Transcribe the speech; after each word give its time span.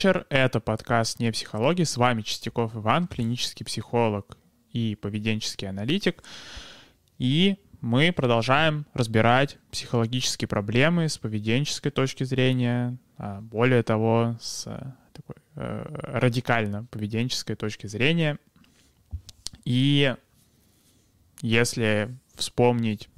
вечер. 0.00 0.24
Это 0.30 0.60
подкаст 0.60 1.20
«Не 1.20 1.30
психология». 1.30 1.84
С 1.84 1.98
вами 1.98 2.22
Чистяков 2.22 2.74
Иван, 2.74 3.06
клинический 3.06 3.66
психолог 3.66 4.38
и 4.72 4.94
поведенческий 4.94 5.68
аналитик. 5.68 6.24
И 7.18 7.58
мы 7.82 8.10
продолжаем 8.10 8.86
разбирать 8.94 9.58
психологические 9.70 10.48
проблемы 10.48 11.10
с 11.10 11.18
поведенческой 11.18 11.92
точки 11.92 12.24
зрения, 12.24 12.96
а 13.18 13.42
более 13.42 13.82
того, 13.82 14.38
с 14.40 14.64
такой 15.12 15.36
э, 15.56 15.84
радикально 15.90 16.86
поведенческой 16.86 17.56
точки 17.56 17.86
зрения. 17.86 18.38
И 19.66 20.16
если 21.42 22.16
вспомнить, 22.36 23.10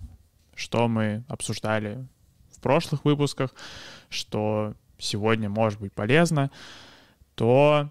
что 0.57 0.89
мы 0.89 1.23
обсуждали 1.29 2.05
в 2.51 2.61
прошлых 2.61 3.05
выпусках, 3.05 3.55
что 4.09 4.75
сегодня 5.03 5.49
может 5.49 5.81
быть 5.81 5.93
полезно, 5.93 6.51
то 7.35 7.91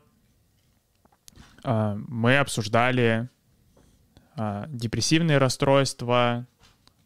э, 1.64 1.96
мы 2.08 2.38
обсуждали 2.38 3.30
э, 4.38 4.66
депрессивные 4.70 5.38
расстройства, 5.38 6.48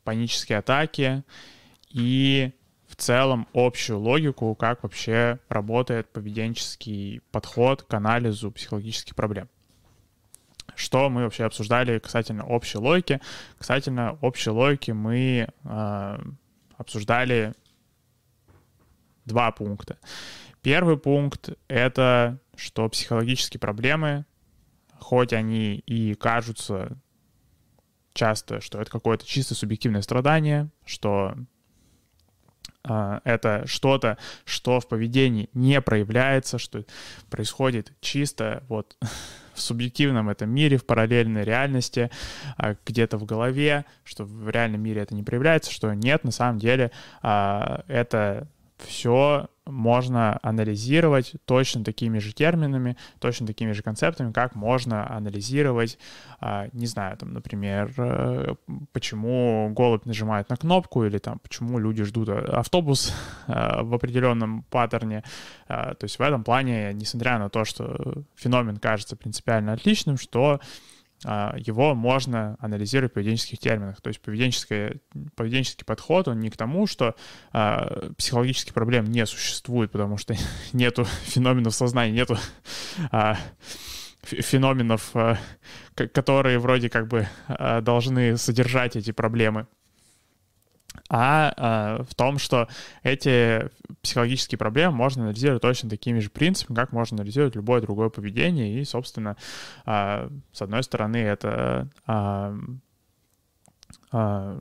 панические 0.03 0.59
атаки 0.59 1.23
и 1.89 2.53
в 2.87 2.95
целом 2.95 3.47
общую 3.53 3.99
логику, 3.99 4.53
как 4.55 4.83
вообще 4.83 5.39
работает 5.49 6.07
поведенческий 6.13 7.21
подход 7.31 7.81
к 7.81 7.93
анализу 7.93 8.51
психологических 8.51 9.15
проблем. 9.15 9.49
Что 10.75 11.09
мы 11.09 11.23
вообще 11.23 11.45
обсуждали 11.45 11.99
касательно 11.99 12.45
общей 12.45 12.77
логики? 12.77 13.21
Касательно 13.57 14.17
общей 14.21 14.49
логики 14.49 14.91
мы 14.91 15.47
э, 15.63 16.17
обсуждали 16.77 17.53
два 19.25 19.51
пункта. 19.51 19.97
Первый 20.61 20.97
пункт— 20.97 21.49
это 21.67 22.39
что 22.55 22.87
психологические 22.89 23.59
проблемы, 23.59 24.25
хоть 24.99 25.33
они 25.33 25.75
и 25.75 26.15
кажутся 26.15 26.97
часто, 28.13 28.61
что 28.61 28.81
это 28.81 28.89
какое-то 28.89 29.25
чисто 29.25 29.55
субъективное 29.55 30.01
страдание, 30.01 30.69
что 30.85 31.35
э, 32.87 33.19
это 33.23 33.63
что-то, 33.67 34.17
что 34.45 34.79
в 34.79 34.87
поведении 34.87 35.49
не 35.53 35.81
проявляется, 35.81 36.57
что 36.57 36.85
происходит 37.29 37.91
чисто 37.99 38.63
вот 38.69 38.97
в 39.53 39.61
субъективном 39.61 40.29
этом 40.29 40.49
мире, 40.49 40.77
в 40.77 40.85
параллельной 40.85 41.43
реальности, 41.43 42.09
э, 42.57 42.75
где-то 42.85 43.17
в 43.17 43.25
голове, 43.25 43.85
что 44.05 44.23
в 44.23 44.49
реальном 44.49 44.81
мире 44.81 45.01
это 45.01 45.13
не 45.13 45.23
проявляется, 45.23 45.71
что 45.71 45.93
нет, 45.93 46.23
на 46.23 46.31
самом 46.31 46.57
деле 46.57 46.91
э, 47.21 47.81
это 47.87 48.47
все 48.77 49.47
можно 49.65 50.37
анализировать 50.43 51.33
точно 51.45 51.83
такими 51.83 52.19
же 52.19 52.33
терминами, 52.33 52.97
точно 53.19 53.47
такими 53.47 53.71
же 53.71 53.81
концептами, 53.81 54.31
как 54.31 54.53
можно 54.55 55.09
анализировать, 55.09 55.97
а, 56.39 56.67
не 56.71 56.85
знаю, 56.85 57.17
там, 57.17 57.33
например, 57.33 57.91
э, 57.97 58.55
почему 58.91 59.69
голубь 59.75 60.05
нажимает 60.05 60.49
на 60.49 60.57
кнопку 60.57 61.03
или 61.05 61.17
там, 61.17 61.39
почему 61.39 61.79
люди 61.79 62.03
ждут 62.03 62.29
автобус 62.29 63.13
э, 63.47 63.81
в 63.81 63.93
определенном 63.93 64.63
паттерне. 64.63 65.23
То 65.67 65.97
есть 66.01 66.19
в 66.19 66.21
этом 66.21 66.43
плане, 66.43 66.93
несмотря 66.93 67.39
на 67.39 67.49
то, 67.49 67.65
что 67.65 68.23
феномен 68.35 68.77
кажется 68.77 69.15
принципиально 69.15 69.73
отличным, 69.73 70.17
что 70.17 70.59
его 71.23 71.95
можно 71.95 72.55
анализировать 72.59 73.11
в 73.11 73.15
поведенческих 73.15 73.59
терминах. 73.59 74.01
То 74.01 74.09
есть 74.09 74.21
поведенческий, 74.21 75.01
поведенческий 75.35 75.85
подход, 75.85 76.27
он 76.27 76.39
не 76.39 76.49
к 76.49 76.57
тому, 76.57 76.85
что 76.87 77.15
а, 77.51 78.11
психологических 78.17 78.73
проблем 78.73 79.05
не 79.05 79.25
существует, 79.25 79.91
потому 79.91 80.17
что 80.17 80.35
нету 80.73 81.05
феноменов 81.05 81.73
сознания, 81.73 82.11
нету 82.11 82.37
а, 83.11 83.37
феноменов, 84.21 85.11
а, 85.15 85.37
которые 85.95 86.59
вроде 86.59 86.89
как 86.89 87.07
бы 87.07 87.27
а, 87.47 87.81
должны 87.81 88.37
содержать 88.37 88.95
эти 88.95 89.11
проблемы 89.11 89.67
а 91.09 91.53
э, 91.99 92.03
в 92.03 92.15
том, 92.15 92.39
что 92.39 92.67
эти 93.03 93.69
психологические 94.01 94.57
проблемы 94.57 94.95
можно 94.95 95.23
анализировать 95.23 95.61
точно 95.61 95.89
такими 95.89 96.19
же 96.19 96.29
принципами, 96.29 96.75
как 96.75 96.91
можно 96.91 97.15
анализировать 97.15 97.55
любое 97.55 97.81
другое 97.81 98.09
поведение. 98.09 98.79
И, 98.79 98.85
собственно, 98.85 99.37
э, 99.85 100.29
с 100.51 100.61
одной 100.61 100.83
стороны, 100.83 101.17
это 101.17 101.89
э, 102.07 102.57
э, 104.13 104.59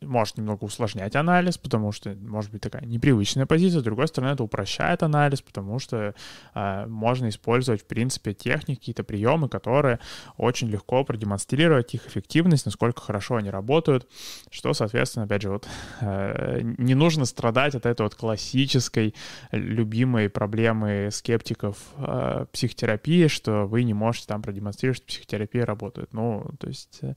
может 0.00 0.38
немного 0.38 0.64
усложнять 0.64 1.16
анализ, 1.16 1.58
потому 1.58 1.92
что 1.92 2.14
может 2.14 2.50
быть 2.50 2.62
такая 2.62 2.84
непривычная 2.84 3.46
позиция. 3.46 3.80
С 3.80 3.84
другой 3.84 4.08
стороны, 4.08 4.32
это 4.32 4.44
упрощает 4.44 5.02
анализ, 5.02 5.42
потому 5.42 5.78
что 5.78 6.14
э, 6.54 6.86
можно 6.86 7.28
использовать, 7.28 7.82
в 7.82 7.86
принципе, 7.86 8.32
техники, 8.32 8.78
какие-то 8.78 9.04
приемы, 9.04 9.48
которые 9.48 9.98
очень 10.36 10.68
легко 10.68 11.04
продемонстрировать 11.04 11.94
их 11.94 12.06
эффективность, 12.06 12.66
насколько 12.66 13.00
хорошо 13.00 13.36
они 13.36 13.50
работают, 13.50 14.08
что, 14.50 14.72
соответственно, 14.72 15.26
опять 15.26 15.42
же, 15.42 15.50
вот 15.50 15.66
э, 16.00 16.60
не 16.62 16.94
нужно 16.94 17.24
страдать 17.24 17.74
от 17.74 17.86
этой 17.86 18.02
вот 18.02 18.14
классической 18.14 19.14
любимой 19.50 20.28
проблемы 20.28 21.08
скептиков 21.10 21.76
э, 21.96 22.46
психотерапии, 22.52 23.26
что 23.26 23.66
вы 23.66 23.82
не 23.82 23.94
можете 23.94 24.26
там 24.26 24.42
продемонстрировать, 24.42 24.98
что 24.98 25.06
психотерапия 25.06 25.66
работает. 25.66 26.12
Ну, 26.12 26.50
то 26.58 26.68
есть 26.68 26.98
э, 27.02 27.14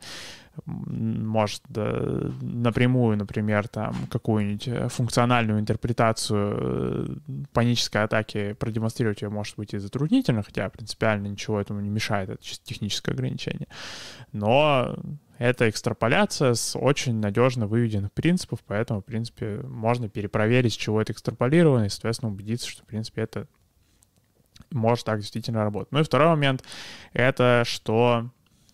может 0.66 1.64
напрямую, 1.70 3.18
например, 3.18 3.68
там 3.68 3.94
какую-нибудь 4.10 4.68
э, 4.68 4.88
функциональную 4.90 5.60
интерпретацию 5.60 7.20
э, 7.28 7.44
панической 7.54 8.04
атаки 8.04 8.54
продемонстрировать 8.54 9.22
ее 9.22 9.30
может 9.30 9.56
быть 9.58 9.74
и 9.74 9.78
затруднительно, 9.78 10.44
хотя 10.44 10.70
принципиально 10.70 11.28
ничего 11.28 11.60
этому 11.60 11.82
не 11.82 11.90
мешает, 11.90 12.30
это 12.30 12.44
чисто 12.44 12.66
техническое 12.66 13.12
ограничение. 13.12 13.68
Но 14.32 14.96
это 15.38 15.70
экстраполяция 15.70 16.54
с 16.54 16.78
очень 16.78 17.16
надежно 17.16 17.68
выведенных 17.68 18.14
принципов, 18.14 18.60
поэтому, 18.66 19.02
в 19.02 19.06
принципе, 19.06 19.60
можно 19.64 20.08
перепроверить, 20.08 20.74
с 20.74 20.78
чего 20.78 21.02
это 21.02 21.12
экстраполировано, 21.12 21.86
и, 21.86 21.90
соответственно, 21.90 22.32
убедиться, 22.32 22.70
что, 22.70 22.84
в 22.84 22.86
принципе, 22.86 23.22
это 23.22 23.48
может 24.72 25.06
так 25.06 25.20
действительно 25.20 25.64
работать. 25.64 25.92
Ну 25.92 26.00
и 26.00 26.04
второй 26.04 26.30
момент— 26.30 26.64
это 27.14 27.64
что 27.66 28.30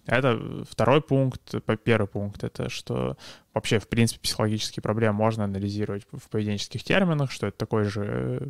это 0.06 0.64
второй 0.70 1.02
пункт. 1.02 1.54
Первый 1.84 2.08
пункт— 2.08 2.44
это 2.46 2.70
что 2.70 3.18
вообще, 3.54 3.80
в 3.80 3.88
принципе, 3.88 4.22
психологические 4.22 4.82
проблемы 4.82 5.14
можно 5.14 5.44
анализировать 5.44 6.06
в 6.12 6.30
поведенческих 6.30 6.84
терминах, 6.84 7.32
что 7.32 7.48
это 7.48 7.58
такой 7.58 7.84
же 7.84 8.04
э, 8.04 8.48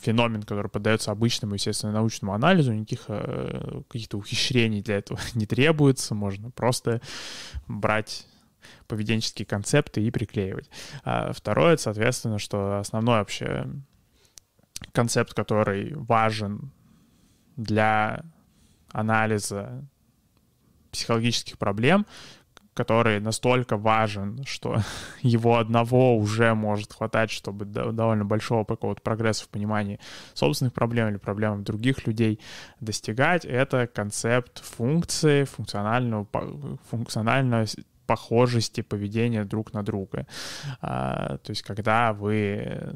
феномен, 0.00 0.42
который 0.42 0.70
поддается 0.70 1.12
обычному, 1.12 1.54
естественно, 1.54 1.92
научному 1.92 2.34
анализу, 2.34 2.72
никаких 2.72 3.04
э, 3.08 3.82
каких-то 3.88 4.18
ухищрений 4.18 4.82
для 4.82 4.98
этого 4.98 5.18
не 5.34 5.46
требуется, 5.46 6.14
можно 6.14 6.50
просто 6.50 7.00
брать 7.66 8.26
поведенческие 8.88 9.46
концепты 9.46 10.02
и 10.02 10.10
приклеивать. 10.10 10.68
А 11.04 11.32
второе, 11.32 11.76
соответственно, 11.76 12.38
что 12.38 12.78
основной 12.78 13.18
вообще 13.18 13.66
концепт, 14.92 15.34
который 15.34 15.94
важен 15.94 16.70
для 17.56 18.24
анализа 18.96 19.84
психологических 20.90 21.58
проблем, 21.58 22.06
который 22.72 23.20
настолько 23.20 23.76
важен, 23.76 24.42
что 24.46 24.78
его 25.22 25.58
одного 25.58 26.16
уже 26.16 26.54
может 26.54 26.94
хватать, 26.94 27.30
чтобы 27.30 27.64
довольно 27.64 28.24
большого 28.24 28.64
какого-то 28.64 29.02
прогресса 29.02 29.44
в 29.44 29.48
понимании 29.48 30.00
собственных 30.34 30.72
проблем 30.72 31.08
или 31.08 31.18
проблем 31.18 31.62
других 31.62 32.06
людей 32.06 32.40
достигать, 32.80 33.44
это 33.44 33.86
концепт 33.86 34.64
функции, 34.64 35.44
функционального, 35.44 36.26
функциональной 36.90 37.66
похожести 38.06 38.82
поведения 38.82 39.44
друг 39.44 39.72
на 39.72 39.82
друга. 39.82 40.26
А, 40.80 41.38
то 41.38 41.50
есть 41.50 41.62
когда 41.62 42.12
вы 42.12 42.94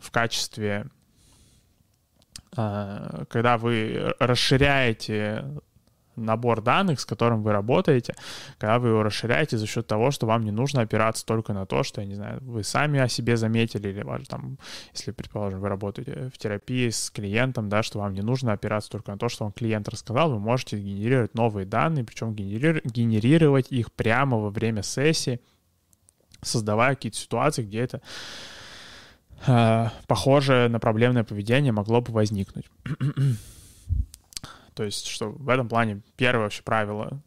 в 0.00 0.10
качестве 0.10 0.86
когда 2.54 3.58
вы 3.58 4.14
расширяете 4.18 5.44
набор 6.16 6.60
данных, 6.60 7.00
с 7.00 7.06
которым 7.06 7.42
вы 7.42 7.52
работаете, 7.52 8.14
когда 8.58 8.78
вы 8.78 8.88
его 8.88 9.02
расширяете 9.02 9.56
за 9.56 9.66
счет 9.66 9.86
того, 9.86 10.10
что 10.10 10.26
вам 10.26 10.42
не 10.42 10.50
нужно 10.50 10.82
опираться 10.82 11.24
только 11.24 11.52
на 11.52 11.66
то, 11.66 11.82
что, 11.82 12.00
я 12.00 12.06
не 12.06 12.14
знаю, 12.14 12.40
вы 12.42 12.62
сами 12.62 13.00
о 13.00 13.08
себе 13.08 13.36
заметили, 13.36 13.88
или 13.88 14.02
ваш, 14.02 14.26
там, 14.28 14.58
если, 14.92 15.12
предположим, 15.12 15.60
вы 15.60 15.68
работаете 15.68 16.30
в 16.34 16.38
терапии 16.38 16.90
с 16.90 17.10
клиентом, 17.10 17.68
да, 17.68 17.82
что 17.82 17.98
вам 17.98 18.12
не 18.12 18.22
нужно 18.22 18.52
опираться 18.52 18.90
только 18.90 19.12
на 19.12 19.18
то, 19.18 19.28
что 19.28 19.44
вам 19.44 19.52
клиент 19.52 19.88
рассказал, 19.88 20.30
вы 20.30 20.38
можете 20.38 20.78
генерировать 20.78 21.34
новые 21.34 21.66
данные, 21.66 22.04
причем 22.04 22.34
генери- 22.34 22.82
генерировать 22.84 23.72
их 23.72 23.92
прямо 23.92 24.38
во 24.38 24.50
время 24.50 24.82
сессии, 24.82 25.40
создавая 26.42 26.94
какие-то 26.94 27.18
ситуации, 27.18 27.62
где 27.62 27.80
это 27.80 28.02
похожее 30.06 30.68
на 30.68 30.78
проблемное 30.78 31.24
поведение 31.24 31.72
могло 31.72 32.00
бы 32.00 32.12
возникнуть. 32.12 32.66
То 34.74 34.84
есть, 34.84 35.06
что 35.06 35.30
в 35.30 35.48
этом 35.48 35.68
плане 35.68 36.00
первое 36.16 36.44
вообще 36.44 36.62
правило 36.62 37.20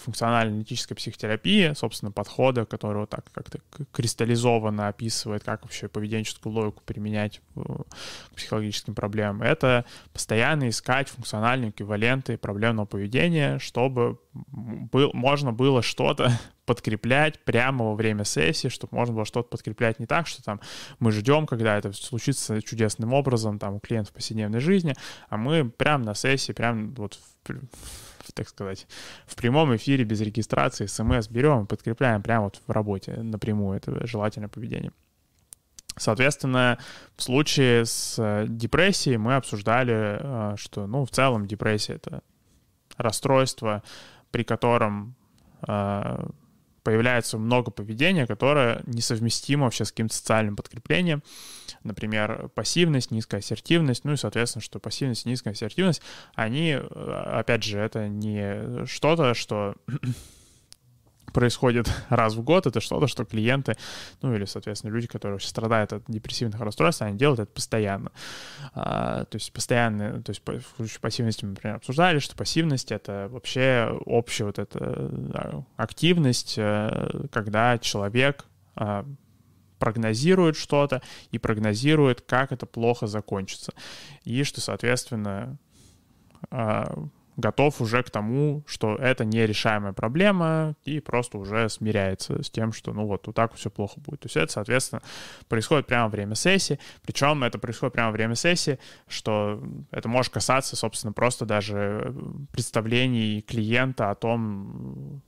функционально-аналитической 0.00 0.94
психотерапии, 0.94 1.72
собственно, 1.74 2.10
подхода, 2.10 2.64
который 2.64 2.98
вот 2.98 3.10
так 3.10 3.24
как-то 3.32 3.58
кристаллизованно 3.92 4.88
описывает, 4.88 5.44
как 5.44 5.62
вообще 5.62 5.88
поведенческую 5.88 6.54
логику 6.54 6.82
применять 6.84 7.40
к 7.54 8.34
психологическим 8.34 8.94
проблемам, 8.94 9.42
это 9.42 9.84
постоянно 10.12 10.68
искать 10.68 11.08
функциональные 11.08 11.70
эквиваленты 11.70 12.38
проблемного 12.38 12.86
поведения, 12.86 13.58
чтобы 13.58 14.18
был, 14.32 15.10
можно 15.12 15.52
было 15.52 15.82
что-то 15.82 16.32
подкреплять 16.66 17.38
прямо 17.44 17.84
во 17.84 17.94
время 17.94 18.24
сессии, 18.24 18.68
чтобы 18.68 18.96
можно 18.96 19.14
было 19.14 19.24
что-то 19.24 19.48
подкреплять 19.48 20.00
не 20.00 20.06
так, 20.06 20.26
что 20.26 20.42
там 20.42 20.60
мы 20.98 21.12
ждем, 21.12 21.46
когда 21.46 21.76
это 21.76 21.92
случится 21.92 22.62
чудесным 22.62 23.12
образом 23.12 23.58
там 23.58 23.74
у 23.74 23.80
клиентов 23.80 24.12
в 24.12 24.14
повседневной 24.14 24.60
жизни, 24.60 24.94
а 25.28 25.36
мы 25.36 25.68
прямо 25.68 26.04
на 26.04 26.14
сессии, 26.14 26.52
прямо 26.52 26.92
вот 26.96 27.18
в, 27.44 27.50
так 28.32 28.48
сказать, 28.48 28.86
в 29.26 29.36
прямом 29.36 29.74
эфире 29.76 30.04
без 30.04 30.20
регистрации 30.20 30.86
смс 30.86 31.28
берем 31.28 31.64
и 31.64 31.66
подкрепляем 31.66 32.22
прямо 32.22 32.44
вот 32.44 32.60
в 32.66 32.70
работе 32.70 33.12
напрямую 33.22 33.76
это 33.76 34.06
желательное 34.06 34.48
поведение. 34.48 34.92
Соответственно, 35.98 36.78
в 37.16 37.22
случае 37.22 37.86
с 37.86 38.16
э, 38.18 38.44
депрессией 38.48 39.16
мы 39.16 39.36
обсуждали, 39.36 40.18
э, 40.20 40.56
что, 40.56 40.86
ну, 40.86 41.06
в 41.06 41.10
целом 41.10 41.46
депрессия— 41.46 41.94
это 41.94 42.22
расстройство, 42.98 43.82
при 44.30 44.44
котором 44.44 45.14
э, 45.66 46.26
появляется 46.86 47.36
много 47.36 47.72
поведения, 47.72 48.28
которое 48.28 48.80
несовместимо 48.86 49.64
вообще 49.64 49.84
с 49.84 49.90
каким-то 49.90 50.14
социальным 50.14 50.54
подкреплением. 50.54 51.20
Например, 51.82 52.48
пассивность, 52.54 53.10
низкая 53.10 53.40
ассертивность, 53.40 54.04
ну 54.04 54.12
и, 54.12 54.16
соответственно, 54.16 54.62
что 54.62 54.78
пассивность 54.78 55.26
и 55.26 55.28
низкая 55.28 55.52
ассертивность, 55.52 56.00
они, 56.36 56.78
э, 56.78 56.78
опять 56.78 57.64
же, 57.64 57.80
это 57.80 58.06
не 58.06 58.86
что-то, 58.86 59.34
что 59.34 59.74
происходит 61.36 61.92
раз 62.08 62.34
в 62.34 62.42
год, 62.42 62.66
это 62.66 62.80
что-то, 62.80 63.06
что 63.06 63.26
клиенты, 63.26 63.76
ну 64.22 64.34
или, 64.34 64.46
соответственно, 64.46 64.90
люди, 64.90 65.06
которые 65.06 65.38
страдают 65.38 65.92
от 65.92 66.02
депрессивных 66.08 66.58
расстройств, 66.58 67.02
они 67.02 67.18
делают 67.18 67.40
это 67.40 67.52
постоянно. 67.52 68.10
А, 68.72 69.26
то 69.26 69.36
есть 69.36 69.52
постоянно, 69.52 70.22
то 70.22 70.30
есть 70.30 70.42
в 70.46 70.76
случае 70.76 71.00
пассивности 71.00 71.44
мы, 71.44 71.50
например, 71.50 71.76
обсуждали, 71.76 72.20
что 72.20 72.34
пассивность— 72.36 72.90
это 72.90 73.28
вообще 73.30 73.94
общая 74.06 74.44
вот 74.44 74.58
эта 74.58 75.66
активность, 75.76 76.54
э, 76.56 77.26
когда 77.30 77.76
человек 77.76 78.46
а, 78.74 79.04
прогнозирует 79.78 80.56
что-то 80.56 81.02
и 81.32 81.38
прогнозирует, 81.38 82.22
как 82.22 82.50
это 82.50 82.64
плохо 82.64 83.06
закончится. 83.06 83.74
И 84.24 84.42
что, 84.42 84.62
соответственно, 84.62 85.58
а, 86.50 87.08
готов 87.36 87.80
уже 87.80 88.02
к 88.02 88.10
тому, 88.10 88.62
что 88.66 88.96
это 88.96 89.24
нерешаемая 89.24 89.92
проблема, 89.92 90.74
и 90.84 91.00
просто 91.00 91.38
уже 91.38 91.68
смиряется 91.68 92.42
с 92.42 92.50
тем, 92.50 92.72
что 92.72 92.92
ну 92.92 93.06
вот, 93.06 93.26
вот 93.26 93.36
так 93.36 93.54
все 93.54 93.70
плохо 93.70 94.00
будет. 94.00 94.20
То 94.20 94.26
есть 94.26 94.36
это, 94.36 94.52
соответственно, 94.52 95.02
происходит 95.48 95.86
прямо 95.86 96.04
во 96.04 96.10
время 96.10 96.34
сессии, 96.34 96.78
причем 97.02 97.44
это 97.44 97.58
происходит 97.58 97.94
прямо 97.94 98.08
во 98.08 98.12
время 98.12 98.34
сессии, 98.34 98.78
что 99.08 99.62
это 99.90 100.08
может 100.08 100.32
касаться, 100.32 100.76
собственно, 100.76 101.12
просто 101.12 101.44
даже 101.44 102.14
представлений 102.52 103.42
клиента 103.42 104.10
о 104.10 104.14
том, 104.14 105.22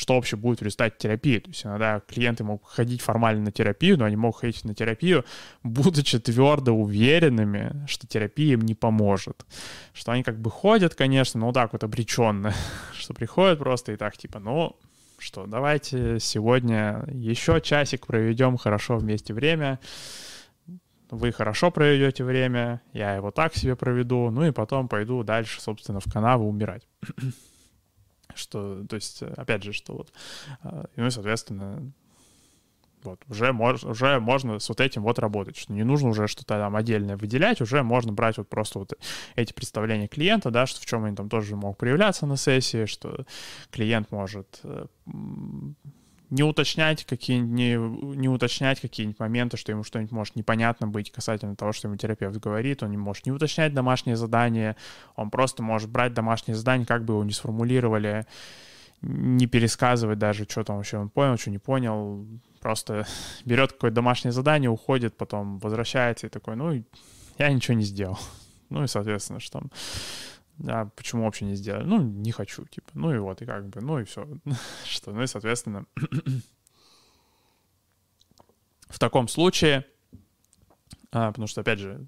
что 0.00 0.14
вообще 0.14 0.36
будет 0.36 0.60
в 0.60 0.64
результате 0.64 0.96
терапии. 0.98 1.40
То 1.40 1.50
есть 1.50 1.66
иногда 1.66 2.00
клиенты 2.00 2.42
могут 2.42 2.66
ходить 2.66 3.02
формально 3.02 3.44
на 3.44 3.52
терапию, 3.52 3.98
но 3.98 4.06
они 4.06 4.16
могут 4.16 4.40
ходить 4.40 4.64
на 4.64 4.74
терапию, 4.74 5.26
будучи 5.62 6.18
твердо 6.18 6.72
уверенными, 6.72 7.84
что 7.86 8.06
терапия 8.06 8.54
им 8.54 8.62
не 8.62 8.74
поможет. 8.74 9.44
Что 9.92 10.12
они 10.12 10.22
как 10.22 10.40
бы 10.40 10.50
ходят, 10.50 10.94
конечно, 10.94 11.38
но 11.38 11.46
вот 11.46 11.54
так 11.54 11.74
вот 11.74 11.84
обреченно, 11.84 12.54
что 12.94 13.12
приходят 13.12 13.58
просто 13.58 13.92
и 13.92 13.96
так 13.96 14.16
типа, 14.16 14.38
ну, 14.38 14.74
что, 15.18 15.44
давайте 15.44 16.18
сегодня 16.18 17.04
еще 17.12 17.60
часик 17.60 18.06
проведем 18.06 18.56
хорошо 18.56 18.96
вместе 18.96 19.34
время, 19.34 19.80
вы 21.10 21.30
хорошо 21.30 21.70
проведете 21.70 22.24
время, 22.24 22.80
я 22.94 23.16
его 23.16 23.30
так 23.30 23.54
себе 23.54 23.76
проведу, 23.76 24.30
ну 24.30 24.46
и 24.46 24.50
потом 24.50 24.88
пойду 24.88 25.22
дальше, 25.24 25.60
собственно, 25.60 26.00
в 26.00 26.10
канаву 26.10 26.48
умирать. 26.48 26.88
Что, 28.34 28.84
то 28.88 28.96
есть, 28.96 29.22
опять 29.22 29.62
же, 29.62 29.72
что 29.72 29.94
вот, 29.94 30.12
ну 30.96 31.06
и, 31.06 31.10
соответственно, 31.10 31.92
вот, 33.02 33.20
уже, 33.28 33.52
мож, 33.52 33.84
уже 33.84 34.20
можно 34.20 34.58
с 34.58 34.68
вот 34.68 34.80
этим 34.80 35.02
вот 35.02 35.18
работать, 35.18 35.56
что 35.56 35.72
не 35.72 35.84
нужно 35.84 36.10
уже 36.10 36.26
что-то 36.26 36.58
там 36.58 36.76
отдельное 36.76 37.16
выделять, 37.16 37.60
уже 37.60 37.82
можно 37.82 38.12
брать 38.12 38.38
вот 38.38 38.48
просто 38.48 38.78
вот 38.78 38.92
эти 39.36 39.52
представления 39.52 40.06
клиента, 40.06 40.50
да, 40.50 40.66
что 40.66 40.80
в 40.80 40.86
чем 40.86 41.04
они 41.04 41.16
там 41.16 41.28
тоже 41.28 41.56
могут 41.56 41.78
проявляться 41.78 42.26
на 42.26 42.36
сессии, 42.36 42.84
что 42.84 43.24
клиент 43.70 44.10
может 44.10 44.60
э, 44.64 44.86
не 46.30 46.44
уточнять 46.44 47.04
какие 47.04 47.38
не, 47.38 47.74
не 48.16 48.28
уточнять 48.28 48.80
какие-нибудь 48.80 49.18
моменты, 49.18 49.56
что 49.56 49.72
ему 49.72 49.82
что-нибудь 49.82 50.12
может 50.12 50.36
непонятно 50.36 50.86
быть 50.86 51.10
касательно 51.10 51.56
того, 51.56 51.72
что 51.72 51.88
ему 51.88 51.96
терапевт 51.96 52.36
говорит, 52.38 52.82
он 52.82 52.90
не 52.90 52.96
может 52.96 53.26
не 53.26 53.32
уточнять 53.32 53.74
домашнее 53.74 54.16
задание, 54.16 54.76
он 55.16 55.30
просто 55.30 55.62
может 55.62 55.90
брать 55.90 56.14
домашнее 56.14 56.54
задание, 56.54 56.86
как 56.86 57.04
бы 57.04 57.14
его 57.14 57.24
не 57.24 57.32
сформулировали, 57.32 58.26
не 59.02 59.46
пересказывать 59.46 60.18
даже, 60.18 60.44
что 60.44 60.62
там 60.62 60.76
вообще 60.76 60.98
он 60.98 61.08
понял, 61.08 61.36
что 61.36 61.50
не 61.50 61.58
понял, 61.58 62.26
просто 62.60 63.06
берет 63.44 63.72
какое-то 63.72 63.96
домашнее 63.96 64.32
задание, 64.32 64.70
уходит, 64.70 65.16
потом 65.16 65.58
возвращается 65.58 66.26
и 66.28 66.30
такой, 66.30 66.56
ну, 66.56 66.82
я 67.38 67.52
ничего 67.52 67.74
не 67.74 67.84
сделал. 67.84 68.18
Ну 68.72 68.84
и, 68.84 68.86
соответственно, 68.86 69.40
что 69.40 69.58
там 69.58 69.70
да, 70.60 70.86
почему 70.94 71.24
вообще 71.24 71.46
не 71.46 71.54
сделали? 71.54 71.84
Ну, 71.84 72.02
не 72.02 72.32
хочу, 72.32 72.66
типа. 72.66 72.90
Ну 72.94 73.14
и 73.14 73.18
вот, 73.18 73.40
и 73.40 73.46
как 73.46 73.68
бы, 73.68 73.80
ну 73.80 73.98
и 73.98 74.04
все. 74.04 74.28
что, 74.84 75.12
ну 75.12 75.22
и, 75.22 75.26
соответственно, 75.26 75.86
в 78.88 78.98
таком 78.98 79.26
случае, 79.28 79.86
а, 81.12 81.28
потому 81.28 81.46
что, 81.46 81.62
опять 81.62 81.78
же, 81.78 82.06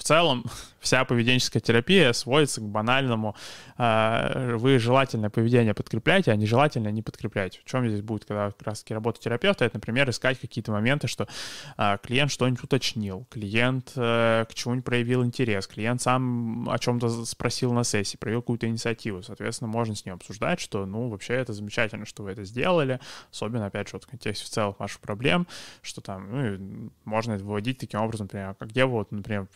в 0.00 0.02
целом 0.02 0.44
вся 0.80 1.04
поведенческая 1.04 1.60
терапия 1.60 2.14
сводится 2.14 2.62
к 2.62 2.64
банальному 2.64 3.36
э, 3.76 4.56
вы 4.56 4.78
желательное 4.78 5.28
поведение 5.28 5.74
подкрепляете, 5.74 6.32
а 6.32 6.36
нежелательное 6.36 6.90
не 6.90 7.02
подкрепляете. 7.02 7.60
В 7.62 7.70
чем 7.70 7.86
здесь 7.86 8.00
будет, 8.00 8.24
когда 8.24 8.50
как 8.50 8.62
раз 8.62 8.82
таки 8.82 8.94
работа 8.94 9.20
терапевта, 9.20 9.66
это, 9.66 9.76
например, 9.76 10.08
искать 10.08 10.40
какие-то 10.40 10.72
моменты, 10.72 11.06
что 11.06 11.28
э, 11.76 11.98
клиент 12.02 12.30
что-нибудь 12.30 12.64
уточнил, 12.64 13.26
клиент 13.30 13.92
э, 13.94 14.46
к 14.48 14.54
чему-нибудь 14.54 14.86
проявил 14.86 15.22
интерес, 15.22 15.66
клиент 15.66 16.00
сам 16.00 16.68
о 16.70 16.78
чем-то 16.78 17.26
спросил 17.26 17.74
на 17.74 17.84
сессии, 17.84 18.16
проявил 18.16 18.40
какую-то 18.40 18.66
инициативу. 18.66 19.22
Соответственно, 19.22 19.68
можно 19.68 19.94
с 19.94 20.06
ним 20.06 20.14
обсуждать, 20.14 20.60
что, 20.60 20.86
ну, 20.86 21.10
вообще 21.10 21.34
это 21.34 21.52
замечательно, 21.52 22.06
что 22.06 22.22
вы 22.22 22.30
это 22.30 22.44
сделали, 22.44 23.00
особенно, 23.30 23.66
опять 23.66 23.88
же, 23.88 23.96
вот 23.96 24.04
в 24.04 24.06
контексте 24.06 24.46
в 24.46 24.48
целом 24.48 24.74
ваших 24.78 25.00
проблем, 25.00 25.46
что 25.82 26.00
там, 26.00 26.30
ну, 26.30 26.90
можно 27.04 27.34
это 27.34 27.44
выводить 27.44 27.76
таким 27.76 28.00
образом, 28.00 28.24
например, 28.24 28.54
как 28.58 28.70
где 28.70 28.86
вы, 28.86 28.92
вот, 28.92 29.12
например, 29.12 29.46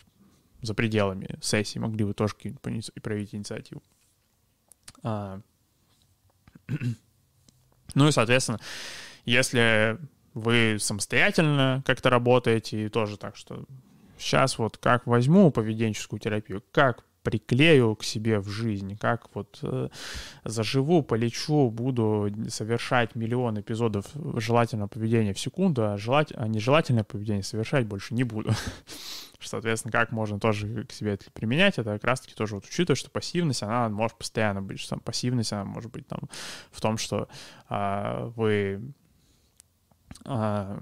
за 0.65 0.73
пределами 0.73 1.37
сессии 1.41 1.79
могли 1.79 2.05
бы 2.05 2.13
тоже 2.13 2.35
проявить 3.01 3.35
инициативу. 3.35 3.81
А... 5.03 5.39
Ну 7.93 8.09
и, 8.09 8.11
соответственно, 8.11 8.59
если 9.23 9.99
вы 10.33 10.77
самостоятельно 10.79 11.81
как-то 11.85 12.09
работаете, 12.09 12.85
и 12.85 12.89
тоже 12.89 13.15
так, 13.15 13.37
что 13.37 13.63
сейчас 14.17 14.57
вот 14.57 14.77
как 14.77 15.07
возьму 15.07 15.49
поведенческую 15.51 16.19
терапию, 16.19 16.63
как 16.71 17.05
приклею 17.25 17.95
к 17.95 18.03
себе 18.03 18.39
в 18.39 18.47
жизнь, 18.49 18.97
как 18.97 19.33
вот 19.33 19.59
э, 19.63 19.89
заживу, 20.43 21.01
полечу, 21.01 21.71
буду 21.71 22.29
совершать 22.49 23.15
миллион 23.15 23.59
эпизодов 23.59 24.05
желательного 24.37 24.87
поведения 24.87 25.33
в 25.33 25.39
секунду, 25.39 25.89
а, 25.89 25.97
желать, 25.97 26.31
а 26.35 26.47
нежелательное 26.47 27.03
поведение 27.03 27.43
совершать 27.43 27.87
больше 27.87 28.13
не 28.13 28.23
буду. 28.23 28.51
Соответственно, 29.41 29.91
как 29.91 30.11
можно 30.11 30.39
тоже 30.39 30.85
к 30.85 30.91
себе 30.91 31.13
это 31.13 31.31
применять, 31.31 31.79
это 31.79 31.93
как 31.93 32.03
раз-таки 32.03 32.35
тоже 32.35 32.55
вот 32.55 32.65
учитывая, 32.65 32.95
что 32.95 33.09
пассивность, 33.09 33.63
она 33.63 33.89
может 33.89 34.17
постоянно 34.17 34.61
быть, 34.61 34.79
что 34.79 34.91
там 34.91 34.99
пассивность, 34.99 35.51
она 35.51 35.65
может 35.65 35.91
быть 35.91 36.07
там 36.07 36.29
в 36.71 36.79
том, 36.79 36.97
что 36.99 37.27
а, 37.67 38.27
вы 38.35 38.93
а, 40.25 40.79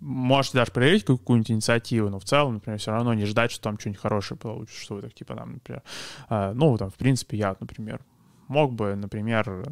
можете 0.00 0.58
даже 0.58 0.72
проявить 0.72 1.04
какую-нибудь 1.04 1.50
инициативу, 1.50 2.08
но 2.08 2.18
в 2.18 2.24
целом, 2.24 2.54
например, 2.54 2.78
все 2.78 2.90
равно 2.90 3.14
не 3.14 3.24
ждать, 3.24 3.50
что 3.50 3.62
там 3.62 3.78
что-нибудь 3.78 4.00
хорошее 4.00 4.38
получится, 4.38 4.80
что 4.80 4.94
вы 4.96 5.02
так, 5.02 5.14
типа, 5.14 5.34
там, 5.34 5.54
например, 5.54 5.82
э, 6.30 6.52
ну, 6.54 6.76
там, 6.76 6.90
в 6.90 6.94
принципе, 6.94 7.36
я, 7.36 7.56
например, 7.58 8.00
мог 8.48 8.72
бы, 8.74 8.94
например, 8.96 9.68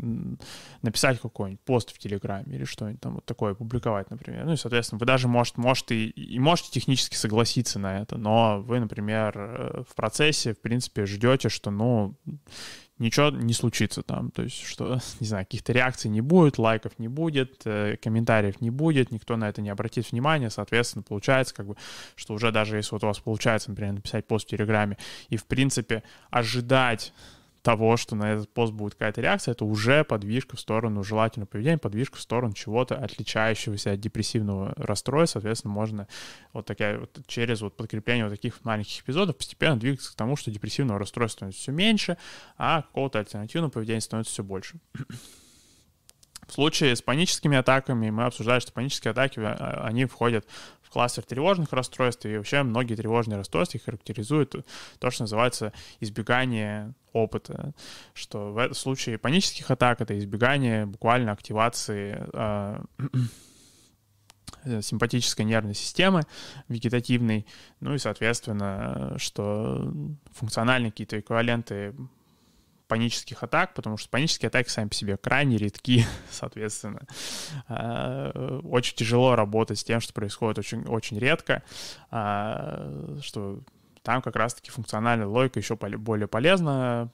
написать 0.83 1.21
какой-нибудь 1.21 1.61
пост 1.63 1.93
в 1.93 1.99
Телеграме 1.99 2.57
или 2.57 2.65
что-нибудь 2.65 3.01
там 3.01 3.15
вот 3.15 3.25
такое 3.25 3.55
публиковать, 3.55 4.11
например. 4.11 4.45
Ну 4.45 4.53
и, 4.53 4.57
соответственно, 4.57 4.99
вы 4.99 5.07
даже, 5.07 5.29
может, 5.29 5.57
может 5.57 5.91
и, 5.91 6.09
и 6.11 6.39
можете 6.39 6.71
технически 6.71 7.17
согласиться 7.17 7.79
на 7.79 8.01
это, 8.01 8.17
но 8.19 8.61
вы, 8.61 8.79
например, 8.81 9.35
э, 9.37 9.83
в 9.89 9.95
процессе, 9.95 10.55
в 10.55 10.61
принципе, 10.61 11.07
ждете, 11.07 11.49
что, 11.49 11.71
ну, 11.71 12.15
ничего 12.99 13.31
не 13.31 13.53
случится 13.53 14.03
там. 14.03 14.31
То 14.31 14.43
есть, 14.43 14.63
что, 14.63 14.99
не 15.21 15.27
знаю, 15.27 15.45
каких-то 15.45 15.73
реакций 15.73 16.11
не 16.11 16.21
будет, 16.21 16.59
лайков 16.59 16.99
не 16.99 17.09
будет, 17.09 17.63
э, 17.65 17.97
комментариев 18.03 18.61
не 18.61 18.71
будет, 18.71 19.11
никто 19.11 19.37
на 19.37 19.49
это 19.49 19.63
не 19.63 19.71
обратит 19.71 20.11
внимания. 20.11 20.51
Соответственно, 20.51 21.03
получается, 21.03 21.55
как 21.55 21.67
бы, 21.67 21.77
что 22.15 22.35
уже 22.35 22.53
даже 22.53 22.77
если 22.77 22.95
вот 22.95 23.05
у 23.05 23.07
вас 23.07 23.19
получается, 23.19 23.71
например, 23.71 23.95
написать 23.95 24.27
пост 24.27 24.47
в 24.47 24.51
Телеграме 24.51 24.97
и, 25.29 25.37
в 25.37 25.45
принципе, 25.45 26.03
ожидать 26.31 27.13
того, 27.67 27.97
что 27.97 28.15
на 28.15 28.35
этот 28.35 28.49
пост 28.49 28.73
будет 28.73 28.93
какая-то 28.93 29.21
реакция, 29.21 29.51
это 29.51 29.65
уже 29.65 30.05
подвижка 30.05 30.57
в 30.57 30.61
сторону 30.61 31.03
желательного 31.03 31.49
поведения, 31.49 31.79
подвижка 31.79 32.17
в 32.17 32.21
сторону 32.21 32.53
чего-то 32.53 32.95
отличающегося 32.95 33.91
от 33.91 34.01
депрессивного 34.01 34.73
расстройства. 34.77 35.41
Соответственно, 35.41 35.75
можно 35.75 36.07
вот 36.53 36.65
такая 36.65 37.01
вот 37.01 37.19
через 37.27 37.63
вот 37.63 37.77
подкрепление 37.77 38.27
вот 38.27 38.31
таких 38.31 38.65
маленьких 38.65 39.03
эпизодов 39.03 39.37
постепенно 39.37 39.77
двигаться 39.77 40.13
к 40.13 40.15
тому, 40.15 40.37
что 40.37 40.53
депрессивного 40.53 41.01
расстройства 41.01 41.39
становится 41.39 41.63
все 41.63 41.73
меньше, 41.73 42.19
а 42.57 42.83
какого-то 42.83 43.19
альтернативного 43.19 43.73
поведения 43.73 44.01
становится 44.01 44.33
все 44.33 44.45
больше. 44.45 44.79
В 46.47 46.53
случае 46.53 46.95
с 46.95 47.03
паническими 47.03 47.57
атаками 47.57 48.11
мы 48.11 48.25
обсуждали, 48.25 48.61
что 48.61 48.73
панические 48.73 49.11
атаки, 49.11 49.41
а, 49.41 49.83
они 49.85 50.05
входят 50.05 50.47
в 50.83 50.91
кластер 50.91 51.25
тревожных 51.25 51.73
расстройств, 51.73 52.25
и 52.27 52.37
вообще 52.37 52.63
многие 52.63 52.95
тревожные 52.95 53.39
расстройства 53.39 53.81
характеризуют 53.85 54.55
то, 54.99 55.11
что 55.11 55.25
называется 55.25 55.73
избегание 56.01 56.95
опыта, 57.13 57.75
что 58.15 58.53
в 58.53 58.59
этом 58.59 58.75
случае 58.75 59.19
панических 59.19 59.71
атак 59.71 60.01
это 60.01 60.17
избегание 60.19 60.87
буквально 60.87 61.33
активации 61.33 62.23
э, 62.33 62.81
симпатической 64.83 65.45
нервной 65.45 65.75
системы 65.75 66.23
вегетативной, 66.69 67.47
ну 67.81 67.95
и, 67.95 67.99
соответственно, 67.99 69.15
что 69.19 69.93
функциональные 70.33 70.91
какие-то 70.91 71.19
эквиваленты 71.21 71.95
панических 72.89 73.43
атак, 73.43 73.75
потому 73.75 73.97
что 73.97 74.09
панические 74.09 74.49
атаки 74.49 74.69
сами 74.69 74.89
по 74.89 74.95
себе 74.95 75.17
крайне 75.17 75.57
редки, 75.57 76.05
соответственно. 76.31 77.03
А, 77.69 78.61
очень 78.65 78.97
тяжело 78.97 79.35
работать 79.37 79.79
с 79.79 79.85
тем, 79.85 80.01
что 80.01 80.13
происходит 80.13 80.59
очень, 80.59 80.85
очень 80.87 81.19
редко, 81.19 81.63
а, 82.11 83.17
что 83.23 83.61
там 84.03 84.23
как 84.23 84.37
раз-таки 84.37 84.71
функциональная 84.71 85.27
логика 85.27 85.59
еще 85.59 85.77
более 85.77 86.29
полезна, 86.29 87.11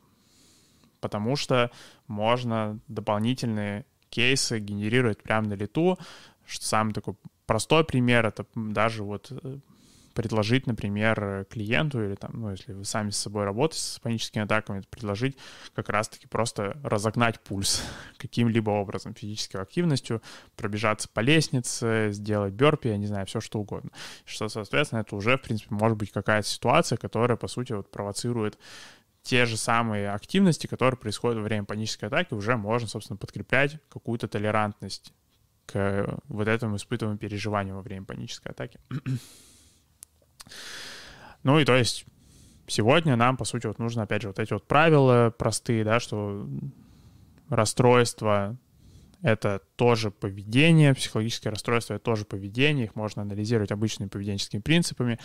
потому 1.00 1.36
что 1.36 1.70
можно 2.06 2.78
дополнительные 2.88 3.86
кейсы 4.10 4.58
генерировать 4.58 5.22
прямо 5.22 5.48
на 5.48 5.54
лету, 5.54 5.98
что 6.44 6.66
самый 6.66 6.92
такой 6.92 7.14
простой 7.46 7.84
пример— 7.84 8.26
это 8.26 8.46
даже 8.54 9.02
вот 9.02 9.32
э, 9.32 9.58
предложить, 10.12 10.66
например, 10.66 11.46
клиенту 11.50 12.04
или 12.04 12.14
там, 12.14 12.30
ну, 12.34 12.50
если 12.50 12.72
вы 12.72 12.84
сами 12.84 13.10
с 13.10 13.16
собой 13.16 13.44
работаете 13.44 13.84
с 13.84 13.98
паническими 13.98 14.44
атаками, 14.44 14.82
предложить 14.90 15.36
как 15.74 15.88
раз-таки 15.88 16.26
просто 16.26 16.76
разогнать 16.82 17.40
пульс 17.40 17.82
каким-либо 18.18 18.70
образом, 18.70 19.14
физической 19.14 19.58
активностью, 19.60 20.22
пробежаться 20.56 21.08
по 21.08 21.20
лестнице, 21.20 22.08
сделать 22.12 22.54
бёрпи, 22.54 22.88
я 22.88 22.96
не 22.96 23.06
знаю, 23.06 23.26
все 23.26 23.40
что 23.40 23.60
угодно. 23.60 23.90
Что, 24.24 24.48
соответственно, 24.48 25.00
это 25.00 25.16
уже, 25.16 25.36
в 25.36 25.42
принципе, 25.42 25.74
может 25.74 25.98
быть 25.98 26.12
какая-то 26.12 26.46
ситуация, 26.46 26.96
которая, 26.96 27.36
по 27.36 27.48
сути, 27.48 27.72
вот 27.72 27.90
провоцирует 27.90 28.58
те 29.22 29.46
же 29.46 29.56
самые 29.56 30.10
активности, 30.10 30.66
которые 30.66 30.98
происходят 30.98 31.38
во 31.38 31.44
время 31.44 31.64
панической 31.64 32.08
атаки, 32.08 32.34
уже 32.34 32.56
можно, 32.56 32.88
собственно, 32.88 33.16
подкреплять 33.16 33.78
какую-то 33.88 34.28
толерантность 34.28 35.12
к 35.66 36.20
вот 36.28 36.48
этому 36.48 36.76
испытываемому 36.76 37.18
переживанию 37.18 37.76
во 37.76 37.82
время 37.82 38.04
панической 38.04 38.50
атаки. 38.52 38.80
Ну 41.42 41.58
и 41.58 41.64
то 41.64 41.74
есть 41.74 42.06
сегодня 42.66 43.16
нам, 43.16 43.36
по 43.36 43.44
сути, 43.44 43.66
вот 43.66 43.78
нужно, 43.78 44.02
опять 44.02 44.22
же, 44.22 44.28
вот 44.28 44.38
эти 44.38 44.52
вот 44.52 44.66
правила 44.66 45.34
простые, 45.36 45.84
да, 45.84 46.00
что 46.00 46.48
расстройство— 47.48 48.56
это 49.22 49.60
тоже 49.76 50.10
поведение, 50.10 50.94
психологическое 50.94 51.50
расстройство— 51.50 51.94
это 51.94 52.04
тоже 52.04 52.24
поведение, 52.24 52.86
их 52.86 52.96
можно 52.96 53.22
анализировать 53.22 53.72
обычными 53.72 54.08
поведенческими 54.08 54.60
принципами, 54.60 55.18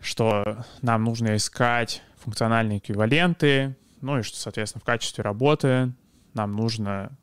что 0.00 0.64
нам 0.82 1.04
нужно 1.04 1.36
искать 1.36 2.02
функциональные 2.18 2.78
эквиваленты, 2.78 3.76
ну 4.00 4.18
и 4.18 4.22
что, 4.22 4.36
соответственно, 4.36 4.80
в 4.80 4.84
качестве 4.84 5.22
работы 5.22 5.94
нам 6.34 6.52
нужно 6.52 7.16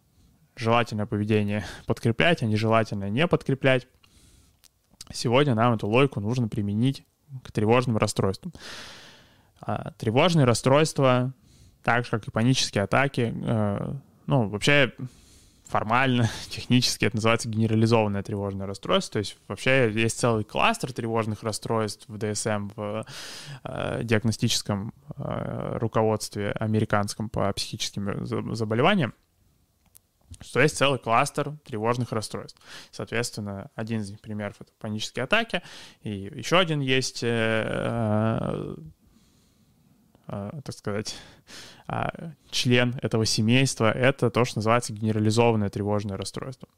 желательное 0.56 1.06
поведение 1.06 1.66
подкреплять, 1.86 2.42
а 2.42 2.46
нежелательное 2.46 3.10
не 3.10 3.28
подкреплять. 3.28 3.88
Сегодня 5.12 5.56
нам 5.56 5.74
эту 5.74 5.88
логику 5.88 6.20
нужно 6.20 6.48
применить 6.48 7.04
к 7.44 7.52
тревожным 7.52 7.98
расстройствам. 7.98 8.54
А, 9.62 9.92
тревожные 9.98 10.46
расстройства, 10.46 11.34
так 11.84 12.06
же 12.06 12.12
как 12.12 12.28
и 12.28 12.32
панические 12.32 12.84
атаки, 12.84 13.34
э, 13.36 13.94
ну, 14.26 14.48
вообще 14.48 14.94
формально, 15.70 16.30
технически 16.50 17.06
это 17.06 17.18
называется 17.18 17.50
генерализованное 17.50 18.24
тревожное 18.24 18.68
расстройство. 18.68 19.14
То 19.14 19.20
есть 19.20 19.38
вообще 19.48 19.92
есть 19.92 20.20
целый 20.20 20.44
кластер 20.44 20.92
тревожных 20.94 21.44
расстройств 21.44 22.06
в 22.08 22.18
ДСМ, 22.18 22.70
в 22.76 23.06
э, 23.64 24.04
диагностическом 24.04 24.94
э, 25.18 25.78
руководстве 25.78 26.52
американском 26.52 27.30
по 27.30 27.52
психическим 27.54 28.26
заболеваниям 28.56 29.14
что 30.42 30.62
есть 30.62 30.78
целый 30.78 31.00
кластер 31.00 31.54
тревожных 31.66 32.12
расстройств. 32.12 32.62
Соответственно, 32.92 33.72
один 33.76 34.02
из 34.02 34.12
примеров— 34.12 34.56
это 34.60 34.72
панические 34.80 35.24
атаки, 35.24 35.62
и 36.02 36.32
еще 36.36 36.58
один 36.58 36.80
есть, 36.80 37.24
э, 37.24 37.28
э, 37.28 38.76
э, 40.28 40.62
так 40.64 40.76
сказать, 40.76 41.16
э, 41.88 42.32
член 42.52 42.98
этого 43.02 43.26
семейства— 43.26 43.92
это 43.94 44.30
то, 44.30 44.46
что 44.46 44.60
называется 44.60 44.94
генерализованное 44.94 45.70
тревожное 45.70 46.18
расстройство. 46.18 46.70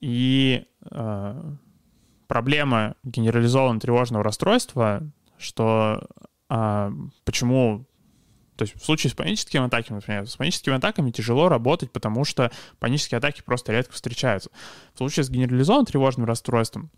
И 0.00 0.66
э, 0.90 1.42
проблема 2.26 2.96
генерализованного 3.04 3.80
тревожного 3.80 4.24
расстройства, 4.24 5.02
что 5.38 6.06
э, 6.48 6.92
почему 7.24 7.86
то 8.62 8.64
есть 8.64 8.80
в 8.80 8.84
случае 8.84 9.10
с 9.10 9.14
паническими 9.14 9.66
атаками, 9.66 9.96
например, 9.96 10.28
с 10.28 10.36
паническими 10.36 10.76
атаками 10.76 11.10
тяжело 11.10 11.48
работать, 11.48 11.90
потому 11.90 12.24
что 12.24 12.52
панические 12.78 13.18
атаки 13.18 13.42
просто 13.44 13.72
редко 13.72 13.92
встречаются. 13.92 14.50
В 14.94 14.98
случае 14.98 15.24
с 15.24 15.30
генерализованным 15.30 15.84
тревожным 15.84 16.26
расстройством, 16.26 16.88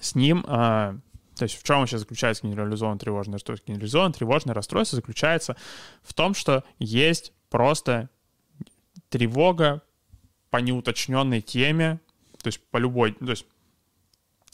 с 0.00 0.14
ним, 0.14 0.42
а, 0.48 0.96
то 1.36 1.42
есть 1.42 1.60
в 1.60 1.64
чем 1.64 1.86
сейчас 1.86 2.00
заключается 2.00 2.46
генерализованное 2.46 2.98
тревожное 2.98 3.34
расстройство? 3.34 3.72
Генерализованное 3.72 4.14
тревожное 4.14 4.54
расстройство 4.54 4.96
заключается 4.96 5.54
в 6.02 6.14
том, 6.14 6.32
что 6.32 6.64
есть 6.78 7.34
просто 7.50 8.08
тревога 9.10 9.82
по 10.48 10.56
неуточненной 10.56 11.42
теме, 11.42 12.00
то 12.42 12.48
есть 12.48 12.60
по 12.70 12.78
любой, 12.78 13.12
то 13.12 13.30
есть 13.30 13.44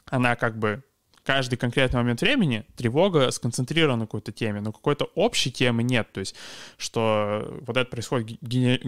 она 0.07 0.35
как 0.35 0.59
бы 0.59 0.83
каждый 1.25 1.57
конкретный 1.57 2.00
момент 2.00 2.23
времени 2.23 2.65
тревога 2.77 3.31
сконцентрирована 3.31 4.00
на 4.00 4.07
какой-то 4.07 4.33
теме, 4.33 4.61
но 4.61 4.73
какой-то 4.73 5.11
общей 5.15 5.53
темы 5.53 5.83
нет. 5.83 6.11
То 6.12 6.21
есть, 6.21 6.35
что 6.79 7.61
вот 7.67 7.77
это 7.77 7.91
происходит, 7.91 8.39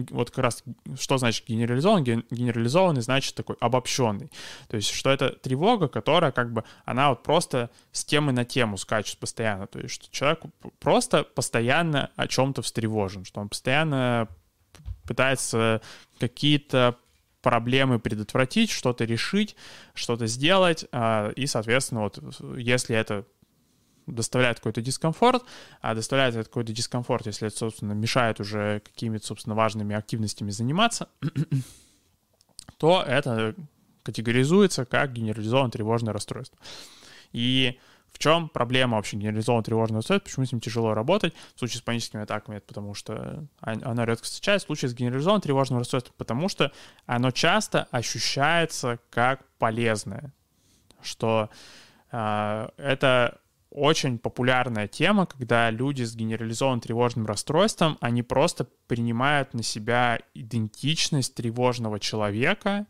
вот 0.09 0.31
как 0.31 0.39
раз, 0.39 0.63
что 0.99 1.17
значит 1.17 1.47
генерализованный? 1.47 2.23
Генерализованный 2.29 3.01
значит 3.01 3.35
такой 3.35 3.55
обобщенный. 3.59 4.31
То 4.67 4.75
есть, 4.75 4.89
что 4.89 5.09
это 5.09 5.29
тревога, 5.29 5.87
которая 5.87 6.31
как 6.31 6.51
бы, 6.51 6.63
она 6.85 7.09
вот 7.09 7.23
просто 7.23 7.69
с 7.91 8.03
темы 8.03 8.31
на 8.31 8.45
тему 8.45 8.77
скачет 8.77 9.17
постоянно. 9.17 9.67
То 9.67 9.79
есть, 9.79 9.95
что 9.95 10.11
человек 10.11 10.39
просто 10.79 11.23
постоянно 11.23 12.09
о 12.15 12.27
чем-то 12.27 12.61
встревожен, 12.61 13.25
что 13.25 13.41
он 13.41 13.49
постоянно 13.49 14.27
пытается 15.07 15.81
какие-то 16.19 16.97
проблемы 17.43 17.99
предотвратить, 17.99 18.71
что-то 18.71 19.03
решить, 19.03 19.55
что-то 19.93 20.25
сделать, 20.25 20.85
а, 20.91 21.29
и, 21.35 21.45
соответственно, 21.45 22.01
вот 22.01 22.19
если 22.57 22.95
это 22.95 23.25
доставляет 24.07 24.57
какой-то 24.57 24.81
дискомфорт, 24.81 25.43
а 25.81 25.93
доставляет 25.93 26.35
это 26.35 26.45
какой-то 26.45 26.73
дискомфорт, 26.73 27.27
если 27.27 27.47
это, 27.47 27.57
собственно, 27.57 27.91
мешает 27.93 28.39
уже 28.39 28.81
какими-то, 28.85 29.25
собственно, 29.27 29.55
важными 29.55 29.95
активностями 29.95 30.51
заниматься, 30.51 31.09
то 32.77 33.03
это 33.05 33.55
категоризуется 34.03 34.85
как 34.85 35.13
генерализованное 35.13 35.71
тревожное 35.71 36.13
расстройство. 36.13 36.57
И 37.33 37.77
в 38.13 38.19
чем 38.19 38.47
проблема 38.47 38.97
вообще 38.97 39.17
генерализованного 39.17 39.63
тревожного 39.63 39.99
расстройства, 39.99 40.29
почему 40.29 40.45
с 40.45 40.51
ним 40.51 40.61
тяжело 40.61 40.93
работать? 40.93 41.33
В 41.55 41.59
случае 41.59 41.79
с 41.79 41.81
паническими 41.81 42.23
атаками 42.23 42.57
это 42.57 42.67
потому, 42.67 42.93
что 42.93 43.45
оно 43.59 44.03
редко 44.03 44.23
встречается. 44.23 44.65
В 44.65 44.67
случае 44.67 44.89
с 44.89 44.93
генерализованным 44.93 45.41
тревожным 45.41 45.79
расстройством, 45.79 46.13
потому 46.17 46.47
что 46.47 46.71
оно 47.07 47.31
часто 47.31 47.87
ощущается 47.91 48.99
как 49.09 49.45
полезное, 49.57 50.31
что 51.01 51.49
э, 52.11 52.69
это 52.77 53.39
очень 53.71 54.19
популярная 54.19 54.87
тема, 54.87 55.25
когда 55.25 55.71
люди 55.71 56.03
с 56.03 56.15
генерализованным 56.15 56.81
тревожным 56.81 57.25
расстройством, 57.25 57.97
они 57.99 58.21
просто 58.21 58.67
принимают 58.87 59.55
на 59.55 59.63
себя 59.63 60.19
идентичность 60.35 61.33
тревожного 61.33 61.99
человека, 61.99 62.85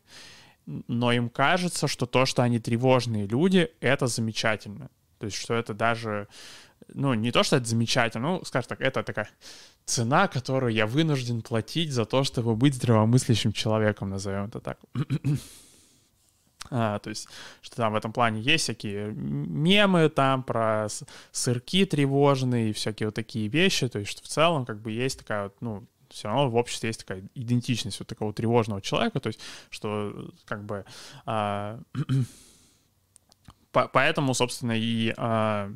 но 0.66 1.14
им 1.14 1.30
кажется, 1.30 1.88
что 1.88 2.06
то, 2.06 2.26
что 2.26 2.44
они 2.44 2.60
тревожные 2.60 3.26
люди, 3.26 3.70
это 3.80 4.08
замечательно. 4.08 4.90
То 5.24 5.28
есть, 5.28 5.38
что 5.38 5.54
это 5.54 5.74
даже, 5.74 6.28
ну, 6.94 7.14
не 7.14 7.32
то, 7.32 7.44
что 7.44 7.56
это 7.56 7.66
замечательно, 7.66 8.28
ну, 8.28 8.44
скажем 8.44 8.68
так, 8.68 8.82
это 8.82 9.04
такая 9.04 9.30
цена, 9.86 10.28
которую 10.28 10.74
я 10.74 10.86
вынужден 10.86 11.42
платить 11.42 11.94
за 11.94 12.04
то, 12.04 12.26
чтобы 12.26 12.58
быть 12.58 12.76
здравомыслящим 12.76 13.54
человеком, 13.54 14.10
назовем 14.10 14.48
это 14.48 14.60
так. 14.60 14.80
А, 16.70 16.98
то 17.00 17.10
есть, 17.10 17.28
что 17.62 17.76
там 17.76 17.94
в 17.94 17.96
этом 17.96 18.12
плане 18.12 18.42
есть 18.42 18.64
всякие 18.64 19.12
мемы 19.12 20.10
там 20.10 20.44
про 20.44 20.88
сырки 21.32 21.86
тревожные 21.86 22.70
и 22.70 22.74
всякие 22.74 23.08
вот 23.08 23.16
такие 23.16 23.48
вещи, 23.48 23.88
то 23.88 24.00
есть, 24.00 24.12
что 24.12 24.24
в 24.24 24.28
целом 24.28 24.66
как 24.66 24.82
бы 24.82 24.92
есть 24.92 25.20
такая 25.20 25.44
вот, 25.44 25.56
ну, 25.62 25.88
все 26.10 26.28
равно 26.28 26.50
в 26.50 26.56
обществе 26.56 26.88
есть 26.88 27.06
такая 27.06 27.24
идентичность 27.36 28.00
вот 28.00 28.08
такого 28.08 28.34
тревожного 28.34 28.82
человека, 28.82 29.20
то 29.20 29.28
есть, 29.28 29.40
что 29.70 30.32
как 30.46 30.66
бы 30.66 30.84
а, 31.26 31.80
по, 33.74 33.88
поэтому, 33.88 34.34
собственно, 34.34 34.74
и 34.78 35.14
а, 35.18 35.74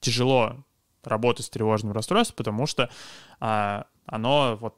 тяжело 0.00 0.64
работать 1.04 1.46
с 1.46 1.50
тревожным 1.50 1.92
расстройством, 1.92 2.36
потому 2.36 2.66
что 2.66 2.90
а, 3.38 3.86
оно 4.04 4.58
вот 4.60 4.76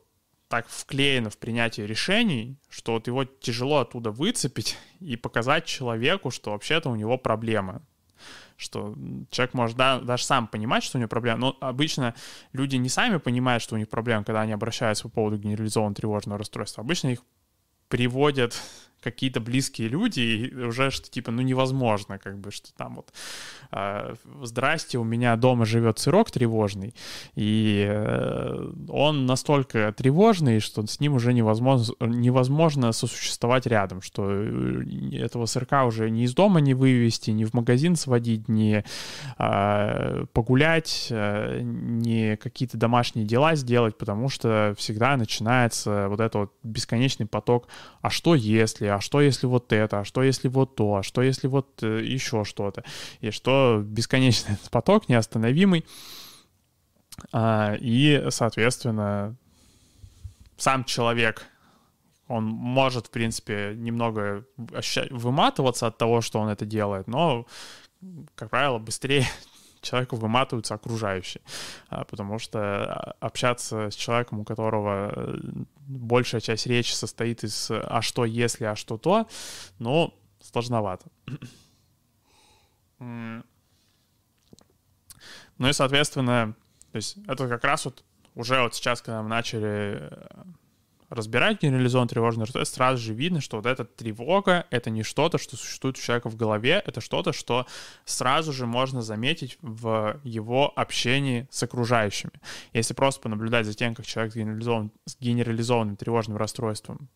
так 0.49 0.69
вклеено 0.69 1.31
в 1.31 1.39
принятие 1.39 1.87
решений, 1.87 2.59
что 2.69 2.93
вот 2.93 3.07
его 3.07 3.25
тяжело 3.25 3.79
оттуда 3.79 4.11
выцепить 4.11 4.77
и 5.01 5.17
показать 5.17 5.65
человеку, 5.65 6.31
что 6.31 6.53
вообще-то 6.53 6.91
у 6.91 6.95
него 6.95 7.17
проблемы. 7.19 7.81
Что 8.59 8.95
человек 9.31 9.55
может 9.55 9.77
да, 9.77 9.99
даже 9.99 10.25
сам 10.25 10.47
понимать, 10.47 10.85
что 10.85 10.99
у 10.99 11.01
него 11.01 11.09
проблема, 11.09 11.39
но 11.39 11.57
обычно 11.61 12.15
люди 12.53 12.77
не 12.77 12.91
сами 12.91 13.17
понимают, 13.17 13.63
что 13.63 13.75
у 13.75 13.79
них 13.79 13.89
проблемы, 13.89 14.25
когда 14.25 14.43
они 14.43 14.53
обращаются 14.53 15.05
по 15.05 15.09
поводу 15.09 15.39
генерализованного 15.39 15.95
тревожного 15.97 16.39
расстройства. 16.39 16.85
Обычно 16.85 17.09
их 17.09 17.21
приводят 17.89 18.55
какие-то 19.03 19.41
близкие 19.41 19.89
люди, 19.89 20.21
и 20.21 20.55
уже 20.55 20.91
что 20.91 21.11
типа, 21.11 21.31
ну 21.31 21.43
невозможно, 21.43 22.19
как 22.19 22.39
бы, 22.39 22.51
что 22.51 22.73
там 22.75 22.97
вот, 22.97 23.13
э, 23.73 24.15
здрасте, 24.43 24.99
у 24.99 25.05
меня 25.05 25.37
дома 25.37 25.65
живет 25.65 25.99
сырок 25.99 26.31
тревожный, 26.31 26.95
и 27.35 27.87
э, 27.89 28.73
он 28.89 29.27
настолько 29.27 29.93
тревожный, 29.93 30.61
что 30.61 30.87
с 30.87 31.01
ним 31.01 31.15
уже 31.15 31.33
невозможно, 31.33 31.95
невозможно 32.01 32.93
сосуществовать 32.93 33.67
рядом, 33.67 34.03
что 34.03 34.31
э, 34.31 34.83
этого 35.17 35.47
сырка 35.47 35.85
уже 35.85 36.11
ни 36.11 36.25
из 36.25 36.35
дома 36.35 36.61
не 36.61 36.75
вывести, 36.75 37.31
ни 37.31 37.45
в 37.45 37.55
магазин 37.55 37.97
сводить, 37.97 38.49
ни 38.49 38.85
э, 39.39 40.25
погулять, 40.33 41.09
э, 41.11 41.61
ни 41.63 42.37
какие-то 42.37 42.77
домашние 42.77 43.27
дела 43.27 43.57
сделать, 43.57 43.99
потому 43.99 44.29
что 44.29 44.75
всегда 44.79 45.17
начинается 45.17 46.09
вот 46.09 46.21
этот 46.21 46.35
вот 46.35 46.53
бесконечный 46.63 47.27
поток, 47.27 47.69
а 48.01 48.11
что 48.11 48.35
если, 48.35 48.87
а 48.93 49.01
что 49.01 49.21
если 49.21 49.47
вот 49.47 49.73
это, 49.73 50.01
а 50.01 50.05
что 50.05 50.23
если 50.23 50.49
вот 50.49 50.77
то, 50.77 50.97
а 50.97 51.03
что 51.03 51.23
если 51.23 51.47
вот 51.47 51.83
э, 51.83 52.03
еще 52.05 52.45
что-то, 52.45 52.85
и 53.21 53.31
что 53.31 53.83
бесконечный 53.85 54.55
этот 54.55 54.71
поток 54.71 55.09
неостановимый, 55.09 55.85
а, 57.33 57.77
и, 57.79 58.27
соответственно, 58.31 59.37
сам 60.57 60.85
человек, 60.85 61.47
он 62.29 62.45
может, 62.45 63.09
в 63.09 63.11
принципе, 63.11 63.75
немного 63.77 64.47
выматываться 65.11 65.87
от 65.87 65.99
того, 65.99 66.21
что 66.21 66.41
он 66.41 66.49
это 66.49 66.65
делает, 66.65 67.07
но, 67.07 67.47
как 68.35 68.51
правило, 68.51 68.79
быстрее 68.79 69.27
человеку 69.83 70.17
выматываются 70.17 70.75
окружающие, 70.75 71.43
а, 71.89 72.05
потому 72.05 72.39
что 72.39 72.59
а, 72.59 73.17
общаться 73.21 73.91
с 73.91 73.95
человеком, 73.95 74.41
у 74.41 74.45
которого 74.45 75.13
э, 75.15 75.37
большая 75.87 76.41
часть 76.41 76.67
речи 76.67 76.93
состоит 76.93 77.45
из 77.45 77.71
«а 77.71 78.01
что 78.01 78.25
если, 78.25 78.65
а 78.65 78.77
что 78.77 78.97
то», 78.97 79.29
ну, 79.79 80.15
сложновато. 80.41 81.07
Ну 82.99 83.43
и, 85.59 85.73
соответственно, 85.73 86.55
то 86.93 86.97
есть 86.97 87.19
это 87.27 87.49
как 87.49 87.65
раз 87.65 87.85
вот 87.85 88.05
уже 88.35 88.61
вот 88.63 88.75
сейчас, 88.75 89.03
когда 89.03 89.23
мы 89.23 89.29
начали 89.29 89.99
э, 90.01 90.27
разбирать 91.13 91.61
генерализованный 91.63 92.09
тревожный 92.09 92.45
расстройство, 92.45 92.75
сразу 92.75 93.03
же 93.03 93.13
видно, 93.13 93.43
что 93.43 93.59
вот 93.59 93.67
эта 93.67 93.85
тревога— 93.85 94.67
это 94.71 94.89
не 94.89 95.03
что-то, 95.03 95.37
что 95.37 95.57
существует 95.57 95.99
у 95.99 96.01
человека 96.01 96.31
в 96.31 96.37
голове, 96.37 96.83
это 96.85 97.03
что-то, 97.03 97.35
что 97.35 97.67
сразу 98.07 98.53
же 98.53 98.67
можно 98.67 99.03
заметить 99.03 99.59
в 99.61 100.21
его 100.25 100.73
общении 100.75 101.47
с 101.51 101.63
окружающими. 101.63 102.33
Если 102.73 102.95
просто 102.95 103.21
понаблюдать 103.21 103.67
за 103.67 103.75
тем, 103.75 103.95
как 103.95 104.07
человек 104.07 104.33
с, 104.33 104.37
генерализован, 104.37 104.91
с 105.05 105.17
генерализованным 105.21 105.97
тревожным 105.97 106.39
расстройством 106.39 107.11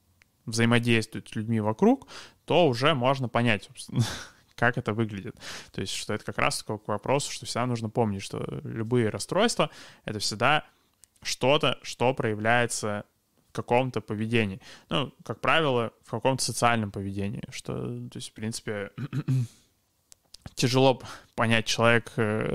взаимодействует 0.44 1.28
с 1.28 1.34
людьми 1.34 1.60
вокруг, 1.60 2.06
то 2.44 2.68
уже 2.68 2.94
можно 2.94 3.30
понять, 3.30 3.64
собственно, 3.64 4.02
как 4.56 4.76
это 4.76 4.92
выглядит. 4.92 5.36
То 5.72 5.80
есть, 5.80 5.94
что 5.94 6.12
это 6.12 6.24
как 6.24 6.36
раз 6.36 6.62
к 6.62 6.68
вопросу, 6.86 7.32
что 7.32 7.46
всегда 7.46 7.64
нужно 7.64 7.88
помнить, 7.88 8.22
что 8.22 8.44
любые 8.62 9.08
расстройства— 9.08 9.70
это 10.04 10.18
всегда 10.18 10.66
что-то, 11.22 11.78
что 11.82 12.12
проявляется 12.12 13.06
каком-то 13.56 14.00
поведении. 14.00 14.60
Ну, 14.90 15.12
как 15.24 15.40
правило, 15.40 15.92
в 16.04 16.10
каком-то 16.10 16.44
социальном 16.44 16.90
поведении, 16.90 17.42
что, 17.50 17.72
то 18.08 18.16
есть, 18.16 18.30
в 18.30 18.32
принципе, 18.32 18.90
тяжело 20.54 21.00
понять, 21.34 21.66
человек, 21.66 22.12
э, 22.16 22.48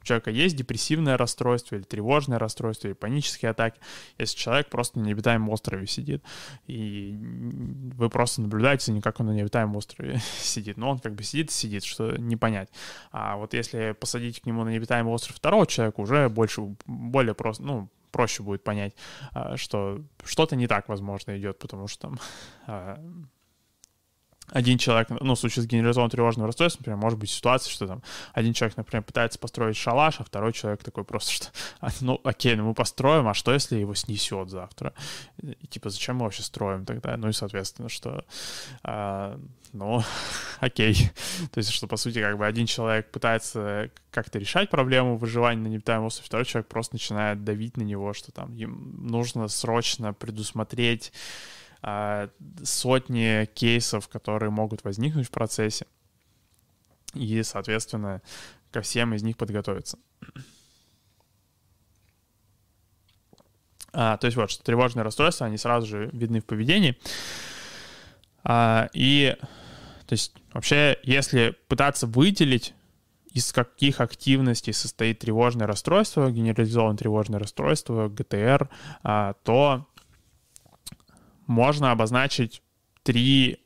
у 0.00 0.04
человека 0.04 0.30
есть 0.30 0.56
депрессивное 0.56 1.16
расстройство 1.16 1.76
или 1.76 1.82
тревожное 1.82 2.38
расстройство, 2.38 2.88
или 2.88 2.94
панические 2.94 3.50
атаки, 3.50 3.78
если 4.18 4.36
человек 4.36 4.68
просто 4.68 4.98
на 4.98 5.04
необитаемом 5.04 5.50
острове 5.50 5.86
сидит, 5.86 6.24
и 6.66 7.16
вы 7.94 8.10
просто 8.10 8.42
наблюдаете 8.42 8.86
за 8.86 8.92
ним, 8.92 9.02
как 9.02 9.20
он 9.20 9.26
на 9.26 9.32
необитаемом 9.32 9.76
острове 9.76 10.20
сидит. 10.40 10.76
Но 10.76 10.90
он 10.90 10.98
как 10.98 11.14
бы 11.14 11.22
сидит 11.22 11.50
и 11.50 11.52
сидит, 11.52 11.84
что 11.84 12.16
не 12.16 12.36
понять. 12.36 12.70
А 13.12 13.36
вот 13.36 13.54
если 13.54 13.92
посадить 13.92 14.40
к 14.40 14.46
нему 14.46 14.64
на 14.64 14.70
необитаемый 14.70 15.12
остров 15.12 15.36
второго 15.36 15.66
человека, 15.66 16.00
уже 16.00 16.28
больше, 16.28 16.62
более 16.86 17.34
просто, 17.34 17.62
ну, 17.62 17.90
проще 18.10 18.42
будет 18.42 18.64
понять, 18.64 18.94
а, 19.32 19.56
что 19.56 20.00
что-то 20.24 20.56
не 20.56 20.66
так, 20.66 20.88
возможно, 20.88 21.36
идет, 21.38 21.58
потому 21.58 21.88
что 21.88 22.08
там 22.08 22.18
а, 22.66 23.00
один 24.50 24.78
человек, 24.78 25.08
ну, 25.10 25.34
в 25.34 25.38
случае 25.38 25.62
с 25.62 25.66
генерализованным 25.66 26.10
тревожным 26.10 26.46
расстройством, 26.46 26.80
например, 26.80 26.98
может 26.98 27.18
быть 27.18 27.30
ситуация, 27.30 27.70
что 27.70 27.86
там 27.86 28.02
один 28.32 28.52
человек, 28.52 28.76
например, 28.76 29.02
пытается 29.02 29.38
построить 29.38 29.76
шалаш, 29.76 30.20
а 30.20 30.24
второй 30.24 30.52
человек 30.52 30.82
такой 30.82 31.04
просто, 31.04 31.32
что, 31.32 31.46
«А, 31.80 31.88
ну, 32.00 32.20
окей, 32.24 32.56
ну 32.56 32.64
мы 32.64 32.74
построим, 32.74 33.28
а 33.28 33.34
что, 33.34 33.52
если 33.52 33.76
его 33.76 33.94
снесет 33.94 34.50
завтра? 34.50 34.92
И, 35.42 35.66
типа, 35.66 35.90
зачем 35.90 36.16
мы 36.16 36.24
вообще 36.24 36.42
строим 36.42 36.84
тогда? 36.84 37.16
Ну 37.16 37.28
и, 37.28 37.32
соответственно, 37.32 37.88
что, 37.88 38.24
а, 38.82 39.38
ну, 39.72 40.02
окей. 40.60 41.10
То 41.52 41.58
есть, 41.58 41.70
что, 41.70 41.86
по 41.86 41.96
сути, 41.96 42.20
как 42.20 42.38
бы 42.38 42.46
один 42.46 42.66
человек 42.66 43.10
пытается 43.10 43.90
как-то 44.10 44.38
решать 44.38 44.70
проблему 44.70 45.16
выживания 45.16 45.62
на 45.62 45.68
необитаемом 45.68 46.06
острове, 46.06 46.26
второй 46.26 46.44
человек 46.44 46.68
просто 46.68 46.96
начинает 46.96 47.44
давить 47.44 47.76
на 47.76 47.82
него, 47.82 48.12
что 48.12 48.32
там 48.32 48.54
им 48.54 48.96
нужно 49.06 49.48
срочно 49.48 50.12
предусмотреть 50.12 51.12
сотни 52.62 53.46
кейсов, 53.46 54.08
которые 54.08 54.50
могут 54.50 54.84
возникнуть 54.84 55.28
в 55.28 55.30
процессе, 55.30 55.86
и, 57.14 57.42
соответственно, 57.42 58.22
ко 58.70 58.82
всем 58.82 59.14
из 59.14 59.22
них 59.22 59.36
подготовиться. 59.36 59.98
А, 63.92 64.16
то 64.18 64.26
есть 64.26 64.36
вот, 64.36 64.50
что 64.50 64.62
тревожные 64.62 65.02
расстройства, 65.02 65.46
они 65.46 65.56
сразу 65.56 65.86
же 65.86 66.10
видны 66.12 66.40
в 66.40 66.44
поведении. 66.44 66.96
А, 68.44 68.88
и, 68.92 69.36
то 70.06 70.12
есть, 70.12 70.32
вообще, 70.52 70.98
если 71.02 71.56
пытаться 71.68 72.06
выделить 72.06 72.74
из 73.32 73.52
каких 73.52 74.00
активностей 74.00 74.72
состоит 74.72 75.20
тревожное 75.20 75.66
расстройство, 75.66 76.30
генерализованное 76.30 76.96
тревожное 76.96 77.38
расстройство, 77.38 78.08
ГТР, 78.08 78.68
а, 79.02 79.34
то 79.44 79.86
можно 81.50 81.90
обозначить 81.90 82.62
три 83.02 83.58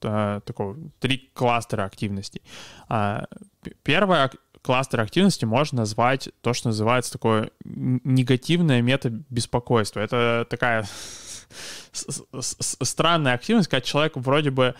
э, 0.00 0.40
такого, 0.44 0.76
три 0.98 1.30
кластера 1.34 1.84
активностей. 1.84 2.42
А, 2.88 3.26
первый 3.82 4.30
кластер 4.62 5.00
активности 5.00 5.44
можно 5.44 5.82
назвать 5.82 6.30
то, 6.40 6.54
что 6.54 6.68
называется 6.68 7.12
такое 7.12 7.50
негативное 7.64 8.80
метабеспокойство. 8.80 10.00
Это 10.00 10.46
такая 10.48 10.86
странная 12.40 13.34
активность, 13.34 13.68
когда 13.68 13.82
человек 13.82 14.16
вроде 14.16 14.50
бы, 14.50 14.74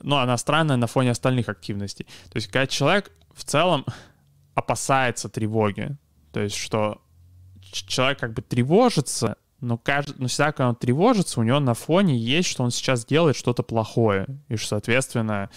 ну, 0.00 0.16
она 0.16 0.36
странная 0.36 0.76
на 0.76 0.86
фоне 0.86 1.12
остальных 1.12 1.48
активностей. 1.48 2.04
То 2.30 2.36
есть, 2.36 2.48
когда 2.48 2.66
человек 2.66 3.10
в 3.32 3.44
целом 3.44 3.86
опасается 4.54 5.30
тревоги, 5.30 5.96
то 6.32 6.40
есть, 6.40 6.56
что 6.56 7.00
человек 7.60 8.18
как 8.18 8.34
бы 8.34 8.42
тревожится, 8.42 9.38
но, 9.64 9.78
кажд... 9.78 10.14
но 10.18 10.28
всегда, 10.28 10.52
когда 10.52 10.68
он 10.68 10.76
тревожится, 10.76 11.40
у 11.40 11.42
него 11.42 11.58
на 11.60 11.74
фоне 11.74 12.16
есть, 12.16 12.48
что 12.48 12.62
он 12.62 12.70
сейчас 12.70 13.04
делает 13.04 13.36
что-то 13.36 13.62
плохое, 13.62 14.26
и 14.48 14.56
что, 14.56 14.68
соответственно, 14.68 15.50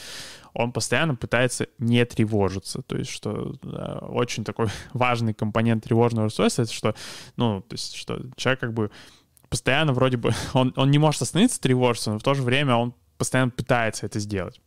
он 0.53 0.71
постоянно 0.71 1.15
пытается 1.15 1.67
не 1.77 2.03
тревожиться. 2.05 2.81
То 2.81 2.97
есть, 2.97 3.11
что 3.11 3.55
да, 3.61 3.99
очень 3.99 4.43
такой 4.43 4.67
важный 4.93 5.33
компонент 5.33 5.83
тревожного 5.83 6.27
расстройства, 6.27 6.63
это 6.63 6.73
что, 6.73 6.95
ну, 7.35 7.61
то 7.61 7.73
есть, 7.73 7.95
что 7.95 8.19
человек 8.35 8.59
как 8.59 8.73
бы 8.73 8.89
постоянно 9.49 9.93
вроде 9.93 10.17
бы, 10.17 10.31
он, 10.53 10.73
он 10.75 10.89
не 10.89 10.97
может 10.97 11.21
остановиться 11.21 11.61
тревожиться, 11.61 12.11
но 12.11 12.19
в 12.19 12.23
то 12.23 12.33
же 12.33 12.41
время 12.41 12.75
он 12.75 12.93
постоянно 13.17 13.51
пытается 13.51 14.05
это 14.05 14.19
сделать. 14.19 14.61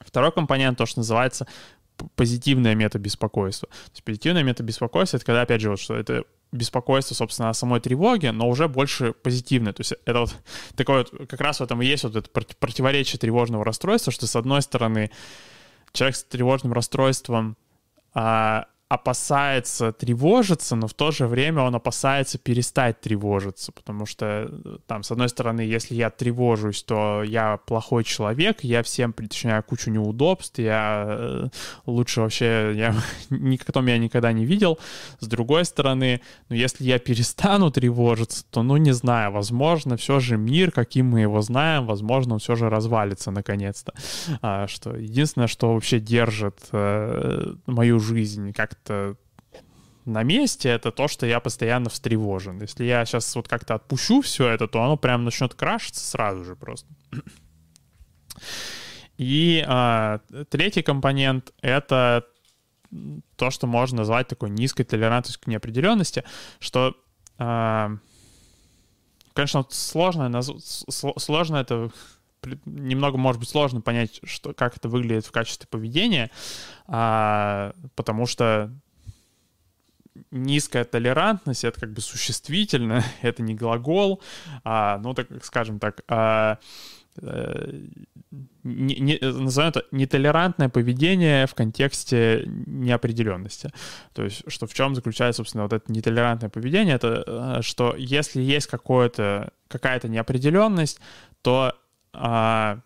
Второй 0.00 0.32
компонент, 0.32 0.76
то, 0.76 0.86
что 0.86 1.00
называется 1.00 1.46
позитивное 2.16 2.74
метабеспокойство. 2.74 3.68
То 3.68 3.92
есть 3.92 4.04
позитивное 4.04 4.42
метабеспокойство— 4.42 5.16
это 5.18 5.26
когда, 5.26 5.42
опять 5.42 5.60
же, 5.60 5.70
вот, 5.70 5.80
что 5.80 5.94
это 5.94 6.24
беспокойство, 6.54 7.14
собственно, 7.14 7.50
о 7.50 7.54
самой 7.54 7.80
тревоге, 7.80 8.32
но 8.32 8.48
уже 8.48 8.68
больше 8.68 9.12
позитивное. 9.12 9.72
То 9.72 9.80
есть 9.80 9.94
это 10.04 10.20
вот 10.20 10.36
такое 10.76 10.98
вот, 11.10 11.28
как 11.28 11.40
раз 11.40 11.60
в 11.60 11.62
этом 11.62 11.82
и 11.82 11.86
есть 11.86 12.04
вот 12.04 12.16
это 12.16 12.30
противоречие 12.30 13.18
тревожного 13.18 13.64
расстройства, 13.64 14.12
что 14.12 14.26
с 14.26 14.36
одной 14.36 14.62
стороны 14.62 15.10
человек 15.92 16.16
с 16.16 16.24
тревожным 16.24 16.72
расстройством 16.72 17.56
а, 18.14 18.66
опасается 18.94 19.92
тревожиться, 19.92 20.76
но 20.76 20.86
в 20.86 20.94
то 20.94 21.10
же 21.10 21.26
время 21.26 21.62
он 21.62 21.74
опасается 21.74 22.38
перестать 22.38 23.00
тревожиться, 23.00 23.72
потому 23.72 24.06
что 24.06 24.48
э, 24.50 24.78
там, 24.86 25.02
с 25.02 25.10
одной 25.10 25.28
стороны, 25.28 25.60
если 25.60 25.94
я 25.94 26.10
тревожусь, 26.10 26.82
то 26.82 27.22
я 27.22 27.58
плохой 27.66 28.04
человек, 28.04 28.64
я 28.64 28.82
всем 28.82 29.12
причиняю 29.12 29.62
кучу 29.62 29.90
неудобств, 29.90 30.58
я 30.58 31.04
э, 31.08 31.48
лучше 31.86 32.20
вообще, 32.20 32.72
я 32.74 32.94
никто 33.30 33.80
меня 33.80 33.98
никогда 33.98 34.32
не 34.32 34.44
видел. 34.44 34.78
С 35.20 35.26
другой 35.26 35.64
стороны, 35.64 36.20
ну, 36.48 36.56
если 36.56 36.84
я 36.84 36.98
перестану 36.98 37.70
тревожиться, 37.70 38.44
то, 38.50 38.62
ну, 38.62 38.76
не 38.76 38.92
знаю, 38.92 39.32
возможно, 39.32 39.96
все 39.96 40.20
же 40.20 40.36
мир, 40.36 40.70
каким 40.70 41.06
мы 41.06 41.20
его 41.20 41.42
знаем, 41.42 41.86
возможно, 41.86 42.34
он 42.34 42.40
все 42.40 42.54
же 42.54 42.70
развалится 42.70 43.30
наконец-то. 43.30 43.92
А, 44.40 44.66
что 44.68 44.96
единственное, 44.96 45.48
что 45.48 45.74
вообще 45.74 46.00
держит 46.00 46.68
э, 46.72 47.54
мою 47.66 48.00
жизнь 48.00 48.52
как 48.52 48.74
как-то 48.84 49.16
на 50.04 50.22
месте, 50.22 50.68
это 50.68 50.90
то, 50.90 51.08
что 51.08 51.26
я 51.26 51.40
постоянно 51.40 51.88
встревожен. 51.88 52.60
Если 52.60 52.84
я 52.84 53.04
сейчас 53.06 53.34
вот 53.36 53.48
как-то 53.48 53.74
отпущу 53.74 54.20
все 54.20 54.48
это, 54.48 54.68
то 54.68 54.82
оно 54.82 54.96
прям 54.96 55.24
начнет 55.24 55.54
крашиться 55.54 56.04
сразу 56.04 56.44
же 56.44 56.56
просто. 56.56 56.88
И 59.16 59.64
а, 59.66 60.20
третий 60.50 60.82
компонент— 60.82 61.52
это 61.62 62.26
то, 63.36 63.50
что 63.50 63.66
можно 63.66 63.98
назвать 63.98 64.28
такой 64.28 64.50
низкой 64.50 64.84
толерантностью 64.84 65.42
к 65.42 65.46
неопределенности, 65.46 66.24
что, 66.58 66.94
а, 67.38 67.92
конечно, 69.32 69.64
сложно, 69.70 70.42
сложно 70.42 71.56
это 71.56 71.90
немного, 72.64 73.16
может 73.16 73.40
быть, 73.40 73.48
сложно 73.48 73.80
понять, 73.80 74.20
что, 74.24 74.52
как 74.52 74.76
это 74.76 74.88
выглядит 74.88 75.26
в 75.26 75.32
качестве 75.32 75.66
поведения, 75.68 76.30
а, 76.86 77.72
потому 77.94 78.26
что 78.26 78.70
низкая 80.30 80.84
толерантность— 80.84 81.64
это 81.64 81.80
как 81.80 81.92
бы 81.92 82.00
существительно, 82.00 83.04
это 83.22 83.42
не 83.42 83.54
глагол, 83.54 84.22
а, 84.64 84.98
ну, 84.98 85.14
так 85.14 85.28
скажем 85.44 85.78
так, 85.78 86.02
а, 86.08 86.58
э, 87.20 87.82
не, 88.64 88.96
не, 88.96 89.18
назовем 89.20 89.68
это 89.68 89.84
нетолерантное 89.92 90.68
поведение 90.68 91.46
в 91.46 91.54
контексте 91.54 92.44
неопределенности. 92.46 93.70
То 94.12 94.24
есть, 94.24 94.42
что 94.48 94.66
в 94.66 94.74
чем 94.74 94.94
заключается, 94.94 95.38
собственно, 95.38 95.64
вот 95.64 95.72
это 95.72 95.92
нетолерантное 95.92 96.50
поведение, 96.50 96.96
это 96.96 97.24
э, 97.58 97.62
что 97.62 97.94
если 97.96 98.42
есть 98.42 98.66
какое-то, 98.66 99.52
какая-то 99.68 100.08
неопределенность, 100.08 101.00
то 101.42 101.74
а, 102.14 102.80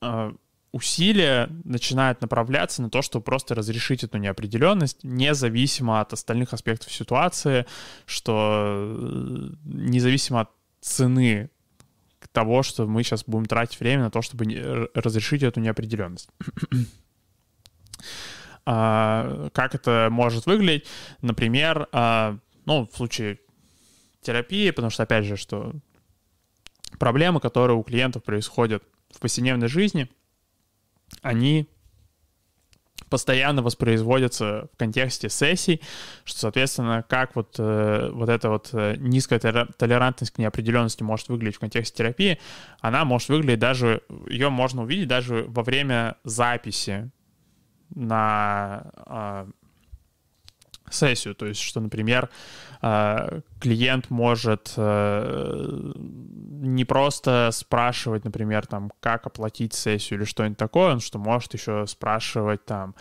а, 0.00 0.32
усилия 0.72 1.48
начинают 1.64 2.20
направляться 2.20 2.82
на 2.82 2.90
то, 2.90 3.02
чтобы 3.02 3.24
просто 3.24 3.54
разрешить 3.54 4.04
эту 4.04 4.18
неопределенность, 4.18 5.02
независимо 5.02 6.00
от 6.00 6.12
остальных 6.12 6.52
аспектов 6.52 6.92
ситуации, 6.92 7.66
что 8.04 8.74
э, 8.76 9.48
независимо 9.64 10.42
от 10.42 10.50
цены 10.80 11.50
того, 12.32 12.62
что 12.62 12.86
мы 12.86 13.02
сейчас 13.02 13.24
будем 13.24 13.46
тратить 13.46 13.80
время 13.80 14.04
на 14.04 14.10
то, 14.10 14.20
чтобы 14.20 14.90
разрешить 14.94 15.42
эту 15.42 15.60
неопределенность. 15.60 16.28
а, 18.66 19.48
как 19.54 19.74
это 19.74 20.08
может 20.10 20.44
выглядеть? 20.44 20.86
Например, 21.22 21.88
а, 21.92 22.36
ну, 22.66 22.86
в 22.86 22.94
случае 22.94 23.38
терапии, 24.20 24.70
потому 24.70 24.90
что, 24.90 25.04
опять 25.04 25.24
же, 25.24 25.36
что 25.36 25.72
проблемы, 26.98 27.40
которые 27.40 27.76
у 27.76 27.82
клиентов 27.82 28.22
происходят 28.24 28.82
в 29.10 29.20
повседневной 29.20 29.68
жизни, 29.68 30.08
они 31.22 31.68
постоянно 33.08 33.62
воспроизводятся 33.62 34.68
в 34.72 34.76
контексте 34.76 35.28
сессий, 35.28 35.80
что, 36.24 36.40
соответственно, 36.40 37.04
как 37.08 37.36
вот, 37.36 37.56
э, 37.58 38.10
вот 38.12 38.28
эта 38.28 38.50
вот 38.50 38.70
э, 38.72 38.96
низкая 38.98 39.38
толерантность 39.38 40.32
к 40.32 40.38
неопределенности 40.38 41.02
может 41.02 41.28
выглядеть 41.28 41.56
в 41.56 41.60
контексте 41.60 41.98
терапии, 41.98 42.38
она 42.80 43.04
может 43.04 43.28
выглядеть 43.28 43.60
даже, 43.60 44.02
ее 44.28 44.50
можно 44.50 44.82
увидеть 44.82 45.08
даже 45.08 45.44
во 45.48 45.62
время 45.62 46.16
записи 46.24 47.10
на 47.94 48.90
э, 49.06 49.46
сессию. 50.90 51.34
То 51.34 51.46
есть, 51.46 51.60
что, 51.60 51.80
например, 51.80 52.30
э, 52.82 53.40
клиент 53.60 54.10
может 54.10 54.72
э, 54.76 55.92
не 55.96 56.84
просто 56.84 57.50
спрашивать, 57.52 58.24
например, 58.24 58.66
там, 58.66 58.92
как 59.00 59.26
оплатить 59.26 59.74
сессию 59.74 60.18
или 60.18 60.24
что-нибудь 60.24 60.58
такое, 60.58 60.92
он 60.92 61.00
что 61.00 61.18
может 61.18 61.54
еще 61.54 61.86
спрашивать 61.86 62.64
там, 62.64 62.94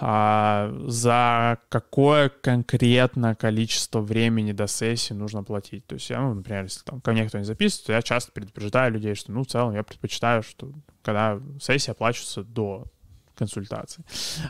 а 0.00 0.72
за 0.86 1.58
какое 1.68 2.28
конкретно 2.28 3.34
количество 3.34 4.00
времени 4.00 4.52
до 4.52 4.66
сессии 4.66 5.12
нужно 5.12 5.42
платить. 5.42 5.86
То 5.86 5.94
есть, 5.94 6.08
я, 6.10 6.20
ну, 6.20 6.34
например, 6.34 6.64
если 6.64 6.82
там 6.82 7.00
ко 7.00 7.12
мне 7.12 7.26
кто-нибудь 7.26 7.46
записывает, 7.46 7.86
то 7.86 7.92
я 7.92 8.02
часто 8.02 8.32
предупреждаю 8.32 8.92
людей, 8.92 9.14
что, 9.14 9.32
ну, 9.32 9.42
в 9.42 9.46
целом, 9.46 9.74
я 9.74 9.82
предпочитаю, 9.82 10.42
что 10.42 10.72
когда 11.02 11.38
сессия 11.60 11.92
оплачивается 11.92 12.42
до 12.42 12.86
консультации. 13.36 14.04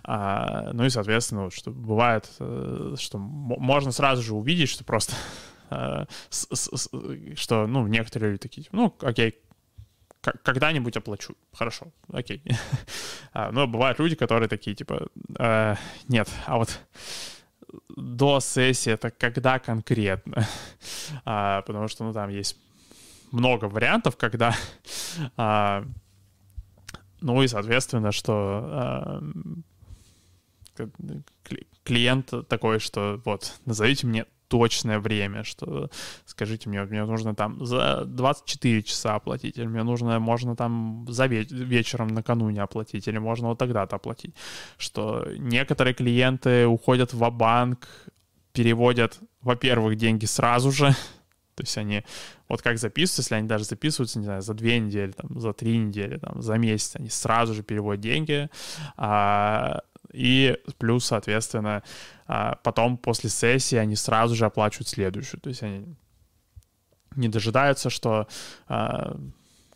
А, 0.05 0.71
ну 0.73 0.85
и, 0.85 0.91
соответственно, 0.91 1.45
вот, 1.45 1.55
что 1.55 1.71
бывает, 1.71 2.31
э, 2.41 2.95
что 2.99 3.19
можно 3.19 3.93
сразу 3.93 4.23
же 4.23 4.35
увидеть, 4.35 4.69
что 4.69 4.85
просто 4.85 5.15
э, 5.71 6.07
что, 7.35 7.67
ну, 7.67 7.87
некоторые 7.87 8.33
люди 8.33 8.43
такие, 8.43 8.67
ну, 8.73 8.95
окей, 9.01 9.39
когда-нибудь 10.43 10.97
оплачу. 10.97 11.35
Хорошо, 11.53 11.87
окей. 12.13 12.43
а, 13.33 13.53
но 13.53 13.67
бывают 13.67 13.99
люди, 13.99 14.17
которые 14.17 14.49
такие, 14.49 14.75
типа, 14.75 15.09
э, 15.39 15.75
нет, 16.09 16.29
а 16.47 16.57
вот 16.57 16.81
до 17.97 18.41
сессии 18.41 18.93
это 18.93 19.11
когда 19.11 19.59
конкретно? 19.59 20.47
а, 21.25 21.63
потому 21.63 21.89
что, 21.89 22.05
ну, 22.05 22.13
там 22.13 22.31
есть 22.31 22.57
много 23.33 23.67
вариантов, 23.67 24.17
когда 24.17 24.55
а, 25.37 25.85
ну 27.21 27.43
и, 27.43 27.49
соответственно, 27.49 28.13
что 28.13 29.21
э, 30.79 30.87
клиент 31.85 32.33
такой, 32.49 32.79
что 32.79 33.21
вот, 33.25 33.55
назовите 33.65 34.07
мне 34.07 34.27
точное 34.49 34.99
время, 35.01 35.45
что 35.45 35.91
скажите 36.25 36.69
мне, 36.69 36.83
мне 36.85 37.05
нужно 37.05 37.35
там 37.35 37.65
за 37.65 38.05
24 38.05 38.83
часа 38.83 39.17
оплатить, 39.17 39.59
или 39.59 39.67
мне 39.67 39.83
нужно, 39.83 40.19
можно 40.21 40.55
там 40.57 41.07
за 41.09 41.27
ве- 41.27 41.47
вечером 41.49 42.09
накануне 42.09 42.63
оплатить, 42.63 43.09
или 43.09 43.19
можно 43.19 43.49
вот 43.49 43.59
тогда-то 43.59 43.97
оплатить. 43.97 44.35
Что 44.79 45.27
некоторые 45.39 45.95
клиенты 45.95 46.67
уходят 46.67 47.13
в 47.13 47.31
банк 47.31 47.89
переводят, 48.53 49.19
во-первых, 49.43 49.97
деньги 49.97 50.27
сразу 50.27 50.71
же, 50.71 50.95
то 51.57 51.63
есть 51.63 51.77
они 51.79 52.05
вот 52.49 52.63
как 52.63 52.79
записываются, 52.79 53.23
если 53.23 53.35
они 53.35 53.49
даже 53.49 53.65
записываются, 53.65 54.19
не 54.19 54.27
знаю, 54.27 54.43
за 54.43 54.55
две 54.55 54.79
недели, 54.79 55.13
там, 55.13 55.41
за 55.41 55.53
три 55.53 55.79
недели, 55.79 56.19
там, 56.19 56.43
за 56.43 56.55
месяц, 56.59 56.97
они 56.97 57.09
сразу 57.09 57.55
же 57.55 57.63
переводят 57.63 58.03
деньги, 58.03 58.51
а, 58.97 59.81
и 60.13 60.59
плюс, 60.79 61.07
соответственно, 61.07 61.83
а, 62.27 62.57
потом 62.63 62.99
после 62.99 63.31
сессии 63.31 63.77
они 63.77 63.97
сразу 63.97 64.35
же 64.35 64.45
оплачивают 64.45 64.89
следующую, 64.89 65.41
то 65.41 65.49
есть 65.49 65.63
они 65.63 65.97
не 67.17 67.29
дожидаются, 67.29 67.89
что 67.89 68.29
а, 68.69 69.17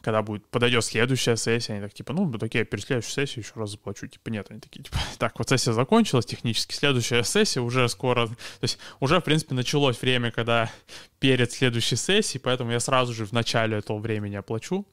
когда 0.00 0.22
будет, 0.22 0.46
подойдет 0.46 0.84
следующая 0.84 1.36
сессия, 1.36 1.74
они 1.74 1.82
так, 1.82 1.92
типа, 1.92 2.12
ну, 2.12 2.32
окей, 2.40 2.64
перед 2.64 2.84
следующей 2.84 3.12
сессией 3.12 3.44
еще 3.44 3.52
раз 3.56 3.72
заплачу. 3.72 4.06
Типа, 4.06 4.30
нет, 4.30 4.46
они 4.50 4.60
такие, 4.60 4.82
типа, 4.82 4.98
так, 5.18 5.38
вот 5.38 5.48
сессия 5.48 5.72
закончилась 5.72 6.26
технически, 6.26 6.74
следующая 6.74 7.22
сессия 7.22 7.60
уже 7.60 7.88
скоро, 7.88 8.26
то 8.26 8.34
есть 8.62 8.78
уже, 9.00 9.20
в 9.20 9.24
принципе, 9.24 9.54
началось 9.54 10.00
время, 10.00 10.30
когда 10.30 10.70
перед 11.18 11.52
следующей 11.52 11.96
сессией, 11.96 12.40
поэтому 12.40 12.72
я 12.72 12.80
сразу 12.80 13.12
же 13.12 13.26
в 13.26 13.32
начале 13.32 13.78
этого 13.78 13.98
времени 13.98 14.36
оплачу. 14.36 14.86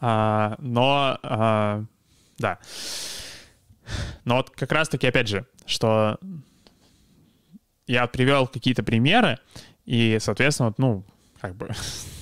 А, 0.00 0.56
но, 0.58 1.18
а, 1.22 1.84
да. 2.38 2.58
Но 4.24 4.36
вот 4.36 4.50
как 4.50 4.72
раз-таки, 4.72 5.06
опять 5.06 5.28
же, 5.28 5.46
что 5.66 6.18
я 7.86 8.06
привел 8.06 8.46
какие-то 8.46 8.82
примеры, 8.82 9.38
и, 9.84 10.18
соответственно, 10.20 10.68
вот, 10.68 10.78
ну, 10.78 11.04
как 11.40 11.54
бы 11.54 11.70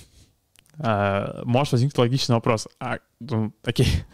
а, 0.78 1.42
может 1.44 1.72
возникнуть 1.72 1.98
логичный 1.98 2.34
вопрос. 2.34 2.68
А, 2.80 2.98
ну, 3.20 3.52
окей. 3.64 4.04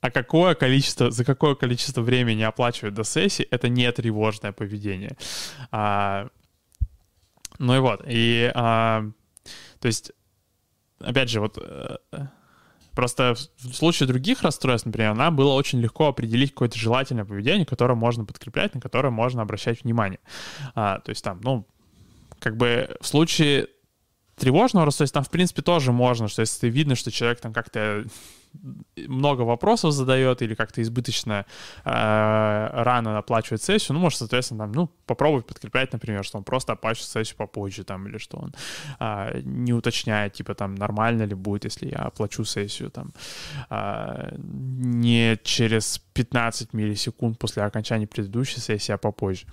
А 0.00 0.10
какое 0.10 0.54
количество, 0.54 1.10
за 1.10 1.24
какое 1.24 1.54
количество 1.56 2.02
времени 2.02 2.42
оплачивают 2.42 2.94
до 2.94 3.02
сессии, 3.02 3.44
это 3.50 3.68
не 3.68 3.90
тревожное 3.90 4.52
поведение. 4.52 5.16
А, 5.72 6.28
ну 7.58 7.74
и 7.74 7.80
вот. 7.80 8.02
И, 8.06 8.50
а, 8.54 9.04
то 9.80 9.86
есть, 9.86 10.12
опять 11.00 11.30
же, 11.30 11.40
вот 11.40 11.58
э, 11.60 11.96
Просто 12.98 13.36
в 13.58 13.74
случае 13.74 14.08
других 14.08 14.42
расстройств, 14.42 14.84
например, 14.84 15.14
нам 15.14 15.36
было 15.36 15.52
очень 15.52 15.78
легко 15.78 16.08
определить 16.08 16.50
какое-то 16.50 16.76
желательное 16.76 17.24
поведение, 17.24 17.64
которое 17.64 17.94
можно 17.94 18.24
подкреплять, 18.24 18.74
на 18.74 18.80
которое 18.80 19.10
можно 19.10 19.40
обращать 19.40 19.84
внимание. 19.84 20.18
А, 20.74 20.98
то 20.98 21.10
есть 21.10 21.22
там, 21.22 21.40
ну, 21.44 21.64
как 22.40 22.56
бы 22.56 22.96
в 23.00 23.06
случае 23.06 23.68
тревожного 24.38 24.86
расстройства 24.86 25.20
там, 25.20 25.24
в 25.24 25.30
принципе, 25.30 25.62
тоже 25.62 25.92
можно, 25.92 26.28
что 26.28 26.42
если 26.42 26.68
видно, 26.68 26.94
что 26.94 27.10
человек 27.10 27.40
там 27.40 27.52
как-то 27.52 28.04
много 29.08 29.42
вопросов 29.42 29.92
задает 29.92 30.42
или 30.42 30.54
как-то 30.54 30.82
избыточно 30.82 31.44
э, 31.84 32.70
рано 32.72 33.18
оплачивает 33.18 33.62
сессию, 33.62 33.94
ну, 33.94 34.00
может, 34.00 34.18
соответственно, 34.18 34.64
там, 34.64 34.72
ну, 34.72 34.90
попробовать 35.06 35.46
подкреплять, 35.46 35.92
например, 35.92 36.24
что 36.24 36.38
он 36.38 36.44
просто 36.44 36.72
оплачивает 36.72 37.08
сессию 37.08 37.36
попозже, 37.36 37.84
там, 37.84 38.08
или 38.08 38.18
что 38.18 38.38
он 38.38 38.54
э, 39.00 39.40
не 39.44 39.72
уточняет, 39.72 40.32
типа, 40.32 40.54
там, 40.54 40.74
нормально 40.74 41.24
ли 41.24 41.34
будет, 41.34 41.64
если 41.64 41.88
я 41.88 41.98
оплачу 41.98 42.44
сессию, 42.44 42.90
там, 42.90 43.12
э, 43.70 44.34
не 44.38 45.38
через 45.44 45.98
15 46.14 46.72
миллисекунд 46.72 47.38
после 47.38 47.62
окончания 47.62 48.06
предыдущей 48.06 48.60
сессии, 48.60 48.92
а 48.92 48.98
попозже. 48.98 49.46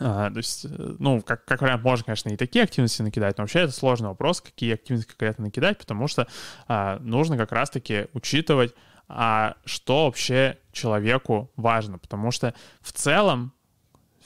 А, 0.00 0.30
то 0.30 0.38
есть, 0.38 0.64
э, 0.64 0.96
ну, 0.98 1.22
как, 1.22 1.44
как 1.44 1.62
вариант, 1.62 1.84
можно, 1.84 2.04
конечно, 2.04 2.28
и 2.28 2.36
такие 2.36 2.64
активности 2.64 3.02
накидать, 3.02 3.38
но 3.38 3.42
вообще 3.42 3.60
это 3.60 3.72
сложный 3.72 4.08
вопрос, 4.08 4.40
какие 4.40 4.74
активности 4.74 5.08
конкретно 5.08 5.44
накидать, 5.44 5.78
потому 5.78 6.08
что 6.08 6.26
а, 6.66 6.98
нужно 6.98 7.36
как 7.36 7.52
раз-таки 7.52 8.08
учитывать, 8.12 8.74
а, 9.08 9.54
что 9.64 10.06
вообще 10.06 10.58
человеку 10.72 11.50
важно, 11.56 11.98
потому 11.98 12.30
что 12.30 12.54
в 12.80 12.92
целом 12.92 13.53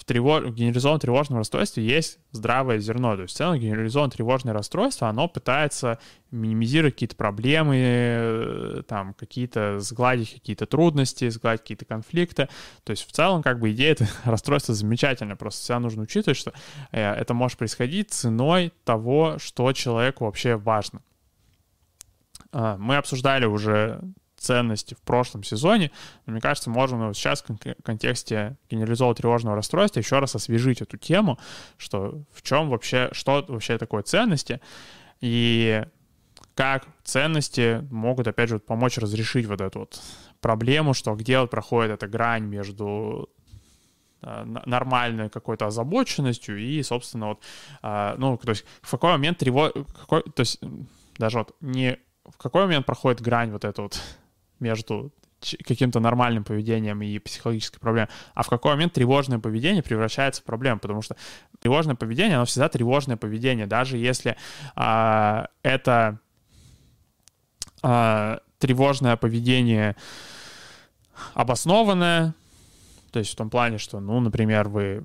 тревож... 0.09 0.45
в 0.45 0.55
генерализованном 0.55 1.01
тревожном 1.01 1.39
расстройстве 1.39 1.85
есть 1.85 2.19
здравое 2.33 2.79
зерно. 2.79 3.15
То 3.15 3.23
есть 3.23 3.35
в 3.35 3.37
целом 3.37 3.59
генерализованное 3.59 4.11
тревожное 4.11 4.55
расстройство, 4.55 5.09
оно 5.09 5.29
пытается 5.29 5.99
минимизировать 6.31 6.95
какие-то 6.95 7.15
проблемы, 7.15 7.77
э, 7.79 8.83
там, 8.89 9.15
какие-то, 9.15 9.79
сгладить 9.79 10.33
какие-то 10.33 10.67
трудности, 10.67 11.29
сгладить 11.29 11.61
какие-то 11.61 11.85
конфликты. 11.85 12.49
То 12.85 12.91
есть 12.91 13.07
в 13.07 13.13
целом, 13.13 13.43
как 13.43 13.61
бы, 13.61 13.71
идея 13.71 13.93
этого 13.93 14.11
расстройства 14.25 14.75
замечательная. 14.75 15.37
Просто 15.37 15.61
всегда 15.61 15.81
нужно 15.81 16.03
учитывать, 16.03 16.39
что 16.39 16.53
э, 16.91 17.01
это 17.01 17.35
может 17.35 17.59
происходить 17.59 18.11
ценой 18.11 18.73
того, 18.85 19.37
что 19.39 19.73
человеку 19.73 20.25
вообще 20.25 20.57
важно. 20.57 21.03
А, 22.51 22.77
мы 22.79 22.97
обсуждали 22.97 23.45
уже 23.45 24.01
ценности 24.39 24.95
в 24.95 25.01
прошлом 25.03 25.43
сезоне, 25.43 25.91
но 26.27 26.33
мне 26.33 26.41
кажется, 26.41 26.71
можно 26.71 27.13
сейчас 27.13 27.45
в 27.47 27.83
контексте 27.83 28.57
генерализованного 28.71 29.17
тревожного 29.17 29.57
расстройства 29.57 30.01
еще 30.01 30.19
раз 30.19 30.35
освежить 30.35 30.81
эту 30.81 30.97
тему, 30.97 31.39
что 31.77 32.23
в 32.33 32.43
чем 32.43 32.71
вообще, 32.71 33.09
что 33.13 33.45
вообще 33.49 33.79
такое 33.79 34.03
ценности, 34.03 34.61
и 35.21 35.85
как 36.55 36.87
ценности 37.05 37.87
могут, 37.91 38.27
опять 38.27 38.49
же, 38.49 38.59
помочь 38.59 38.99
разрешить 38.99 39.47
вот 39.47 39.61
эту 39.61 39.81
вот 39.81 40.01
проблему, 40.41 40.95
что 40.95 41.15
где 41.15 41.39
вот 41.41 41.51
проходит 41.51 41.93
эта 41.93 42.09
грань 42.09 42.45
между 42.45 43.29
а, 44.21 44.45
нормальной 44.45 45.31
какой-то 45.31 45.67
озабоченностью 45.67 46.59
и, 46.59 46.83
собственно, 46.83 47.29
вот, 47.29 47.43
а, 47.83 48.17
ну, 48.19 48.37
то 48.39 48.51
есть 48.51 48.65
в 48.83 48.91
какой 48.91 49.13
момент 49.13 49.39
тревог... 49.39 49.73
То 50.09 50.41
есть 50.41 50.61
даже 51.17 51.39
вот 51.39 51.55
не 51.61 51.99
в 52.25 52.37
какой 52.37 52.63
момент 52.63 52.87
проходит 52.87 53.21
грань 53.21 53.53
вот 53.53 53.65
эта 53.65 53.83
вот 53.83 54.01
между 54.61 55.13
каким-то 55.65 56.01
нормальным 56.01 56.43
поведением 56.43 57.01
и 57.03 57.19
психологической 57.19 57.79
проблемой, 57.81 58.11
а 58.35 58.43
в 58.43 58.49
какой 58.49 58.73
момент 58.73 58.95
тревожное 58.95 59.39
поведение 59.39 59.83
превращается 59.83 60.43
в 60.43 60.45
проблему, 60.45 60.81
потому 60.81 61.01
что 61.01 61.17
тревожное 61.61 61.95
поведение, 61.95 62.37
оно 62.37 62.45
всегда 62.45 62.69
тревожное 62.69 63.17
поведение, 63.17 63.67
даже 63.67 63.99
если 63.99 64.37
а, 64.75 65.47
это 65.63 66.19
а, 67.83 68.41
тревожное 68.59 69.17
поведение 69.17 69.95
обоснованное, 71.35 72.35
то 73.13 73.21
есть 73.21 73.33
в 73.33 73.37
том 73.37 73.49
плане, 73.49 73.79
что, 73.79 74.01
ну, 74.01 74.19
например, 74.21 74.69
вы 74.69 75.05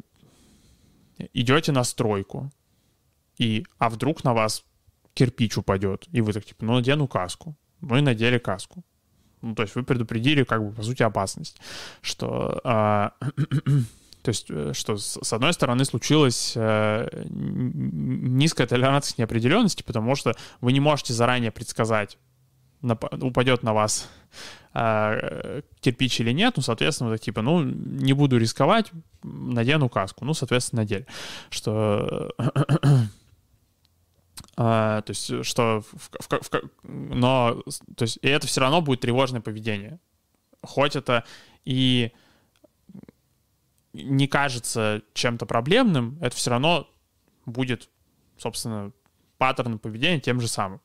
идете 1.34 1.72
на 1.72 1.84
стройку, 1.84 2.52
и, 3.38 3.66
а 3.78 3.90
вдруг 3.90 4.24
на 4.24 4.34
вас 4.34 4.66
кирпич 5.14 5.58
упадет, 5.58 6.08
и 6.12 6.22
вы 6.22 6.34
так, 6.34 6.46
типа, 6.46 6.66
ну, 6.66 6.74
надену 6.74 7.08
каску. 7.08 7.56
Ну, 7.82 7.98
и 7.98 8.02
надели 8.02 8.38
каску. 8.38 8.84
Ну, 9.44 9.56
то 9.56 9.64
есть 9.64 9.76
вы 9.76 9.84
предупредили, 9.84 10.44
как 10.44 10.66
бы, 10.66 10.72
по 10.72 10.84
сути, 10.84 11.04
опасность, 11.04 11.58
что... 12.02 12.62
А, 12.64 13.12
то 14.24 14.30
есть, 14.30 14.46
э, 14.50 14.72
что 14.74 14.98
с 14.98 15.34
одной 15.34 15.52
стороны 15.54 15.84
случилась 15.84 16.54
э, 16.56 17.26
низкая 17.30 18.68
толерантность 18.68 19.18
неопределенности, 19.18 19.84
потому 19.84 20.16
что 20.16 20.34
вы 20.62 20.72
не 20.72 20.80
можете 20.80 21.14
заранее 21.14 21.52
предсказать, 21.52 22.18
упадет 22.82 23.64
на 23.64 23.74
вас 23.74 24.10
э, 24.74 25.62
кирпич 25.82 26.22
или 26.22 26.32
нет, 26.32 26.54
ну, 26.56 26.64
соответственно, 26.64 27.10
вот 27.10 27.20
типа, 27.20 27.42
ну, 27.42 27.62
не 27.64 28.14
буду 28.14 28.38
рисковать, 28.38 28.92
надену 29.24 29.90
каску, 29.90 30.24
ну, 30.24 30.34
соответственно, 30.34 30.84
надели. 30.84 31.06
Что 31.50 32.32
а, 34.56 35.02
то 35.02 35.12
есть, 35.12 35.46
что... 35.46 35.82
В, 35.82 36.10
в, 36.20 36.30
в, 36.30 36.62
но... 36.84 37.64
То 37.96 38.04
есть, 38.04 38.20
и 38.22 38.28
это 38.28 38.48
все 38.48 38.62
равно 38.62 38.82
будет 38.82 39.02
тревожное 39.02 39.42
поведение. 39.42 40.00
Хоть 40.62 40.96
это 40.96 41.24
и 41.66 42.12
не 43.94 44.28
кажется 44.28 45.02
чем-то 45.14 45.46
проблемным, 45.46 46.18
это 46.22 46.36
все 46.36 46.52
равно 46.52 46.90
будет, 47.46 47.90
собственно, 48.38 48.92
паттерн 49.38 49.80
поведения 49.80 50.20
тем 50.20 50.40
же 50.40 50.48
самым. 50.48 50.82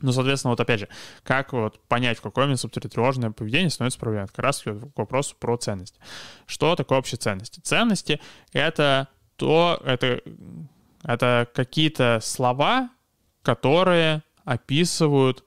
Ну, 0.00 0.10
соответственно, 0.10 0.50
вот 0.50 0.60
опять 0.60 0.80
же, 0.80 0.88
как 1.22 1.52
вот 1.52 1.80
понять, 1.86 2.18
в 2.18 2.22
какой 2.22 2.44
момент, 2.44 2.60
собственно, 2.60 2.90
тревожное 2.90 3.30
поведение 3.30 3.70
становится 3.70 4.00
проблемой? 4.00 4.26
Как 4.28 4.40
раз 4.40 4.62
к 4.62 4.76
вопросу 4.96 5.36
про 5.38 5.56
ценности. 5.56 5.98
Что 6.46 6.74
такое 6.74 6.98
вообще 6.98 7.16
ценности? 7.16 7.60
Ценности— 7.60 8.20
это 8.52 9.08
то, 9.36 9.80
это 9.84 10.20
это 11.02 11.48
какие-то 11.54 12.20
слова, 12.22 12.90
которые 13.42 14.22
описывают 14.44 15.44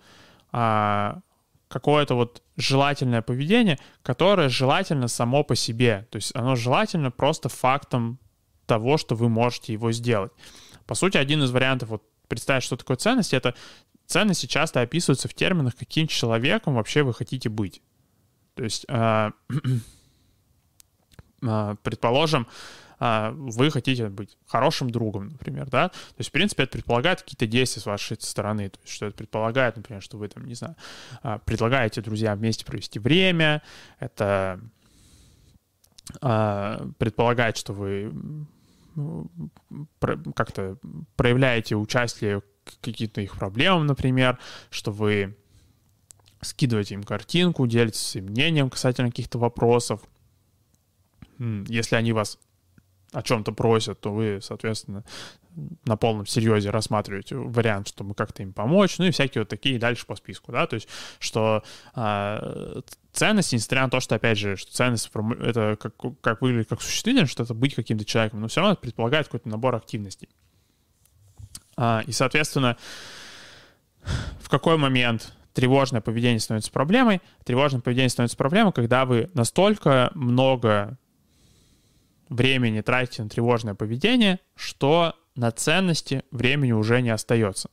а, 0.51 1.19
какое-то 1.67 2.15
вот 2.15 2.41
желательное 2.57 3.21
поведение, 3.21 3.79
которое 4.01 4.49
желательно 4.49 5.07
само 5.07 5.43
по 5.43 5.55
себе. 5.55 6.07
То 6.11 6.17
есть 6.17 6.35
оно 6.35 6.55
желательно 6.55 7.11
просто 7.11 7.49
фактом 7.49 8.19
того, 8.65 8.97
что 8.97 9.15
вы 9.15 9.29
можете 9.29 9.73
его 9.73 9.91
сделать. 9.91 10.31
По 10.85 10.95
сути, 10.95 11.17
один 11.17 11.43
из 11.43 11.51
вариантов 11.51 11.89
вот 11.89 12.03
представить, 12.27 12.63
что 12.63 12.77
такое 12.77 12.97
ценность, 12.97 13.33
это 13.33 13.55
ценности 14.05 14.45
часто 14.45 14.81
описываются 14.81 15.27
в 15.27 15.33
терминах, 15.33 15.75
каким 15.75 16.07
человеком 16.07 16.75
вообще 16.75 17.03
вы 17.03 17.13
хотите 17.13 17.49
быть. 17.49 17.81
То 18.55 18.63
есть, 18.63 18.85
э, 18.87 19.31
э, 21.41 21.75
предположим, 21.83 22.43
а, 22.43 22.49
вы 23.33 23.71
хотите 23.71 24.09
быть 24.09 24.37
хорошим 24.47 24.89
другом, 24.89 25.29
например, 25.29 25.69
да, 25.69 25.89
то 25.89 26.15
есть, 26.17 26.29
в 26.29 26.33
принципе, 26.33 26.63
это 26.63 26.73
предполагает 26.73 27.21
какие-то 27.21 27.47
действия 27.47 27.81
с 27.81 27.85
вашей 27.85 28.17
стороны, 28.19 28.69
то 28.69 28.79
есть, 28.81 28.93
что 28.93 29.07
это 29.07 29.17
предполагает, 29.17 29.75
например, 29.75 30.01
что 30.01 30.17
вы 30.17 30.27
там, 30.27 30.45
не 30.45 30.55
знаю, 30.55 30.75
а, 31.23 31.39
предлагаете 31.39 32.01
друзьям 32.01 32.37
вместе 32.37 32.65
провести 32.65 32.99
время, 32.99 33.61
это 33.99 34.59
а, 36.21 36.87
предполагает, 36.97 37.57
что 37.57 37.73
вы 37.73 38.13
как-то 40.35 40.77
проявляете 41.17 41.75
участие 41.75 42.41
к 42.63 42.79
каким-то 42.81 43.21
их 43.21 43.37
проблемам, 43.37 43.85
например, 43.85 44.39
что 44.69 44.91
вы 44.91 45.35
скидываете 46.41 46.95
им 46.95 47.03
картинку, 47.03 47.67
делитесь 47.67 47.99
своим 47.99 48.27
мнением 48.27 48.69
касательно 48.69 49.09
каких-то 49.09 49.37
вопросов. 49.37 50.01
Если 51.39 51.95
они 51.95 52.13
вас 52.13 52.39
о 53.15 53.21
чем-то 53.21 53.53
просят, 53.53 53.99
то 54.01 54.13
вы, 54.13 54.39
соответственно, 54.41 55.03
на 55.85 55.95
полном 55.95 56.25
серьезе 56.25 56.69
рассматриваете 56.69 57.37
вариант, 57.37 57.87
чтобы 57.87 58.13
как-то 58.13 58.43
им 58.43 58.51
помочь, 58.51 58.97
ну 58.97 59.05
и 59.05 59.11
всякие 59.11 59.43
вот 59.43 59.49
такие 59.49 59.79
дальше 59.79 60.05
по 60.05 60.15
списку, 60.15 60.51
да, 60.51 60.67
то 60.67 60.75
есть, 60.75 60.89
что 61.19 61.63
э, 61.95 62.81
ценности, 63.13 63.55
несмотря 63.55 63.83
на 63.83 63.89
то, 63.89 64.01
что, 64.01 64.15
опять 64.15 64.37
же, 64.37 64.57
что 64.57 64.73
ценность 64.73 65.09
это 65.41 65.77
как, 65.79 65.93
как 66.19 66.41
выглядит 66.41 66.67
как 66.67 66.81
существительное, 66.81 67.27
что 67.27 67.43
это 67.43 67.53
быть 67.53 67.73
каким-то 67.73 68.03
человеком, 68.03 68.41
но 68.41 68.49
все 68.49 68.59
равно 68.59 68.73
это 68.73 68.81
предполагает 68.81 69.27
какой-то 69.27 69.47
набор 69.47 69.75
активностей. 69.75 70.29
А, 71.77 72.03
и, 72.05 72.11
соответственно, 72.11 72.75
в 74.41 74.49
какой 74.49 74.77
момент 74.77 75.33
тревожное 75.53 76.01
поведение 76.01 76.41
становится 76.41 76.71
проблемой? 76.71 77.21
Тревожное 77.45 77.79
поведение 77.79 78.09
становится 78.09 78.35
проблемой, 78.35 78.73
когда 78.73 79.05
вы 79.05 79.29
настолько 79.33 80.11
много 80.15 80.97
времени 82.29 82.81
тратите 82.81 83.23
на 83.23 83.29
тревожное 83.29 83.75
поведение, 83.75 84.39
что 84.55 85.15
на 85.35 85.51
ценности 85.51 86.23
времени 86.31 86.71
уже 86.71 87.01
не 87.01 87.09
остается. 87.09 87.69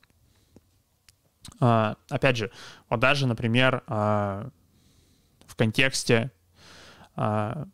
А, 1.61 1.97
опять 2.09 2.37
же, 2.37 2.51
вот 2.89 3.01
даже, 3.01 3.27
например, 3.27 3.83
а, 3.87 4.51
в 5.47 5.57
контексте 5.57 6.31
а, 7.15 7.67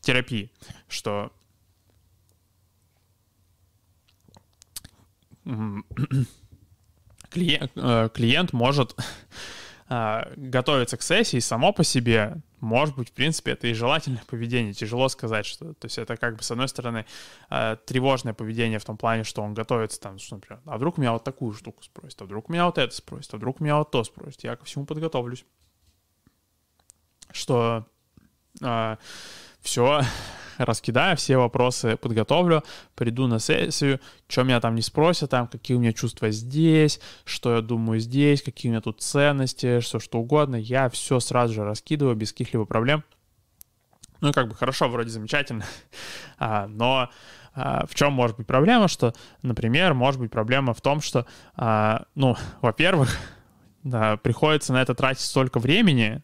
терапии, 0.00 0.50
что 0.88 1.32
клиент, 7.30 7.72
э, 7.74 8.08
клиент 8.12 8.52
может 8.52 8.94
э, 9.88 10.34
готовиться 10.36 10.96
к 10.96 11.02
сессии 11.02 11.38
само 11.38 11.72
по 11.72 11.84
себе. 11.84 12.36
Может 12.60 12.96
быть, 12.96 13.10
в 13.10 13.12
принципе, 13.12 13.52
это 13.52 13.66
и 13.66 13.72
желательное 13.72 14.22
поведение. 14.28 14.72
Тяжело 14.72 15.08
сказать, 15.08 15.46
что... 15.46 15.74
То 15.74 15.86
есть 15.86 15.98
это 15.98 16.16
как 16.16 16.36
бы, 16.36 16.42
с 16.42 16.50
одной 16.50 16.68
стороны, 16.68 17.06
э, 17.50 17.76
тревожное 17.86 18.34
поведение 18.34 18.78
в 18.78 18.84
том 18.84 18.96
плане, 18.96 19.24
что 19.24 19.42
он 19.42 19.54
готовится 19.54 20.00
там, 20.00 20.18
что, 20.18 20.36
например, 20.36 20.60
а 20.66 20.76
вдруг 20.76 20.98
меня 20.98 21.12
вот 21.12 21.24
такую 21.24 21.52
штуку 21.54 21.82
спросит, 21.82 22.20
а 22.20 22.24
вдруг 22.24 22.48
меня 22.48 22.66
вот 22.66 22.78
это 22.78 22.94
спросит, 22.94 23.32
а 23.34 23.36
вдруг 23.36 23.60
меня 23.60 23.76
вот 23.76 23.90
то 23.90 24.04
спросит. 24.04 24.44
Я 24.44 24.56
ко 24.56 24.64
всему 24.64 24.86
подготовлюсь. 24.86 25.44
Что 27.30 27.86
э, 28.62 28.96
все 29.60 30.02
раскидаю, 30.58 31.16
все 31.16 31.36
вопросы 31.36 31.96
подготовлю, 31.96 32.62
приду 32.94 33.26
на 33.26 33.38
сессию, 33.38 34.00
что 34.28 34.42
меня 34.42 34.60
там 34.60 34.74
не 34.74 34.82
спросят, 34.82 35.30
там, 35.30 35.46
какие 35.46 35.76
у 35.76 35.80
меня 35.80 35.92
чувства 35.92 36.30
здесь, 36.30 37.00
что 37.24 37.54
я 37.54 37.62
думаю 37.62 38.00
здесь, 38.00 38.42
какие 38.42 38.70
у 38.70 38.72
меня 38.72 38.80
тут 38.80 39.00
ценности, 39.00 39.80
что 39.80 40.00
что 40.00 40.18
угодно, 40.18 40.56
я 40.56 40.88
все 40.90 41.20
сразу 41.20 41.54
же 41.54 41.64
раскидываю 41.64 42.16
без 42.16 42.32
каких-либо 42.32 42.64
проблем. 42.64 43.04
Ну, 44.20 44.32
как 44.32 44.48
бы 44.48 44.54
хорошо, 44.54 44.88
вроде 44.88 45.10
замечательно, 45.10 45.64
а, 46.38 46.66
но 46.66 47.08
а, 47.54 47.86
в 47.86 47.94
чем 47.94 48.12
может 48.12 48.36
быть 48.36 48.46
проблема, 48.46 48.88
что, 48.88 49.14
например, 49.42 49.94
может 49.94 50.20
быть 50.20 50.30
проблема 50.30 50.74
в 50.74 50.80
том, 50.80 51.00
что, 51.00 51.26
а, 51.56 52.04
ну, 52.14 52.36
во-первых, 52.60 53.16
да, 53.84 54.16
приходится 54.16 54.72
на 54.72 54.82
это 54.82 54.94
тратить 54.94 55.22
столько 55.22 55.58
времени, 55.58 56.22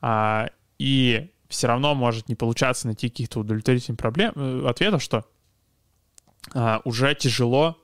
а, 0.00 0.50
и 0.78 1.31
все 1.52 1.66
равно 1.66 1.94
может 1.94 2.28
не 2.28 2.34
получаться 2.34 2.86
найти 2.86 3.08
каких-то 3.08 3.40
удовлетворительных 3.40 3.98
проблем, 3.98 4.32
э, 4.34 4.66
ответов, 4.66 5.02
что 5.02 5.26
а, 6.54 6.80
уже 6.84 7.14
тяжело 7.14 7.76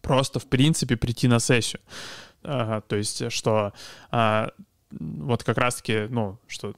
просто, 0.00 0.38
в 0.38 0.46
принципе, 0.46 0.96
прийти 0.96 1.28
на 1.28 1.40
сессию. 1.40 1.80
А, 2.42 2.80
то 2.82 2.96
есть, 2.96 3.32
что 3.32 3.72
а, 4.10 4.50
вот 4.90 5.42
как 5.42 5.58
раз-таки, 5.58 6.06
ну, 6.08 6.38
что 6.46 6.74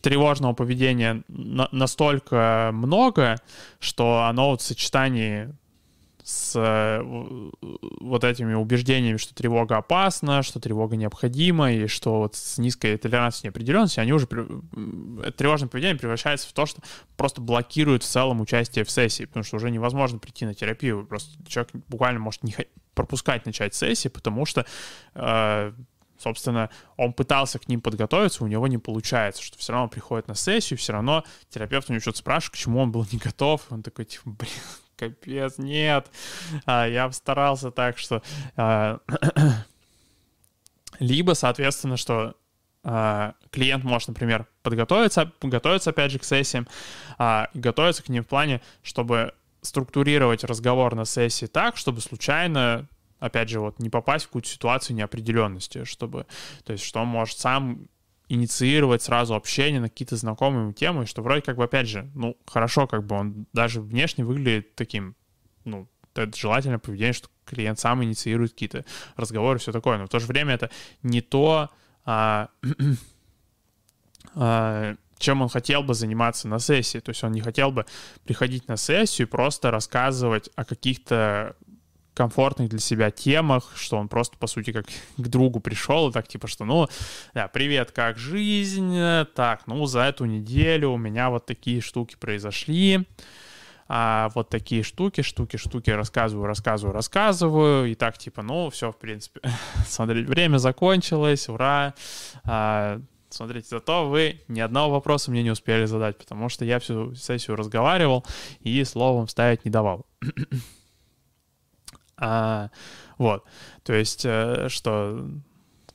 тревожного 0.00 0.54
поведения 0.54 1.22
на 1.28 1.68
настолько 1.70 2.70
много, 2.72 3.36
что 3.78 4.22
оно 4.22 4.50
вот 4.50 4.62
в 4.62 4.64
сочетании 4.64 5.54
с 6.26 6.56
э, 6.56 7.02
вот 8.00 8.24
этими 8.24 8.52
убеждениями, 8.54 9.16
что 9.16 9.32
тревога 9.32 9.76
опасна, 9.76 10.42
что 10.42 10.58
тревога 10.58 10.96
необходима, 10.96 11.72
и 11.72 11.86
что 11.86 12.18
вот 12.18 12.34
с 12.34 12.58
низкой 12.58 12.96
толерантностью 12.96 13.46
неопределенности 13.46 14.00
они 14.00 14.12
уже... 14.12 14.26
Тревожное 14.26 15.68
поведение 15.68 15.96
превращается 15.96 16.48
в 16.48 16.52
то, 16.52 16.66
что 16.66 16.82
просто 17.16 17.40
блокирует 17.40 18.02
в 18.02 18.06
целом 18.06 18.40
участие 18.40 18.84
в 18.84 18.90
сессии, 18.90 19.24
потому 19.26 19.44
что 19.44 19.54
уже 19.54 19.70
невозможно 19.70 20.18
прийти 20.18 20.46
на 20.46 20.54
терапию. 20.54 21.06
Просто 21.06 21.30
человек 21.46 21.70
буквально 21.86 22.18
может 22.18 22.42
не 22.42 22.56
пропускать 22.94 23.46
начать 23.46 23.76
сессии, 23.76 24.08
потому 24.08 24.46
что 24.46 24.66
э, 25.14 25.72
собственно, 26.18 26.70
он 26.96 27.12
пытался 27.12 27.60
к 27.60 27.68
ним 27.68 27.80
подготовиться, 27.80 28.42
у 28.42 28.48
него 28.48 28.66
не 28.66 28.78
получается, 28.78 29.44
что 29.44 29.58
все 29.58 29.72
равно 29.72 29.86
приходит 29.86 30.26
на 30.26 30.34
сессию, 30.34 30.76
все 30.76 30.92
равно 30.92 31.22
терапевт 31.50 31.88
у 31.88 31.92
него 31.92 32.00
что-то 32.00 32.18
спрашивает, 32.18 32.54
к 32.54 32.56
чему 32.58 32.80
он 32.80 32.90
был 32.90 33.06
не 33.12 33.18
готов, 33.18 33.62
он 33.70 33.84
такой, 33.84 34.06
типа, 34.06 34.30
блин, 34.30 34.50
капец, 34.96 35.58
нет, 35.58 36.10
а, 36.64 36.86
я 36.86 37.10
старался 37.12 37.70
так, 37.70 37.98
что... 37.98 38.22
А, 38.56 39.00
либо, 40.98 41.32
соответственно, 41.32 41.96
что 41.96 42.34
а, 42.82 43.34
клиент 43.50 43.84
может, 43.84 44.08
например, 44.08 44.46
подготовиться, 44.62 45.32
готовиться 45.42 45.90
опять 45.90 46.12
же 46.12 46.18
к 46.18 46.24
сессиям, 46.24 46.68
а, 47.18 47.48
готовиться 47.54 48.02
к 48.02 48.08
ним 48.08 48.22
в 48.22 48.28
плане, 48.28 48.60
чтобы 48.82 49.34
структурировать 49.60 50.44
разговор 50.44 50.94
на 50.94 51.04
сессии 51.04 51.46
так, 51.46 51.76
чтобы 51.76 52.00
случайно 52.00 52.88
опять 53.18 53.48
же, 53.48 53.60
вот 53.60 53.78
не 53.78 53.88
попасть 53.90 54.26
в 54.26 54.28
какую-то 54.28 54.48
ситуацию 54.48 54.96
неопределенности, 54.96 55.84
чтобы, 55.84 56.26
то 56.64 56.72
есть, 56.72 56.84
что 56.84 57.04
может 57.04 57.38
сам 57.38 57.88
инициировать 58.28 59.02
сразу 59.02 59.34
общение 59.34 59.80
на 59.80 59.88
какие-то 59.88 60.16
знакомые 60.16 60.72
темы, 60.72 61.06
что 61.06 61.22
вроде 61.22 61.42
как 61.42 61.56
бы, 61.56 61.64
опять 61.64 61.88
же, 61.88 62.10
ну, 62.14 62.36
хорошо, 62.46 62.86
как 62.86 63.06
бы 63.06 63.16
он 63.16 63.46
даже 63.52 63.80
внешне 63.80 64.24
выглядит 64.24 64.74
таким, 64.74 65.14
ну, 65.64 65.88
это 66.14 66.36
желательное 66.36 66.78
поведение, 66.78 67.12
что 67.12 67.28
клиент 67.44 67.78
сам 67.78 68.02
инициирует 68.02 68.52
какие-то 68.52 68.84
разговоры, 69.16 69.58
все 69.58 69.72
такое, 69.72 69.98
но 69.98 70.06
в 70.06 70.08
то 70.08 70.18
же 70.18 70.26
время 70.26 70.54
это 70.54 70.70
не 71.02 71.20
то, 71.20 71.70
а, 72.04 72.48
а, 74.34 74.96
чем 75.18 75.42
он 75.42 75.48
хотел 75.48 75.82
бы 75.82 75.94
заниматься 75.94 76.48
на 76.48 76.58
сессии. 76.58 76.98
То 76.98 77.10
есть 77.10 77.24
он 77.24 77.32
не 77.32 77.40
хотел 77.40 77.70
бы 77.70 77.86
приходить 78.24 78.68
на 78.68 78.76
сессию 78.76 79.26
и 79.26 79.30
просто 79.30 79.70
рассказывать 79.70 80.50
о 80.56 80.64
каких-то 80.64 81.56
комфортных 82.16 82.70
для 82.70 82.78
себя 82.78 83.10
темах, 83.10 83.72
что 83.76 83.98
он 83.98 84.08
просто, 84.08 84.38
по 84.38 84.46
сути, 84.46 84.72
как 84.72 84.86
к 85.16 85.28
другу 85.28 85.60
пришел, 85.60 86.08
и 86.08 86.12
так 86.12 86.26
типа, 86.26 86.48
что, 86.48 86.64
ну, 86.64 86.88
да, 87.34 87.46
привет, 87.48 87.92
как 87.92 88.18
жизнь, 88.18 88.98
так, 89.34 89.66
ну, 89.66 89.84
за 89.86 90.00
эту 90.00 90.24
неделю 90.24 90.90
у 90.90 90.96
меня 90.96 91.30
вот 91.30 91.46
такие 91.46 91.80
штуки 91.80 92.16
произошли, 92.18 93.06
а 93.88 94.30
вот 94.34 94.48
такие 94.48 94.82
штуки, 94.82 95.20
штуки, 95.20 95.58
штуки 95.58 95.90
рассказываю, 95.90 96.46
рассказываю, 96.46 96.94
рассказываю, 96.94 97.90
и 97.90 97.94
так 97.94 98.16
типа, 98.18 98.42
ну, 98.42 98.70
все, 98.70 98.90
в 98.90 98.96
принципе, 98.96 99.40
смотрите, 99.86 100.26
время 100.26 100.56
закончилось, 100.56 101.50
ура, 101.50 101.94
а, 102.44 103.00
смотрите, 103.28 103.68
зато 103.70 104.08
вы 104.08 104.40
ни 104.48 104.60
одного 104.60 104.94
вопроса 104.94 105.30
мне 105.30 105.42
не 105.42 105.50
успели 105.50 105.84
задать, 105.84 106.16
потому 106.16 106.48
что 106.48 106.64
я 106.64 106.78
всю 106.80 107.14
сессию 107.14 107.56
разговаривал 107.56 108.24
и 108.60 108.82
словом 108.84 109.28
ставить 109.28 109.66
не 109.66 109.70
давал. 109.70 110.06
А, 112.18 112.70
вот, 113.18 113.44
то 113.82 113.92
есть, 113.92 114.24
э, 114.24 114.68
что 114.68 115.28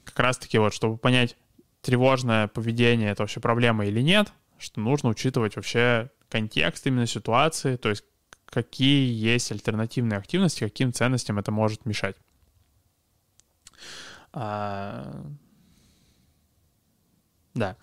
как 0.04 0.20
раз-таки 0.20 0.58
вот, 0.58 0.74
чтобы 0.74 0.98
понять, 0.98 1.36
тревожное 1.82 2.48
поведение— 2.48 3.10
это 3.12 3.24
вообще 3.24 3.40
проблема 3.40 3.86
или 3.86 4.02
нет, 4.02 4.32
что 4.60 4.80
нужно 4.82 5.10
учитывать 5.10 5.56
вообще 5.56 6.12
контекст 6.30 6.86
именно 6.86 7.08
ситуации, 7.08 7.76
то 7.76 7.90
есть 7.90 8.04
какие 8.46 9.12
есть 9.12 9.52
альтернативные 9.52 10.18
активности, 10.18 10.60
каким 10.64 10.94
ценностям 10.94 11.40
это 11.40 11.52
может 11.52 11.86
мешать. 11.86 12.16
А... 14.34 15.26
Да. 17.54 17.76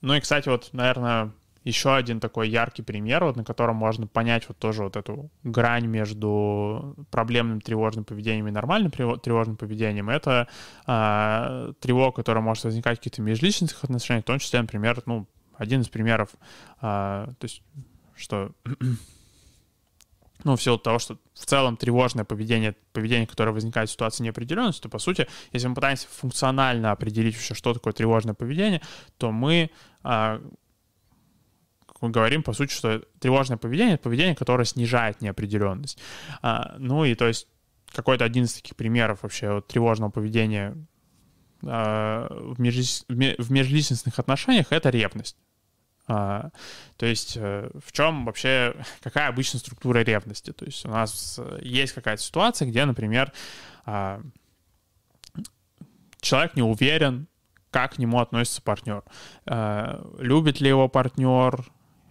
Ну 0.00 0.14
и, 0.14 0.20
кстати, 0.20 0.48
вот, 0.48 0.70
наверное, 0.72 1.32
еще 1.68 1.94
один 1.94 2.18
такой 2.18 2.48
яркий 2.48 2.82
пример, 2.82 3.24
вот, 3.24 3.36
на 3.36 3.44
котором 3.44 3.76
можно 3.76 4.06
понять 4.06 4.48
вот 4.48 4.58
тоже 4.58 4.84
вот 4.84 4.96
эту 4.96 5.30
грань 5.44 5.86
между 5.86 6.96
проблемным 7.10 7.60
тревожным 7.60 8.04
поведением 8.04 8.48
и 8.48 8.50
нормальным 8.50 8.90
тревожным 8.90 9.56
поведением, 9.56 10.08
это 10.08 10.48
э, 10.86 11.72
тревога, 11.80 12.16
которая 12.16 12.42
может 12.42 12.64
возникать 12.64 12.96
в 12.96 13.00
каких-то 13.00 13.20
межличностных 13.20 13.84
отношениях, 13.84 14.24
в 14.24 14.26
том 14.26 14.38
числе, 14.38 14.62
например, 14.62 15.02
ну, 15.04 15.26
один 15.56 15.82
из 15.82 15.88
примеров, 15.88 16.30
э, 16.80 17.26
то 17.38 17.44
есть, 17.44 17.62
что 18.16 18.52
ну, 20.44 20.56
в 20.56 20.62
силу 20.62 20.78
того, 20.78 20.98
что 20.98 21.18
в 21.34 21.44
целом 21.44 21.76
тревожное 21.76 22.24
поведение, 22.24 22.76
поведение, 22.94 23.26
которое 23.26 23.52
возникает 23.52 23.90
в 23.90 23.92
ситуации 23.92 24.24
неопределенности, 24.24 24.80
то, 24.80 24.88
по 24.88 24.98
сути, 24.98 25.26
если 25.52 25.68
мы 25.68 25.74
пытаемся 25.74 26.08
функционально 26.08 26.92
определить 26.92 27.34
вообще, 27.34 27.54
что 27.54 27.74
такое 27.74 27.92
тревожное 27.92 28.34
поведение, 28.34 28.80
то 29.18 29.32
мы 29.32 29.70
а, 30.02 30.40
мы 32.00 32.10
говорим, 32.10 32.42
по 32.42 32.52
сути, 32.52 32.72
что 32.72 33.02
тревожное 33.20 33.58
поведение— 33.58 33.94
это 33.96 34.04
поведение, 34.04 34.34
которое 34.34 34.64
снижает 34.64 35.20
неопределенность. 35.20 35.98
А, 36.42 36.76
ну 36.78 37.04
и 37.04 37.14
то 37.14 37.26
есть 37.26 37.48
какой-то 37.92 38.24
один 38.24 38.44
из 38.44 38.54
таких 38.54 38.76
примеров 38.76 39.22
вообще 39.22 39.52
вот, 39.52 39.66
тревожного 39.66 40.10
поведения 40.10 40.76
а, 41.64 42.26
в, 42.30 42.60
межлич... 42.60 43.02
в 43.08 43.50
межличностных 43.50 44.18
отношениях— 44.18 44.66
это 44.70 44.90
ревность. 44.90 45.36
А, 46.10 46.50
то 46.96 47.04
есть 47.04 47.36
э, 47.36 47.68
в 47.84 47.92
чем 47.92 48.24
вообще, 48.24 48.74
какая 49.02 49.28
обычно 49.28 49.58
структура 49.58 49.98
ревности? 49.98 50.52
То 50.52 50.64
есть 50.64 50.86
у 50.86 50.88
нас 50.88 51.38
есть 51.60 51.92
какая-то 51.92 52.22
ситуация, 52.22 52.66
где, 52.66 52.86
например, 52.86 53.30
а, 53.84 54.22
человек 56.20 56.56
не 56.56 56.62
уверен, 56.62 57.28
как 57.70 57.94
к 57.94 57.98
нему 57.98 58.20
относится 58.20 58.62
партнер. 58.62 59.02
А, 59.44 60.02
любит 60.18 60.60
ли 60.60 60.68
его 60.68 60.88
партнер, 60.88 61.70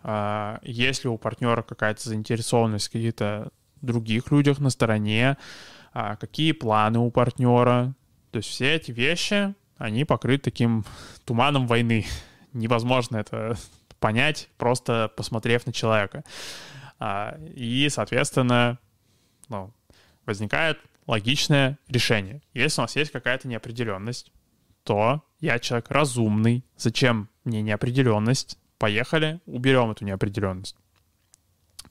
а, 0.09 0.59
есть 0.63 1.03
ли 1.03 1.09
у 1.09 1.17
партнера 1.17 1.61
какая-то 1.63 2.07
заинтересованность 2.07 2.87
в 2.87 2.91
каких-то 2.93 3.49
других 3.81 4.31
людях 4.31 4.59
на 4.59 4.69
стороне, 4.69 5.37
а, 5.91 6.15
какие 6.15 6.53
планы 6.53 6.99
у 6.99 7.11
партнера. 7.11 7.93
То 8.31 8.37
есть 8.37 8.47
все 8.47 8.75
эти 8.75 8.91
вещи, 8.91 9.53
они 9.75 10.05
покрыты 10.05 10.43
таким 10.43 10.85
туманом 11.25 11.67
войны. 11.67 12.05
Невозможно 12.53 13.17
это 13.17 13.57
понять, 13.99 14.49
просто 14.57 15.11
посмотрев 15.17 15.65
на 15.65 15.73
человека. 15.73 16.23
А, 16.99 17.37
и, 17.53 17.89
соответственно, 17.89 18.79
ну, 19.49 19.73
возникает 20.25 20.79
логичное 21.05 21.79
решение. 21.89 22.41
Если 22.53 22.79
у 22.79 22.85
нас 22.85 22.95
есть 22.95 23.11
какая-то 23.11 23.49
неопределенность, 23.49 24.31
то 24.83 25.21
я 25.41 25.59
человек 25.59 25.91
разумный. 25.91 26.63
Зачем 26.77 27.27
мне 27.43 27.61
неопределенность? 27.61 28.57
Поехали, 28.77 29.41
уберем 29.45 29.91
эту 29.91 30.05
неопределенность. 30.05 30.77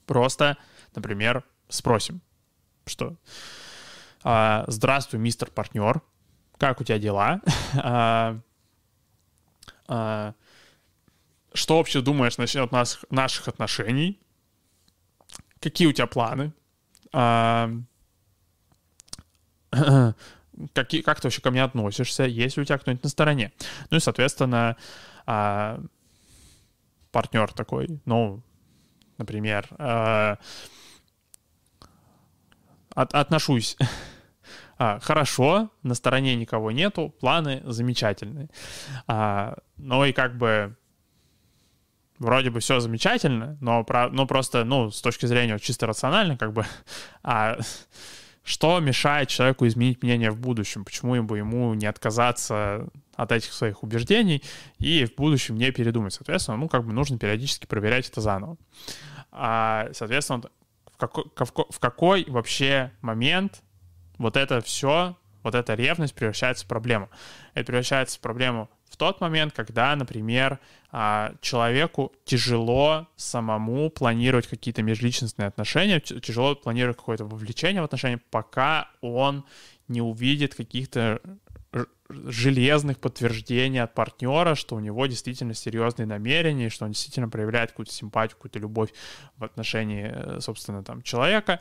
Просто, 0.05 0.57
например, 0.95 1.43
спросим, 1.67 2.21
что 2.85 3.17
А, 4.23 4.63
здравствуй, 4.67 5.19
мистер 5.19 5.51
партнер. 5.51 6.01
Как 6.57 6.81
у 6.81 6.83
тебя 6.83 6.99
дела? 6.99 7.41
А, 7.75 8.39
а, 9.87 10.33
что 11.53 11.77
вообще 11.77 12.01
думаешь 12.01 12.37
насчет 12.37 12.71
нас, 12.71 12.99
наших 13.09 13.47
отношений? 13.47 14.19
Какие 15.59 15.87
у 15.87 15.91
тебя 15.91 16.07
планы? 16.07 16.53
Какие, 20.73 21.01
как 21.01 21.21
ты 21.21 21.27
вообще 21.27 21.41
ко 21.41 21.51
мне 21.51 21.63
относишься? 21.63 22.23
Есть 22.23 22.57
ли 22.57 22.63
у 22.63 22.65
тебя 22.65 22.77
кто-нибудь 22.77 23.03
на 23.03 23.09
стороне? 23.09 23.51
Ну 23.89 23.97
и, 23.97 23.99
соответственно, 23.99 24.75
партнер 27.17 27.51
такой, 27.51 27.99
ну, 28.05 28.43
например, 29.17 29.67
а, 29.79 30.37
от, 32.93 33.15
отношусь 33.15 33.75
а, 34.77 34.99
хорошо, 34.99 35.71
на 35.81 35.95
стороне 35.95 36.35
никого 36.35 36.71
нету, 36.71 37.09
планы 37.19 37.63
замечательные. 37.65 38.49
А, 39.07 39.55
ну 39.77 40.05
и 40.05 40.13
как 40.13 40.37
бы 40.37 40.77
вроде 42.19 42.51
бы 42.51 42.59
все 42.59 42.79
замечательно, 42.79 43.57
но, 43.61 43.83
про, 43.83 44.09
ну 44.09 44.27
просто, 44.27 44.63
ну, 44.63 44.91
с 44.91 45.01
точки 45.01 45.25
зрения 45.25 45.57
чисто 45.57 45.87
рационально, 45.87 46.37
как 46.37 46.53
бы, 46.53 46.67
а 47.23 47.57
что 48.47 48.79
мешает 48.79 49.27
человеку 49.27 49.67
изменить 49.67 50.01
мнение 50.01 50.31
в 50.31 50.39
будущем? 50.39 50.85
Почему 50.85 51.15
ему, 51.15 51.35
ему 51.35 51.73
не 51.73 51.85
отказаться 51.85 52.87
от 53.15 53.33
этих 53.33 53.51
своих 53.51 53.83
убеждений 53.83 54.41
и 54.79 55.05
в 55.05 55.15
будущем 55.15 55.57
не 55.57 55.69
передумать? 55.71 56.13
Соответственно, 56.13 56.55
ну, 56.55 56.69
как 56.69 56.85
бы 56.85 56.93
нужно 56.93 57.19
периодически 57.19 57.65
проверять 57.65 58.07
это 58.07 58.21
заново. 58.21 58.55
А, 59.31 59.89
соответственно, 59.91 60.43
в 60.93 60.97
какой, 60.97 61.25
в 61.69 61.79
какой 61.79 62.23
вообще 62.29 62.93
момент 63.01 63.63
вот 64.17 64.37
это 64.37 64.61
все, 64.61 65.17
вот 65.43 65.53
эта 65.53 65.73
ревность 65.73 66.15
превращается 66.15 66.63
в 66.63 66.69
проблему? 66.69 67.09
Это 67.53 67.65
превращается 67.65 68.17
в 68.17 68.21
проблему 68.21 68.69
в 68.89 68.97
тот 68.97 69.21
момент, 69.21 69.53
когда, 69.53 69.95
например, 69.95 70.59
а, 70.91 71.33
человеку 71.41 72.13
тяжело 72.25 73.07
самому 73.15 73.89
планировать 73.89 74.47
какие-то 74.47 74.81
межличностные 74.81 75.47
отношения, 75.47 75.99
тяжело 75.99 76.55
планировать 76.55 76.97
какое-то 76.97 77.25
вовлечение 77.25 77.81
в 77.81 77.85
отношения, 77.85 78.21
пока 78.31 78.89
он 79.01 79.43
не 79.87 80.01
увидит 80.01 80.55
каких-то 80.55 81.21
железных 82.09 82.99
подтверждений 82.99 83.81
от 83.81 83.93
партнера, 83.93 84.55
что 84.55 84.75
у 84.75 84.79
него 84.79 85.05
действительно 85.07 85.53
серьезные 85.53 86.05
намерения, 86.05 86.69
что 86.69 86.85
он 86.85 86.91
действительно 86.91 87.29
проявляет 87.29 87.71
какую-то 87.71 87.91
симпатию, 87.91 88.37
какую-то 88.37 88.59
любовь 88.59 88.93
в 89.35 89.43
отношении, 89.43 90.09
э, 90.09 90.39
собственно, 90.39 90.83
там, 90.83 91.01
человека. 91.01 91.59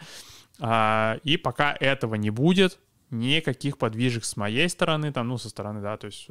А, 0.60 1.18
и 1.24 1.36
пока 1.36 1.76
этого 1.78 2.14
не 2.14 2.30
будет, 2.30 2.78
никаких 3.10 3.78
подвижек 3.78 4.24
с 4.24 4.36
моей 4.36 4.68
стороны, 4.68 5.12
там, 5.12 5.28
ну, 5.28 5.38
со 5.38 5.48
стороны, 5.48 5.80
да, 5.80 5.96
то 5.96 6.06
есть 6.06 6.28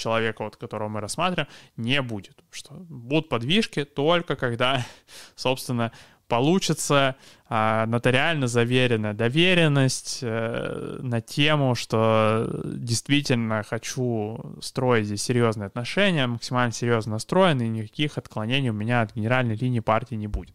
человека, 0.00 0.42
вот, 0.42 0.56
которого 0.56 0.88
мы 0.88 1.00
рассматриваем, 1.00 1.48
не 1.76 2.02
будет. 2.02 2.42
Что 2.50 2.74
будут 2.74 3.28
подвижки 3.28 3.84
только 3.84 4.36
когда, 4.36 4.84
собственно, 5.36 5.92
получится 6.30 7.16
а, 7.48 7.86
нотариально 7.86 8.46
заверенная 8.46 9.12
доверенность 9.12 10.20
э, 10.22 10.98
на 11.02 11.20
тему, 11.20 11.74
что 11.74 12.48
действительно 12.64 13.64
хочу 13.64 14.38
строить 14.62 15.06
здесь 15.06 15.22
серьезные 15.24 15.66
отношения, 15.66 16.28
максимально 16.28 16.72
серьезно 16.72 17.14
настроен, 17.14 17.60
и 17.60 17.68
никаких 17.68 18.16
отклонений 18.16 18.70
у 18.70 18.74
меня 18.74 19.02
от 19.02 19.14
генеральной 19.14 19.56
линии 19.56 19.80
партии 19.80 20.14
не 20.14 20.28
будет. 20.28 20.54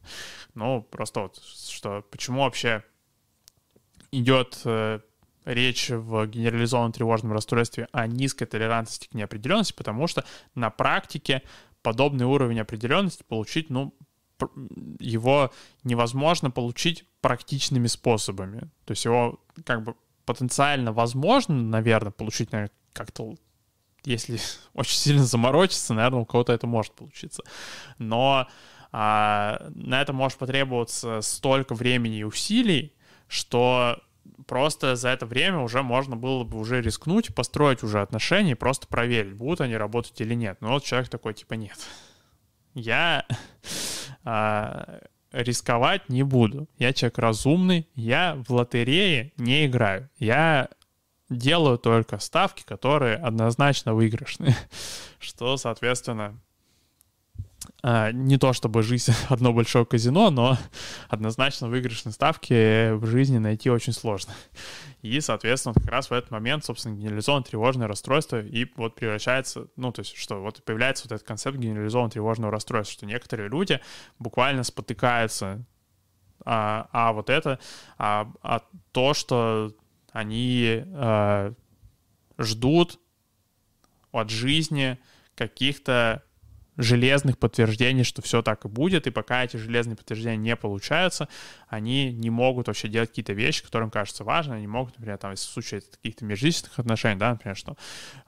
Ну, 0.54 0.82
просто 0.82 1.20
вот, 1.20 1.44
что 1.44 2.06
почему 2.10 2.44
вообще 2.44 2.82
идет 4.12 4.62
э, 4.64 5.02
речь 5.46 5.90
в 5.90 6.28
генерализованном 6.28 6.92
тревожном 6.92 7.34
расстройстве 7.34 7.88
о 7.92 8.08
низкой 8.08 8.46
толерантности 8.46 9.08
к 9.08 9.14
неопределенности, 9.14 9.74
потому 9.74 10.08
что 10.08 10.26
на 10.56 10.70
практике 10.70 11.44
подобный 11.82 12.26
уровень 12.26 12.60
определенности 12.60 13.24
получить, 13.24 13.70
ну, 13.70 13.94
его 15.00 15.52
невозможно 15.84 16.52
получить 16.52 17.06
практичными 17.22 17.88
способами. 17.88 18.70
То 18.86 18.92
есть 18.92 19.06
его 19.06 19.40
как 19.66 19.84
бы 19.84 19.96
потенциально 20.26 20.92
возможно, 20.92 21.56
наверное, 21.56 22.12
получить, 22.12 22.52
наверное, 22.52 22.74
как-то 22.92 23.36
если 24.04 24.40
очень 24.74 24.98
сильно 24.98 25.24
заморочиться, 25.24 25.94
наверное, 25.94 26.22
у 26.22 26.26
кого-то 26.26 26.54
это 26.54 26.68
может 26.68 26.94
получиться. 26.94 27.44
Но 27.98 28.48
а, 28.92 29.68
на 29.76 30.02
это 30.02 30.14
может 30.14 30.38
потребоваться 30.38 31.22
столько 31.22 31.76
времени 31.76 32.20
и 32.20 32.24
усилий, 32.24 32.94
что 33.28 34.02
просто 34.48 34.96
за 34.96 35.10
это 35.10 35.26
время 35.26 35.60
уже 35.60 35.82
можно 35.84 36.16
было 36.16 36.44
бы 36.44 36.60
уже 36.60 36.82
рискнуть, 36.82 37.34
построить 37.34 37.84
уже 37.84 38.02
отношения 38.02 38.52
и 38.52 38.56
просто 38.56 38.88
проверить, 38.88 39.34
будут 39.34 39.62
они 39.62 39.76
работать 39.78 40.20
или 40.22 40.34
нет. 40.34 40.58
Но 40.62 40.70
вот 40.70 40.84
человек 40.84 41.10
такой, 41.10 41.34
типа, 41.34 41.54
нет. 41.54 41.78
Я 42.74 43.26
а, 44.24 45.00
рисковать 45.32 46.10
не 46.10 46.24
буду. 46.24 46.68
Я 46.78 46.94
человек 46.94 47.18
разумный, 47.18 47.88
я 47.96 48.36
в 48.48 48.54
лотерее 48.54 49.34
не 49.38 49.66
играю. 49.66 50.10
Я 50.18 50.70
делаю 51.30 51.78
только 51.78 52.20
ставки, 52.20 52.64
которые 52.64 53.18
однозначно 53.18 53.94
выигрышные. 53.94 54.56
Что, 55.20 55.58
соответственно, 55.58 56.40
не 58.14 58.38
то 58.38 58.52
чтобы 58.54 58.82
жизнь 58.82 59.14
одно 59.30 59.54
большое 59.54 59.86
казино, 59.86 60.32
но 60.32 60.58
однозначно 61.10 61.68
выигрышные 61.68 62.14
ставки 62.14 62.92
в 62.94 63.06
жизни 63.06 63.38
найти 63.38 63.70
очень 63.70 63.94
сложно. 63.94 64.34
И, 65.04 65.22
соответственно, 65.22 65.76
как 65.76 65.88
раз 65.88 66.10
в 66.10 66.14
этот 66.14 66.32
момент, 66.32 66.66
собственно, 66.66 66.96
генерализованное 66.96 67.46
тревожное 67.46 67.88
расстройство 67.88 68.42
и 68.42 68.66
вот 68.76 68.96
превращается, 68.96 69.68
ну, 69.76 69.92
то 69.92 70.00
есть, 70.00 70.16
что 70.16 70.42
вот 70.42 70.64
появляется 70.64 71.06
вот 71.06 71.12
этот 71.12 71.28
концепт 71.28 71.58
генерализованного 71.58 72.12
тревожного 72.12 72.52
расстройства, 72.52 72.94
что 72.94 73.06
некоторые 73.06 73.50
люди 73.50 73.80
буквально 74.18 74.64
спотыкаются 74.64 75.64
а, 76.44 76.90
а 76.92 77.14
вот 77.14 77.30
это, 77.30 77.60
а, 77.98 78.32
а 78.42 78.62
то, 78.92 79.14
что 79.14 79.74
они 80.12 80.84
а, 80.86 81.54
ждут 82.38 83.00
от 84.12 84.30
жизни 84.30 84.98
каких-то 85.36 86.24
железных 86.78 87.38
подтверждений, 87.38 88.04
что 88.04 88.22
все 88.22 88.42
так 88.42 88.66
и 88.66 88.68
будет, 88.68 89.08
и 89.08 89.12
пока 89.12 89.44
эти 89.44 89.58
железные 89.58 89.96
подтверждения 89.96 90.38
не 90.38 90.56
получаются, 90.56 91.28
они 91.68 92.12
не 92.12 92.30
могут 92.30 92.68
вообще 92.68 92.88
делать 92.88 93.10
какие-то 93.10 93.34
вещи, 93.34 93.64
которым 93.64 93.90
кажется 93.90 94.24
важно, 94.24 94.56
они 94.56 94.68
могут, 94.68 94.98
например, 94.98 95.18
там, 95.18 95.36
в 95.36 95.40
случае 95.40 95.82
каких-то 95.82 96.26
межличностных 96.26 96.78
отношений, 96.80 97.20
да, 97.20 97.32
например, 97.32 97.56
что 97.56 97.78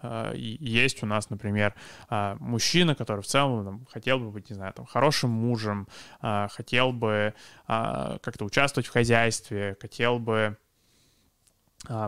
э, 0.02 0.34
есть 0.36 1.04
у 1.04 1.06
нас, 1.06 1.30
например, 1.30 1.74
э, 2.10 2.36
мужчина, 2.40 2.96
который 2.96 3.22
в 3.22 3.28
целом 3.28 3.66
там, 3.66 3.86
хотел 3.92 4.20
бы 4.20 4.32
быть, 4.32 4.50
не 4.50 4.56
знаю, 4.56 4.74
там, 4.74 4.86
хорошим 4.86 5.30
мужем, 5.30 5.88
э, 6.22 6.48
хотел 6.52 6.92
бы 6.92 7.34
э, 7.68 8.18
как-то 8.22 8.46
участвовать 8.46 8.88
в 8.88 8.92
хозяйстве, 8.92 9.76
хотел 9.82 10.20
бы 10.20 10.58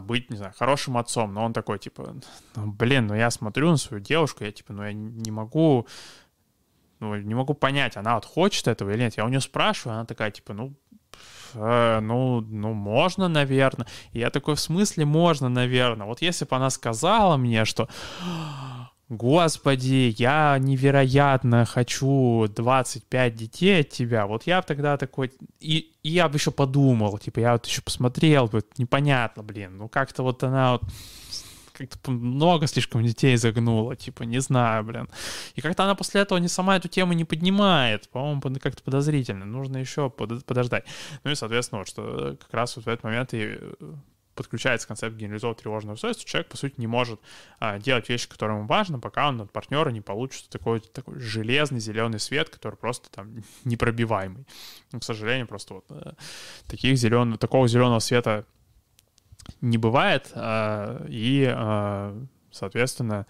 быть, 0.01 0.31
не 0.31 0.35
знаю, 0.35 0.51
хорошим 0.57 0.97
отцом, 0.97 1.31
но 1.33 1.45
он 1.45 1.53
такой, 1.53 1.77
типа, 1.77 2.15
ну, 2.55 2.71
блин, 2.71 3.05
ну 3.05 3.13
я 3.13 3.29
смотрю 3.29 3.69
на 3.69 3.77
свою 3.77 4.01
девушку, 4.03 4.43
я, 4.43 4.51
типа, 4.51 4.73
ну 4.73 4.83
я 4.83 4.93
не 4.93 5.29
могу 5.29 5.87
ну, 6.99 7.15
не 7.15 7.35
могу 7.35 7.53
понять, 7.53 7.97
она 7.97 8.15
вот 8.15 8.25
хочет 8.25 8.67
этого 8.67 8.91
или 8.91 8.99
нет. 8.99 9.17
Я 9.17 9.25
у 9.25 9.29
нее 9.29 9.41
спрашиваю, 9.41 9.95
она 9.95 10.05
такая, 10.05 10.31
типа, 10.31 10.53
ну, 10.53 10.73
э, 11.53 11.99
ну, 12.01 12.41
ну, 12.41 12.73
можно, 12.73 13.27
наверное. 13.27 13.87
И 14.11 14.19
я 14.19 14.29
такой, 14.29 14.55
в 14.55 14.59
смысле 14.59 15.05
можно, 15.05 15.49
наверное? 15.49 16.07
Вот 16.07 16.21
если 16.21 16.45
бы 16.45 16.55
она 16.55 16.69
сказала 16.69 17.37
мне, 17.37 17.65
что 17.65 17.87
Господи, 19.09 20.13
я 20.19 20.55
невероятно 20.59 21.65
хочу 21.65 22.47
25 22.47 23.35
детей 23.35 23.81
от 23.81 23.89
тебя. 23.89 24.27
Вот 24.27 24.43
я 24.43 24.61
бы 24.61 24.67
тогда 24.67 24.97
такой... 24.97 25.31
И, 25.59 25.91
и 26.03 26.09
я 26.09 26.29
бы 26.29 26.35
еще 26.35 26.51
подумал, 26.51 27.17
типа, 27.17 27.39
я 27.39 27.53
вот 27.53 27.65
еще 27.65 27.81
посмотрел 27.81 28.45
бы, 28.45 28.63
непонятно, 28.77 29.41
блин. 29.41 29.77
Ну, 29.77 29.89
как-то 29.89 30.21
вот 30.21 30.43
она 30.43 30.73
вот 30.73 30.83
как-то 31.87 32.11
много 32.11 32.67
слишком 32.67 33.03
детей 33.03 33.35
загнула, 33.37 33.95
типа, 33.95 34.23
не 34.23 34.39
знаю, 34.39 34.83
блин. 34.83 35.09
И 35.55 35.61
как-то 35.61 35.83
она 35.83 35.95
после 35.95 36.21
этого 36.21 36.39
не 36.39 36.47
сама 36.47 36.77
эту 36.77 36.87
тему 36.87 37.13
не 37.13 37.25
поднимает, 37.25 38.09
по-моему, 38.09 38.41
как-то 38.59 38.83
подозрительно, 38.83 39.45
нужно 39.45 39.77
еще 39.77 40.09
под, 40.09 40.45
подождать. 40.45 40.85
Ну 41.23 41.31
и, 41.31 41.35
соответственно, 41.35 41.79
вот, 41.79 41.87
что 41.87 42.37
как 42.39 42.53
раз 42.53 42.75
вот 42.75 42.85
в 42.85 42.87
этот 42.87 43.03
момент 43.03 43.33
и 43.33 43.57
э, 43.59 43.73
подключается 44.39 44.87
концепт 44.87 45.17
генерализованного 45.17 45.61
тревожного 45.61 45.93
расстройства, 45.95 46.25
человек, 46.25 46.47
по 46.49 46.55
сути, 46.55 46.75
не 46.77 46.87
может 46.87 47.19
а, 47.59 47.77
делать 47.77 48.07
вещи, 48.07 48.29
которые 48.29 48.57
ему 48.57 48.67
важны, 48.67 48.97
пока 48.97 49.27
он 49.27 49.41
от 49.41 49.51
партнера 49.51 49.89
не 49.89 49.99
получит 49.99 50.47
такой, 50.47 50.79
такой 50.79 51.19
железный 51.19 51.81
зеленый 51.81 52.21
свет, 52.21 52.49
который 52.49 52.75
просто 52.75 53.09
там 53.11 53.43
непробиваемый. 53.65 54.45
Но, 54.93 55.01
к 55.01 55.03
сожалению, 55.03 55.45
просто 55.45 55.73
вот 55.73 55.85
а, 55.89 56.15
таких 56.67 56.97
зеленых, 56.97 57.37
такого 57.37 57.67
зеленого 57.67 57.99
света 57.99 58.45
не 59.61 59.77
бывает, 59.77 60.31
а, 60.33 61.05
и, 61.07 61.45
а, 61.53 62.17
соответственно, 62.51 63.25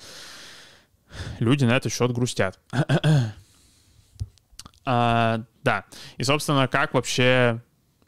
люди 1.40 1.66
на 1.66 1.76
этот 1.76 1.92
счет 1.92 2.12
грустят. 2.12 2.60
а, 4.86 5.44
да, 5.64 5.86
и, 6.18 6.24
собственно, 6.24 6.68
как 6.68 6.94
вообще 6.94 7.62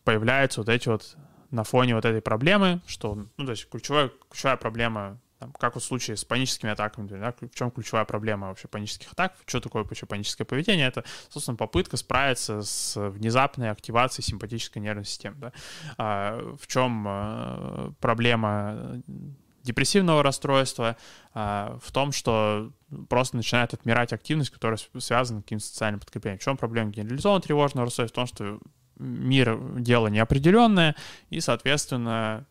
появляются 0.03 0.61
вот 0.61 0.69
эти 0.69 0.89
вот 0.89 1.15
на 1.51 1.63
фоне 1.63 1.95
вот 1.95 2.05
этой 2.05 2.21
проблемы, 2.21 2.81
что, 2.87 3.15
ну, 3.37 3.45
то 3.45 3.51
есть 3.51 3.69
ключевая, 3.69 4.11
ключевая 4.29 4.57
проблема 4.57 5.19
там, 5.41 5.51
как 5.53 5.73
вот 5.73 5.83
в 5.83 5.87
случае 5.87 6.17
с 6.17 6.23
паническими 6.23 6.71
атаками, 6.71 7.07
да, 7.07 7.33
в 7.33 7.55
чем 7.55 7.71
ключевая 7.71 8.05
проблема 8.05 8.49
вообще 8.49 8.67
панических 8.67 9.11
атак, 9.11 9.33
что 9.47 9.59
такое 9.59 9.83
вообще 9.83 10.05
паническое 10.05 10.45
поведение, 10.45 10.87
это, 10.87 11.03
собственно, 11.29 11.57
попытка 11.57 11.97
справиться 11.97 12.61
с 12.61 12.95
внезапной 13.09 13.71
активацией 13.71 14.23
симпатической 14.23 14.83
нервной 14.83 15.05
системы, 15.05 15.37
да. 15.39 15.51
А, 15.97 16.55
в 16.61 16.67
чем 16.67 17.05
а, 17.07 17.91
проблема 17.99 19.01
депрессивного 19.63 20.21
расстройства, 20.21 20.95
а, 21.33 21.79
в 21.83 21.91
том, 21.91 22.11
что 22.11 22.71
просто 23.09 23.35
начинает 23.35 23.73
отмирать 23.73 24.13
активность, 24.13 24.51
которая 24.51 24.77
связана 24.99 25.39
с 25.39 25.43
каким-то 25.43 25.65
социальным 25.65 26.01
подкреплением. 26.01 26.39
В 26.39 26.43
чем 26.43 26.55
проблема 26.55 26.91
генерализованного 26.91 27.41
тревожного 27.41 27.85
расстройства? 27.85 28.13
В 28.13 28.27
том, 28.27 28.27
что 28.27 28.59
мир— 28.99 29.57
дело 29.79 30.07
неопределенное, 30.07 30.95
и, 31.31 31.39
соответственно, 31.41 32.45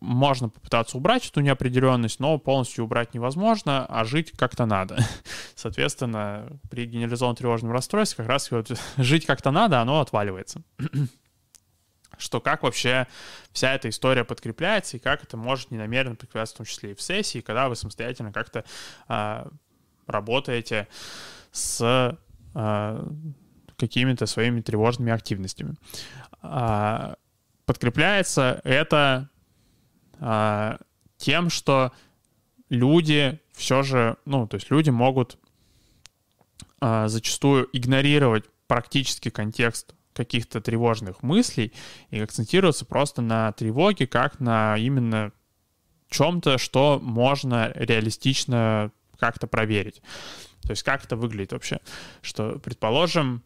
можно 0.00 0.48
попытаться 0.48 0.96
убрать 0.96 1.28
эту 1.28 1.40
неопределенность, 1.40 2.20
но 2.20 2.38
полностью 2.38 2.84
убрать 2.84 3.14
невозможно, 3.14 3.84
а 3.86 4.04
жить 4.04 4.32
как-то 4.32 4.66
надо. 4.66 4.98
Соответственно, 5.54 6.48
при 6.70 6.86
генерализованном 6.86 7.36
тревожном 7.36 7.72
расстройстве 7.72 8.24
как 8.24 8.28
раз 8.28 8.50
вот 8.50 8.70
жить 8.96 9.26
как-то 9.26 9.50
надо, 9.50 9.80
оно 9.80 10.00
отваливается. 10.00 10.62
Что 12.18 12.40
как 12.40 12.62
вообще 12.62 13.06
вся 13.52 13.74
эта 13.74 13.88
история 13.88 14.24
подкрепляется 14.24 14.96
и 14.96 15.00
как 15.00 15.22
это 15.22 15.36
может 15.36 15.70
ненамеренно 15.70 16.16
подкрепляться 16.16 16.54
в 16.54 16.58
том 16.58 16.66
числе 16.66 16.92
и 16.92 16.94
в 16.94 17.00
сессии, 17.00 17.40
когда 17.40 17.68
вы 17.68 17.76
самостоятельно 17.76 18.32
как-то 18.32 18.64
а, 19.08 19.48
работаете 20.06 20.88
с 21.50 22.18
а, 22.54 23.08
какими-то 23.76 24.26
своими 24.26 24.60
тревожными 24.60 25.12
активностями. 25.12 25.76
А, 26.42 27.16
подкрепляется 27.64 28.60
это 28.64 29.29
тем, 30.20 31.50
что 31.50 31.92
люди 32.68 33.40
все 33.52 33.82
же, 33.82 34.16
ну, 34.24 34.46
то 34.46 34.56
есть 34.56 34.70
люди 34.70 34.90
могут 34.90 35.38
а, 36.80 37.08
зачастую 37.08 37.68
игнорировать 37.72 38.44
практически 38.66 39.28
контекст 39.28 39.94
каких-то 40.14 40.60
тревожных 40.60 41.22
мыслей 41.22 41.72
и 42.10 42.20
акцентироваться 42.20 42.84
просто 42.84 43.22
на 43.22 43.52
тревоге, 43.52 44.06
как 44.06 44.40
на 44.40 44.76
именно 44.78 45.32
чем-то, 46.08 46.58
что 46.58 46.98
можно 47.02 47.70
реалистично 47.74 48.90
как-то 49.18 49.46
проверить. 49.46 50.02
То 50.62 50.70
есть 50.70 50.82
как 50.82 51.04
это 51.04 51.16
выглядит 51.16 51.52
вообще? 51.52 51.80
Что, 52.22 52.58
предположим, 52.58 53.42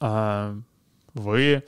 а, 0.00 0.56
вы 1.14 1.64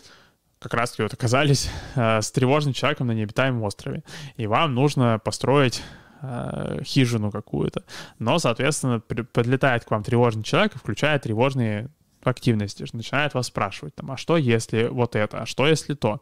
как 0.60 0.74
раз-таки 0.74 1.02
вот 1.02 1.14
оказались 1.14 1.70
э, 1.96 2.20
с 2.20 2.30
тревожным 2.30 2.74
человеком 2.74 3.06
на 3.06 3.12
необитаемом 3.12 3.62
острове, 3.62 4.04
и 4.36 4.46
вам 4.46 4.74
нужно 4.74 5.18
построить 5.18 5.82
э, 6.20 6.82
хижину 6.84 7.30
какую-то. 7.30 7.84
Но, 8.18 8.38
соответственно, 8.38 9.00
при, 9.00 9.22
подлетает 9.22 9.84
к 9.84 9.90
вам 9.90 10.02
тревожный 10.04 10.44
человек 10.44 10.76
и 10.76 10.78
включает 10.78 11.22
тревожные 11.22 11.88
активности, 12.22 12.84
начинает 12.92 13.32
вас 13.32 13.46
спрашивать, 13.46 13.94
там, 13.94 14.10
а 14.10 14.18
что 14.18 14.36
если 14.36 14.88
вот 14.88 15.16
это, 15.16 15.42
а 15.42 15.46
что 15.46 15.66
если 15.66 15.94
то? 15.94 16.20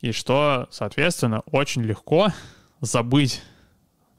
И 0.00 0.12
что, 0.12 0.66
соответственно, 0.70 1.40
очень 1.40 1.82
легко 1.82 2.28
забыть 2.80 3.42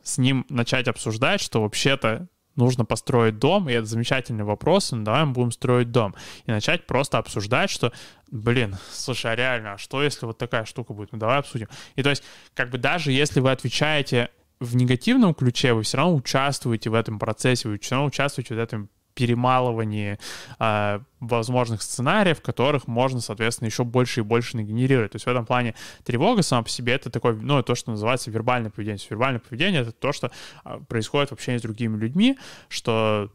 с 0.03 0.19
ним 0.19 0.45
начать 0.49 0.87
обсуждать, 0.87 1.41
что 1.41 1.63
вообще-то 1.63 2.27
нужно 2.59 2.85
построить 2.85 3.39
дом, 3.39 3.69
и 3.69 3.73
это 3.73 3.85
замечательный 3.85 4.43
вопрос, 4.43 4.91
ну, 4.91 5.03
давай 5.03 5.25
мы 5.25 5.33
будем 5.33 5.51
строить 5.51 5.91
дом. 5.91 6.15
И 6.45 6.51
начать 6.51 6.85
просто 6.85 7.17
обсуждать, 7.17 7.69
что, 7.69 7.91
блин, 8.29 8.77
слушай, 8.91 9.31
а 9.31 9.35
реально, 9.35 9.73
а 9.73 9.77
что 9.77 10.03
если 10.03 10.25
вот 10.25 10.37
такая 10.37 10.65
штука 10.65 10.93
будет? 10.93 11.11
Ну 11.11 11.17
давай 11.17 11.39
обсудим. 11.39 11.67
И 11.95 12.03
то 12.03 12.09
есть, 12.09 12.23
как 12.53 12.69
бы 12.69 12.77
даже 12.77 13.11
если 13.11 13.39
вы 13.39 13.51
отвечаете 13.51 14.29
в 14.59 14.75
негативном 14.75 15.33
ключе, 15.33 15.73
вы 15.73 15.83
все 15.83 15.97
равно 15.97 16.15
участвуете 16.15 16.89
в 16.89 16.93
этом 16.93 17.17
процессе, 17.17 17.69
вы 17.69 17.79
все 17.79 17.95
равно 17.95 18.07
участвуете 18.07 18.55
в 18.55 18.59
этом 18.59 18.89
перемалывании 19.19 20.17
э, 20.59 20.99
возможных 21.19 21.81
сценариев, 21.81 22.41
которых 22.41 22.87
можно, 22.87 23.19
соответственно, 23.19 23.67
еще 23.67 23.83
больше 23.83 24.21
и 24.21 24.23
больше 24.23 24.55
нагенерировать. 24.55 25.11
То 25.11 25.17
есть 25.17 25.25
в 25.25 25.29
этом 25.29 25.45
плане 25.45 25.75
тревога 26.05 26.41
сама 26.41 26.63
по 26.63 26.69
себе 26.69 26.93
это 26.93 27.09
такое, 27.09 27.33
ну, 27.33 27.61
то, 27.61 27.75
что 27.75 27.91
называется 27.91 28.31
вербальное 28.31 28.71
поведение. 28.71 29.05
Вербальное 29.09 29.41
поведение— 29.41 29.81
это 29.83 29.91
то, 29.91 30.13
что 30.13 30.31
а, 30.63 30.79
происходит 30.79 31.31
в 31.31 31.33
общении 31.33 31.57
с 31.57 31.61
другими 31.61 31.97
людьми, 31.97 32.37
что 32.69 33.29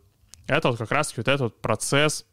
это 0.47 0.71
вот 0.71 0.79
как 0.79 0.91
раз-таки 0.91 1.21
вот 1.21 1.29
этот 1.29 1.61
процесс 1.61 2.25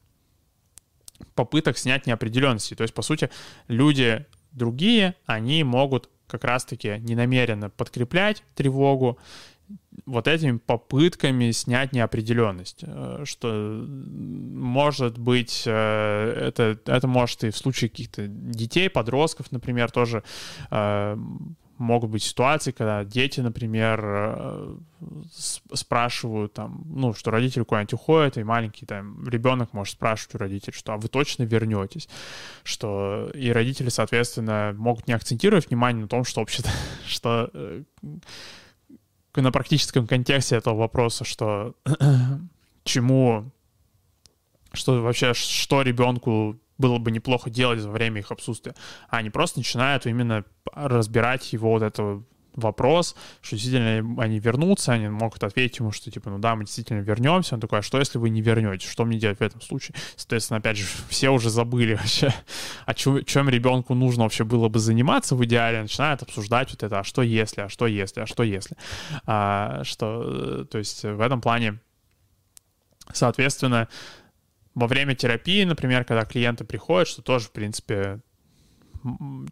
попыток 1.36 1.78
снять 1.78 2.08
неопределенности. 2.08 2.74
То 2.74 2.84
есть, 2.84 2.94
по 2.94 3.02
сути, 3.02 3.30
люди 3.68 4.26
другие, 4.54 5.16
они 5.26 5.66
могут 5.66 6.10
как 6.28 6.46
раз-таки 6.46 7.00
ненамеренно 7.00 7.70
подкреплять 7.70 8.44
тревогу 8.56 9.20
вот 10.06 10.28
этими 10.28 10.58
попытками 10.58 11.52
снять 11.52 11.94
неопределенность, 11.94 12.84
э, 12.84 13.24
что 13.26 13.86
может 13.88 15.18
быть, 15.18 15.64
э, 15.66 16.48
это, 16.48 16.78
это 16.86 17.08
может 17.08 17.44
и 17.44 17.52
в 17.52 17.58
случае 17.58 17.90
каких-то 17.90 18.28
детей, 18.28 18.90
подростков, 18.90 19.52
например, 19.52 19.92
тоже 19.92 20.24
э, 20.70 21.18
могут 21.78 22.12
быть 22.12 22.24
ситуации, 22.24 22.72
когда 22.72 23.04
дети, 23.04 23.40
например, 23.40 24.78
спрашивают 25.74 26.54
там, 26.54 26.84
ну, 26.86 27.14
что 27.16 27.32
родители 27.32 27.64
куда-нибудь 27.64 27.94
уходят, 27.94 28.38
и 28.38 28.44
маленький 28.44 28.86
там 28.86 29.28
ребенок 29.28 29.74
может 29.74 29.94
спрашивать 29.94 30.36
у 30.36 30.38
родителей, 30.38 30.74
что 30.76 30.94
а 30.94 30.98
вы 30.98 31.08
точно 31.08 31.44
вернетесь, 31.44 32.08
что 32.64 33.32
и 33.34 33.52
родители, 33.52 33.90
соответственно, 33.90 34.76
могут 34.78 35.08
не 35.08 35.14
акцентировать 35.14 35.70
внимание 35.70 36.04
на 36.04 36.08
том, 36.08 36.24
что 36.24 36.42
вообще-то, 36.42 36.70
что 37.08 37.52
на 39.36 39.52
практическом 39.52 40.08
контексте 40.08 40.58
этого 40.58 40.76
вопроса, 40.76 41.24
что 41.24 41.76
чему, 42.84 43.52
что 44.74 45.02
вообще, 45.02 45.34
что 45.34 45.82
ребенку 45.82 46.60
было 46.78 46.98
бы 46.98 47.12
неплохо 47.12 47.50
делать 47.50 47.82
во 47.82 47.92
время 47.92 48.20
их 48.20 48.32
отсутствия, 48.32 48.76
а 49.10 49.18
они 49.18 49.30
просто 49.30 49.60
начинают 49.60 50.06
именно 50.06 50.44
разбирать 50.74 51.54
его 51.54 51.72
вот 51.72 51.84
это 51.84 52.24
вопрос, 52.56 53.16
что 53.42 53.56
действительно 53.56 54.22
они 54.22 54.40
вернутся, 54.40 54.94
они 54.94 55.08
могут 55.08 55.44
ответить 55.44 55.80
ему, 55.80 55.92
что 55.92 56.12
типа, 56.12 56.30
ну 56.30 56.40
да, 56.40 56.56
мы 56.56 56.66
действительно 56.66 57.00
вернемся. 57.00 57.56
Он 57.56 57.62
такой, 57.62 57.80
а 57.80 57.82
что 57.82 58.00
если 58.00 58.18
вы 58.18 58.30
не 58.30 58.42
вернетесь? 58.42 58.90
Что 58.90 59.06
мне 59.06 59.18
делать 59.18 59.40
в 59.40 59.42
этом 59.42 59.62
случае? 59.62 59.96
Соответственно, 60.16 60.58
опять 60.58 60.78
же, 60.78 60.86
все 61.10 61.30
уже 61.30 61.50
забыли 61.50 61.96
вообще, 61.96 62.34
о 62.86 62.94
чем, 62.94 63.24
чем 63.26 63.50
ребенку 63.50 63.94
нужно 63.94 64.24
вообще 64.24 64.44
было 64.44 64.70
бы 64.70 64.80
заниматься 64.80 65.36
в 65.36 65.44
идеале, 65.46 65.82
начинают 65.82 66.22
обсуждать 66.22 66.72
вот 66.72 66.84
это, 66.84 67.00
а 67.00 67.04
что 67.04 67.22
если, 67.22 67.62
а 67.62 67.70
что 67.70 67.88
если, 67.88 68.22
а 68.22 68.28
что 68.28 68.44
если. 68.44 68.76
А, 69.26 69.84
что, 69.84 70.66
то 70.66 70.78
есть 70.78 71.04
в 71.04 71.22
этом 71.22 71.42
плане, 71.42 71.80
соответственно, 73.14 73.88
во 74.74 74.88
время 74.88 75.16
терапии, 75.16 75.64
например, 75.64 76.06
когда 76.06 76.26
клиенты 76.26 76.64
приходят, 76.64 77.08
что 77.08 77.22
тоже, 77.22 77.48
в 77.48 77.52
принципе, 77.52 78.22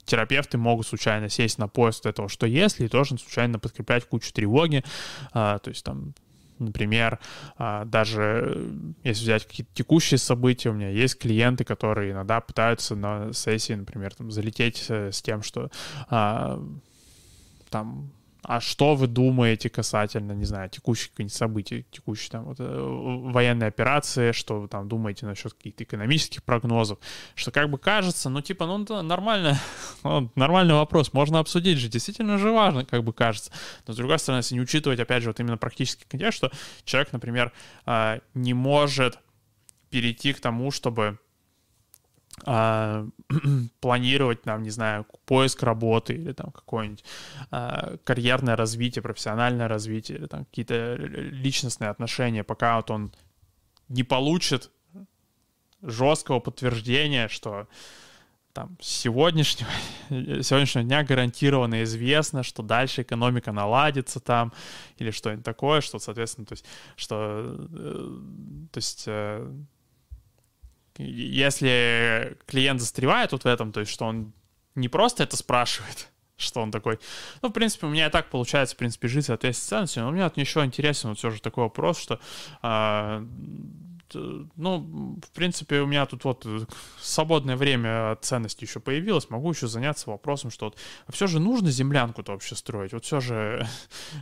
терапевты 0.06 0.58
могут 0.58 0.88
случайно 0.88 1.30
сесть 1.30 1.58
на 1.58 1.68
поезд 1.68 2.06
этого, 2.06 2.30
что 2.30 2.46
если, 2.46 2.86
и 2.86 2.88
тоже 2.88 3.18
случайно 3.18 3.60
подкреплять 3.60 4.06
кучу 4.06 4.32
тревоги, 4.32 4.84
а, 5.34 5.60
то 5.60 5.70
есть 5.70 5.84
там 5.84 6.14
Например, 6.60 7.20
а, 7.58 7.86
даже 7.86 8.44
э, 8.54 8.92
если 9.06 9.24
взять 9.24 9.48
какие-то 9.48 9.74
текущие 9.74 10.18
события, 10.18 10.70
у 10.70 10.74
меня 10.74 10.90
есть 10.90 11.18
клиенты, 11.18 11.64
которые 11.64 12.12
иногда 12.12 12.42
пытаются 12.42 12.98
на 12.98 13.32
сессии, 13.32 13.72
например, 13.72 14.14
там, 14.14 14.30
залететь 14.30 14.86
э, 14.90 15.12
с 15.14 15.22
тем, 15.22 15.42
что 15.42 15.72
а, 16.10 16.62
там 17.70 18.12
а 18.44 18.62
что 18.62 18.96
вы 18.96 19.08
думаете 19.08 19.70
касательно, 19.70 20.32
не 20.32 20.46
знаю, 20.46 20.70
текущих 20.70 21.12
событий, 21.30 21.86
текущей 21.92 22.30
там 22.30 22.46
вот, 22.46 22.58
э, 22.60 22.64
военной 22.64 23.68
операции, 23.68 24.32
что 24.32 24.62
вы 24.62 24.68
там 24.68 24.88
думаете 24.88 25.26
насчет 25.26 25.54
каких-то 25.54 25.84
экономических 25.84 26.44
прогнозов, 26.44 27.00
что 27.36 27.52
как 27.52 27.70
бы 27.70 27.78
кажется, 27.78 28.30
ну 28.30 28.42
типа, 28.42 28.66
ну 28.66 28.86
да, 28.86 29.04
нормально, 29.04 29.60
ну, 30.04 30.32
нормальный 30.36 30.74
вопрос, 30.74 31.14
можно 31.14 31.40
обсудить 31.40 31.78
же, 31.80 31.90
действительно 31.90 32.38
же 32.38 32.52
важно, 32.52 32.86
как 32.86 33.04
бы 33.04 33.14
кажется. 33.14 33.52
Но 33.88 33.94
с 33.94 33.98
другой 33.98 34.20
стороны, 34.20 34.40
если 34.40 34.56
не 34.56 34.62
учитывать, 34.62 35.00
опять 35.00 35.24
же, 35.24 35.30
вот 35.30 35.40
именно 35.40 35.58
практический 35.58 36.06
контекст, 36.08 36.38
что 36.38 36.52
человек, 36.86 37.12
например, 37.12 37.52
а, 37.86 38.20
не 38.34 38.54
может 38.54 39.20
перейти 39.90 40.34
к 40.34 40.40
тому, 40.40 40.72
чтобы 40.72 41.20
а, 42.46 43.08
планировать, 43.82 44.42
там, 44.42 44.64
не 44.64 44.70
знаю, 44.70 45.06
поиск 45.26 45.64
работы 45.64 46.14
или 46.14 46.34
там 46.34 46.52
какое-нибудь 46.52 47.04
а, 47.52 47.98
карьерное 48.04 48.56
развитие, 48.56 49.02
профессиональное 49.02 49.68
развитие 49.68 50.18
или 50.18 50.26
там 50.28 50.46
какие-то 50.46 50.96
личностные 50.96 51.90
отношения, 51.90 52.44
пока 52.44 52.78
вот 52.78 52.92
он 52.92 53.12
не 53.88 54.04
получит 54.04 54.72
жесткого 55.82 56.40
подтверждения, 56.40 57.28
что 57.28 57.68
там 58.54 58.78
сегодняшнего, 58.82 59.70
сегодняшнего 60.10 60.84
дня 60.84 61.04
гарантированно 61.04 61.84
известно, 61.84 62.44
что 62.44 62.64
дальше 62.64 63.04
экономика 63.04 63.52
наладится 63.52 64.20
там 64.20 64.54
или 64.98 65.12
что-нибудь 65.12 65.46
такое, 65.46 65.82
что, 65.82 66.00
соответственно, 66.00 66.46
то 66.46 66.54
есть, 66.54 66.66
что, 66.96 67.68
э, 67.72 68.18
то 68.72 68.78
есть 68.78 69.04
э, 69.08 69.52
если 71.00 72.38
клиент 72.46 72.82
застревает 72.82 73.32
вот 73.32 73.44
в 73.44 73.48
этом, 73.48 73.72
то 73.72 73.80
есть 73.80 73.92
что 73.92 74.06
он 74.06 74.34
не 74.76 74.90
просто 74.90 75.24
это 75.24 75.38
спрашивает, 75.38 76.10
что 76.38 76.62
он 76.62 76.72
такой. 76.72 77.00
Ну, 77.42 77.50
в 77.50 77.54
принципе, 77.54 77.88
у 77.88 77.90
меня 77.90 78.08
и 78.08 78.12
так 78.12 78.30
получается, 78.30 78.76
в 78.76 78.78
принципе, 78.78 79.08
жить 79.08 79.26
в 79.26 79.28
соответствии 79.28 79.66
с 79.66 79.70
ценностями, 79.70 80.04
но 80.04 80.10
у 80.10 80.14
меня 80.14 80.26
вот 80.26 80.38
еще 80.38 80.64
интересен 80.64 81.10
вот 81.10 81.18
все 81.18 81.32
же 81.32 81.42
такой 81.42 81.64
вопрос, 81.64 82.00
что 82.00 82.20
Э, 82.62 83.26
ну, 84.16 85.20
в 85.24 85.32
принципе, 85.32 85.82
у 85.82 85.86
меня 85.88 86.06
тут 86.06 86.24
вот 86.24 86.46
э, 86.46 86.60
свободное 87.00 87.56
время 87.56 88.12
от 88.12 88.26
ценности 88.26 88.64
еще 88.64 88.80
появилось, 88.80 89.30
могу 89.30 89.52
еще 89.52 89.68
заняться 89.68 90.10
вопросом, 90.10 90.52
что 90.52 90.66
вот, 90.66 90.78
а 91.08 91.12
все 91.12 91.28
же 91.28 91.40
нужно 91.40 91.72
землянку-то 91.72 92.32
вообще 92.32 92.56
строить? 92.56 92.94
Вот 92.94 93.06
все 93.06 93.20
же, 93.20 93.68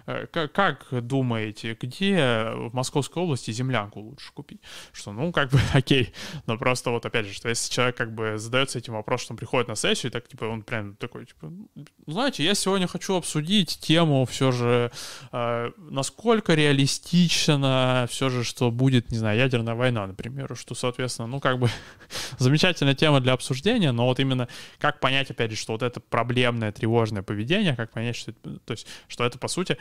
э, 0.06 0.28
как, 0.28 0.52
как 0.52 0.88
думаете, 1.06 1.78
где 1.80 2.52
в 2.54 2.74
Московской 2.74 3.24
области 3.24 3.52
землянку 3.52 4.00
лучше 4.00 4.32
купить? 4.34 4.62
Что, 4.92 5.12
ну, 5.12 5.32
как 5.32 5.52
бы, 5.52 5.60
окей, 5.74 6.14
но 6.46 6.58
просто 6.58 6.90
вот 6.92 7.06
опять 7.06 7.26
же, 7.26 7.34
что 7.34 7.50
если 7.50 7.72
человек 7.72 7.96
как 7.96 8.14
бы 8.14 8.38
задается 8.38 8.80
этим 8.80 8.94
вопросом, 8.94 9.24
что 9.24 9.34
он 9.34 9.38
приходит 9.38 9.68
на 9.68 9.76
сессию, 9.76 10.12
так, 10.12 10.28
типа, 10.28 10.46
он 10.46 10.64
прям 10.64 10.96
такой, 10.96 11.26
типа, 11.26 11.48
«Ну, 11.50 11.70
знаете, 12.06 12.44
я 12.44 12.54
сегодня 12.56 12.88
хочу 12.88 13.16
обсудить 13.16 13.80
тему 13.80 14.26
все 14.26 14.52
же, 14.52 14.92
э, 15.32 15.72
насколько 15.78 16.54
реалистично 16.54 18.08
все 18.10 18.30
же, 18.30 18.44
что 18.44 18.72
будет, 18.72 19.12
не 19.12 19.18
знаю, 19.18 19.38
ядерная 19.38 19.76
война, 19.78 20.08
например, 20.08 20.56
что, 20.56 20.76
соответственно, 20.76 21.28
ну, 21.28 21.40
как 21.40 21.60
бы 21.60 21.70
замечательная 22.38 22.96
тема 22.96 23.22
для 23.22 23.34
обсуждения, 23.34 23.92
но 23.92 24.06
вот 24.06 24.20
именно 24.20 24.48
как 24.80 25.00
понять, 25.00 25.32
опять 25.32 25.52
же, 25.52 25.58
что 25.58 25.74
вот 25.74 25.84
это 25.84 26.00
проблемное, 26.00 26.72
тревожное 26.72 27.24
поведение, 27.24 27.76
как 27.76 27.92
понять, 27.92 28.16
что 28.16 28.34
то 28.34 28.72
есть, 28.72 28.88
что 29.08 29.26
это, 29.26 29.38
по 29.40 29.48
сути, 29.48 29.78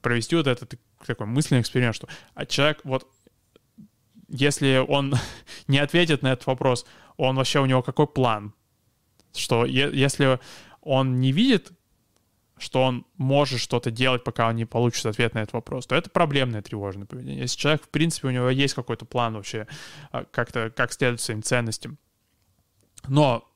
провести 0.00 0.36
вот 0.36 0.46
этот 0.46 0.74
такой 1.06 1.26
мысленный 1.26 1.60
эксперимент, 1.60 1.94
что 1.94 2.08
а 2.34 2.46
человек 2.46 2.80
вот 2.84 3.06
если 4.28 4.84
он 4.86 5.14
не 5.68 5.78
ответит 5.78 6.22
на 6.22 6.32
этот 6.32 6.46
вопрос, 6.46 6.86
он 7.16 7.36
вообще 7.36 7.60
у 7.60 7.66
него 7.66 7.82
какой 7.82 8.06
план? 8.06 8.54
Что 9.34 9.64
если 9.64 10.40
он 10.80 11.20
не 11.20 11.32
видит 11.32 11.72
что 12.60 12.82
он 12.82 13.06
может 13.16 13.58
что-то 13.60 13.90
делать, 13.90 14.22
пока 14.22 14.48
он 14.48 14.56
не 14.56 14.64
получит 14.64 15.06
ответ 15.06 15.34
на 15.34 15.40
этот 15.40 15.54
вопрос, 15.54 15.86
то 15.86 15.96
это 15.96 16.10
проблемное 16.10 16.62
тревожное 16.62 17.06
поведение. 17.06 17.40
Если 17.40 17.58
человек, 17.58 17.82
в 17.82 17.88
принципе, 17.88 18.28
у 18.28 18.30
него 18.30 18.50
есть 18.50 18.74
какой-то 18.74 19.04
план 19.06 19.34
вообще, 19.34 19.66
а, 20.12 20.24
как-то, 20.30 20.70
как 20.70 20.92
следует 20.92 21.20
своим 21.20 21.42
ценностям, 21.42 21.98
но 23.08 23.48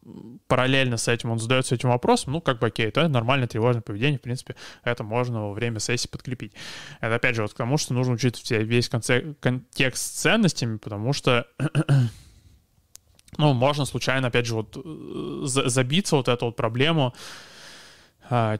параллельно 0.48 0.96
с 0.96 1.06
этим 1.08 1.30
он 1.30 1.38
задается 1.38 1.74
этим 1.74 1.90
вопросом, 1.90 2.32
ну, 2.32 2.40
как 2.40 2.58
бы 2.58 2.68
окей, 2.68 2.90
то 2.90 3.00
это 3.00 3.10
нормальное 3.10 3.46
тревожное 3.46 3.82
поведение, 3.82 4.18
в 4.18 4.22
принципе, 4.22 4.56
это 4.82 5.04
можно 5.04 5.48
во 5.48 5.52
время 5.52 5.80
сессии 5.80 6.08
подкрепить. 6.08 6.54
Это, 7.00 7.16
опять 7.16 7.36
же, 7.36 7.42
вот 7.42 7.52
к 7.52 7.56
тому, 7.56 7.76
что 7.76 7.94
нужно 7.94 8.14
учить 8.14 8.50
весь 8.50 8.88
конце- 8.88 9.34
контекст 9.40 10.02
с 10.02 10.20
ценностями, 10.22 10.78
потому 10.78 11.12
что 11.12 11.46
ну, 13.38 13.52
можно 13.52 13.84
случайно, 13.84 14.28
опять 14.28 14.46
же, 14.46 14.54
вот 14.54 14.76
э, 14.76 15.40
забиться 15.44 16.16
вот 16.16 16.28
эту 16.28 16.46
вот 16.46 16.56
проблему, 16.56 17.14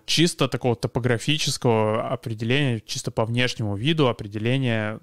чисто 0.06 0.48
такого 0.48 0.76
топографического 0.76 2.08
определения, 2.08 2.80
чисто 2.84 3.10
по 3.10 3.24
внешнему 3.24 3.76
виду 3.76 4.08
определения 4.08 5.00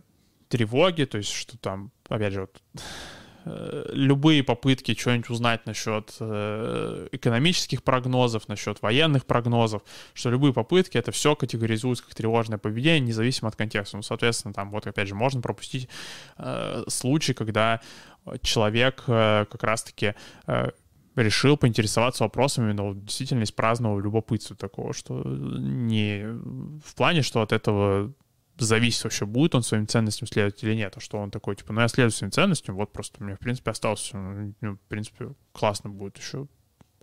тревоги, 0.50 1.06
то 1.06 1.18
есть 1.18 1.32
что 1.32 1.58
там, 1.58 1.92
опять 2.08 2.34
же, 2.34 2.42
вот, 2.42 2.62
э, 3.46 3.90
любые 3.94 4.44
попытки 4.44 4.94
что-нибудь 4.94 5.30
узнать 5.30 5.66
насчет 5.66 6.16
э, 6.20 7.08
экономических 7.12 7.82
прогнозов, 7.82 8.48
насчет 8.48 8.82
военных 8.82 9.26
прогнозов, 9.26 9.82
что 10.14 10.30
любые 10.30 10.54
попытки, 10.54 10.98
это 10.98 11.12
все 11.12 11.36
категоризуется 11.36 12.04
как 12.04 12.14
тревожное 12.14 12.60
поведение, 12.60 13.00
независимо 13.00 13.48
от 13.48 13.56
контекста. 13.56 13.98
Ну, 13.98 14.04
соответственно, 14.04 14.54
там 14.54 14.70
вот 14.70 14.86
опять 14.86 15.08
же 15.08 15.16
можно 15.16 15.42
пропустить 15.42 15.88
э, 16.38 16.84
случай, 16.88 17.34
когда 17.34 17.82
человек 18.44 19.02
как 19.06 19.64
раз-таки 19.64 20.14
решил 21.16 21.58
поинтересоваться 21.58 22.24
вопросами, 22.24 22.72
но 22.72 22.94
действительно 22.94 23.44
из 23.44 23.52
праздного 23.52 24.00
любопытства 24.00 24.56
такого, 24.56 24.94
что 24.94 25.22
не 25.24 26.24
в 26.84 26.96
плане, 26.96 27.22
что 27.22 27.42
от 27.42 27.52
этого 27.52 28.14
зависит 28.58 29.04
вообще, 29.04 29.26
будет 29.26 29.56
он 29.56 29.64
своим 29.64 29.88
ценностям 29.88 30.28
следовать 30.28 30.64
или 30.64 30.76
нет, 30.76 30.94
а 30.96 31.00
что 31.00 31.18
он 31.18 31.32
такой, 31.32 31.56
типа, 31.56 31.74
ну 31.74 31.82
я 31.82 31.88
следую 31.88 32.12
своим 32.12 32.32
ценностям, 32.32 32.76
вот 32.76 32.94
просто 32.94 33.24
мне, 33.24 33.36
в 33.36 33.40
принципе, 33.40 33.72
осталось, 33.72 34.12
ну, 34.14 34.54
в 34.62 34.80
принципе, 34.88 35.34
классно 35.52 35.90
будет 35.90 36.18
еще 36.18 36.48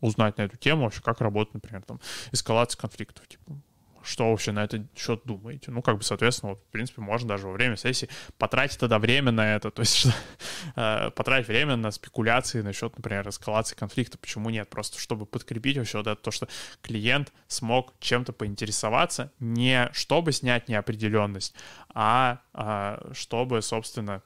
узнать 0.01 0.39
на 0.39 0.43
эту 0.43 0.57
тему 0.57 0.85
вообще, 0.85 1.03
как 1.03 1.21
работает, 1.21 1.55
например, 1.55 1.83
там, 1.83 2.01
эскалация 2.31 2.79
конфликтов, 2.79 3.27
типа, 3.27 3.61
что 4.03 4.31
вообще 4.31 4.53
на 4.53 4.65
этот 4.65 4.87
счет 4.97 5.23
думаете? 5.25 5.71
Ну, 5.71 5.83
как 5.83 5.99
бы, 5.99 6.03
соответственно, 6.03 6.51
вот, 6.51 6.61
в 6.61 6.67
принципе, 6.71 7.01
можно 7.01 7.29
даже 7.29 7.47
во 7.47 7.53
время 7.53 7.77
сессии 7.77 8.09
потратить 8.39 8.79
тогда 8.79 8.99
время 8.99 9.33
на 9.33 9.55
это, 9.55 9.71
то 9.71 9.81
есть 9.81 10.07
э, 10.77 11.11
потратить 11.11 11.49
время 11.49 11.77
на 11.77 11.91
спекуляции 11.91 12.63
насчет, 12.63 12.97
например, 12.97 13.29
эскалации 13.29 13.75
конфликта. 13.75 14.19
Почему 14.19 14.51
нет? 14.51 14.69
Просто 14.69 14.99
чтобы 14.99 15.27
подкрепить 15.27 15.77
вообще 15.77 15.99
вот 15.99 16.07
это 16.07 16.21
то, 16.21 16.31
что 16.31 16.49
клиент 16.83 17.33
смог 17.47 17.95
чем-то 18.01 18.33
поинтересоваться, 18.33 19.33
не 19.41 19.91
чтобы 19.93 20.33
снять 20.33 20.69
неопределенность, 20.69 21.55
а, 21.95 22.41
а 22.53 23.11
чтобы, 23.13 23.63
собственно, 23.63 24.23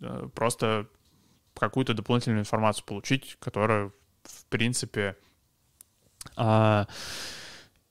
э, 0.00 0.28
просто 0.34 0.88
какую-то 1.54 1.94
дополнительную 1.94 2.40
информацию 2.40 2.84
получить, 2.84 3.36
которая, 3.40 3.90
в 4.24 4.44
принципе, 4.46 5.16
а, 6.36 6.86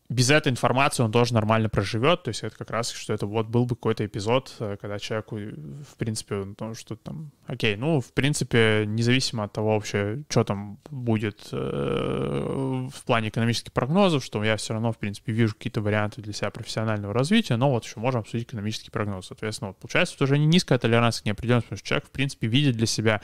без 0.08 0.30
этой 0.30 0.52
информации 0.52 1.02
он 1.02 1.12
тоже 1.12 1.34
нормально 1.34 1.68
проживет, 1.68 2.24
то 2.24 2.30
есть 2.30 2.44
это 2.44 2.56
как 2.56 2.70
раз, 2.70 2.92
что 2.92 3.12
это 3.12 3.26
вот 3.26 3.48
был 3.48 3.66
бы 3.66 3.76
какой-то 3.76 4.06
эпизод, 4.06 4.54
э, 4.60 4.78
когда 4.80 5.00
человеку, 5.00 5.36
в 5.38 5.98
принципе, 5.98 6.46
ну, 6.60 6.76
что 6.76 6.96
там, 6.96 7.32
окей, 7.48 7.76
ну, 7.76 8.02
в 8.02 8.14
принципе, 8.14 8.84
независимо 8.86 9.46
от 9.46 9.54
того 9.54 9.74
вообще, 9.74 10.24
что 10.30 10.44
там 10.44 10.78
будет 10.92 11.50
э, 11.52 12.88
в 12.94 13.04
плане 13.04 13.30
экономических 13.30 13.74
прогнозов, 13.74 14.24
что 14.24 14.44
я 14.44 14.58
все 14.58 14.74
равно, 14.74 14.92
в 14.92 15.00
принципе, 15.00 15.32
вижу 15.32 15.56
какие-то 15.56 15.82
варианты 15.82 16.22
для 16.22 16.34
себя 16.34 16.52
профессионального 16.52 17.12
развития, 17.12 17.56
но 17.56 17.72
вот 17.72 17.86
еще 17.86 18.00
можем 18.00 18.22
обсудить 18.22 18.48
экономический 18.48 18.92
прогноз, 18.92 19.28
соответственно, 19.28 19.70
вот 19.70 19.78
получается, 19.78 20.14
это 20.14 20.26
уже 20.26 20.38
не 20.38 20.46
низкая 20.46 20.78
толерантность 20.78 21.24
к 21.24 21.26
неопределенности, 21.26 21.70
потому 21.70 21.80
что 21.80 21.88
человек, 21.88 22.08
в 22.08 22.12
принципе, 22.12 22.46
видит 22.46 22.76
для 22.76 22.86
себя 22.86 23.22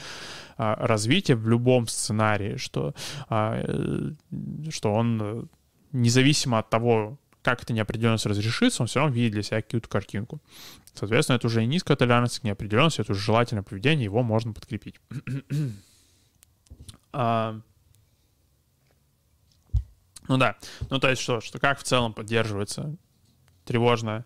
э, 0.57 0.73
развитие 0.79 1.37
в 1.37 1.47
любом 1.47 1.85
сценарии, 1.85 2.55
что, 2.55 2.95
а, 3.29 3.61
э, 3.63 4.13
что 4.71 4.93
он 4.93 5.47
независимо 5.91 6.59
от 6.59 6.69
того, 6.69 7.17
как 7.41 7.63
эта 7.63 7.73
неопределенность 7.73 8.25
разрешится, 8.25 8.83
он 8.83 8.87
все 8.87 8.99
равно 8.99 9.15
видит 9.15 9.33
для 9.33 9.43
себя 9.43 9.61
какую-то 9.61 9.89
картинку. 9.89 10.41
Соответственно, 10.93 11.37
это 11.37 11.47
уже 11.47 11.61
не 11.61 11.67
низкая 11.67 11.97
толерантность 11.97 12.39
к 12.39 12.43
неопределенности, 12.43 13.01
это 13.01 13.13
уже 13.13 13.21
желательное 13.21 13.63
поведение, 13.63 14.05
его 14.05 14.23
можно 14.23 14.53
подкрепить. 14.53 14.95
а, 17.13 17.59
ну 20.27 20.37
да, 20.37 20.57
ну 20.89 20.99
то 20.99 21.09
есть 21.09 21.21
что, 21.21 21.41
что 21.41 21.59
как 21.59 21.79
в 21.79 21.83
целом 21.83 22.13
поддерживается 22.13 22.95
тревожная 23.65 24.25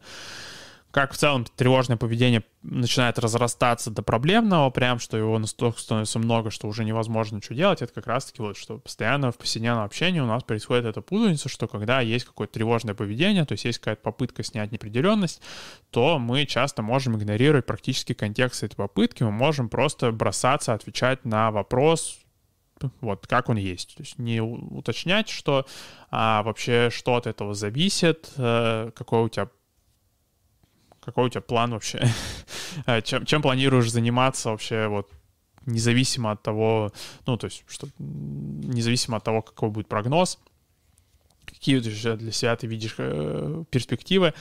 как 0.95 1.11
в 1.11 1.17
целом 1.17 1.43
тревожное 1.57 1.97
поведение 1.97 2.41
начинает 2.63 3.19
разрастаться 3.19 3.91
до 3.91 4.01
проблемного, 4.01 4.69
прям 4.69 4.99
что 4.99 5.17
его 5.17 5.37
настолько 5.37 5.77
становится 5.77 6.19
много, 6.19 6.51
что 6.51 6.69
уже 6.69 6.85
невозможно 6.85 7.35
ничего 7.35 7.53
делать, 7.53 7.81
это 7.81 7.93
как 7.93 8.07
раз-таки 8.07 8.41
вот, 8.41 8.55
что 8.55 8.77
постоянно 8.77 9.33
в 9.33 9.37
повседневном 9.37 9.83
общении 9.83 10.21
у 10.21 10.25
нас 10.25 10.43
происходит 10.43 10.85
эта 10.85 11.01
путаница, 11.01 11.49
что 11.49 11.67
когда 11.67 11.99
есть 11.99 12.23
какое-то 12.23 12.53
тревожное 12.53 12.95
поведение, 12.95 13.43
то 13.43 13.51
есть 13.51 13.65
есть 13.65 13.79
какая-то 13.79 14.03
попытка 14.03 14.41
снять 14.41 14.71
неопределенность, 14.71 15.41
то 15.89 16.17
мы 16.17 16.45
часто 16.45 16.81
можем 16.81 17.17
игнорировать 17.17 17.65
практически 17.65 18.13
контекст 18.13 18.63
этой 18.63 18.77
попытки, 18.77 19.23
мы 19.23 19.31
можем 19.31 19.67
просто 19.67 20.13
бросаться, 20.13 20.73
отвечать 20.73 21.25
на 21.25 21.51
вопрос, 21.51 22.21
вот 23.01 23.27
как 23.27 23.49
он 23.49 23.57
есть. 23.57 23.97
То 23.97 24.03
есть 24.03 24.17
не 24.17 24.39
уточнять, 24.39 25.27
что 25.27 25.65
а, 26.09 26.41
вообще 26.43 26.89
что 26.89 27.15
от 27.15 27.27
этого 27.27 27.53
зависит, 27.53 28.31
а, 28.37 28.91
какой 28.91 29.23
у 29.23 29.27
тебя 29.27 29.49
какой 31.05 31.25
у 31.25 31.29
тебя 31.29 31.41
план 31.41 31.71
вообще? 31.71 32.07
Э, 32.85 33.01
чем, 33.03 33.25
чем 33.25 33.41
планируешь 33.41 33.91
заниматься 33.91 34.49
вообще 34.49 34.87
вот 34.87 35.09
независимо 35.65 36.31
от 36.31 36.43
того, 36.43 36.91
ну, 37.25 37.37
то 37.37 37.45
есть, 37.45 37.63
что 37.67 37.87
независимо 37.97 39.17
от 39.17 39.23
того, 39.23 39.41
какой 39.41 39.69
будет 39.69 39.87
прогноз, 39.87 40.39
какие 41.45 41.79
для 41.79 42.31
себя 42.31 42.55
ты 42.55 42.67
видишь 42.67 42.95
э, 42.97 43.63
перспективы, 43.69 44.33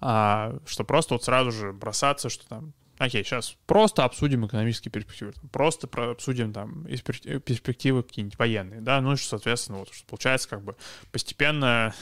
а, 0.00 0.56
что 0.66 0.84
просто 0.84 1.14
вот 1.14 1.24
сразу 1.24 1.50
же 1.50 1.72
бросаться, 1.72 2.28
что 2.28 2.46
там, 2.46 2.72
окей, 2.98 3.24
сейчас 3.24 3.56
просто 3.66 4.04
обсудим 4.04 4.46
экономические 4.46 4.92
перспективы, 4.92 5.32
просто 5.50 5.86
про, 5.88 6.12
обсудим 6.12 6.52
там 6.52 6.84
перспективы 6.84 8.02
какие-нибудь 8.02 8.38
военные, 8.38 8.80
да, 8.80 9.00
ну 9.00 9.12
и, 9.12 9.16
соответственно, 9.16 9.78
вот, 9.78 9.92
что 9.92 10.06
получается 10.06 10.48
как 10.48 10.62
бы 10.62 10.76
постепенно 11.10 11.94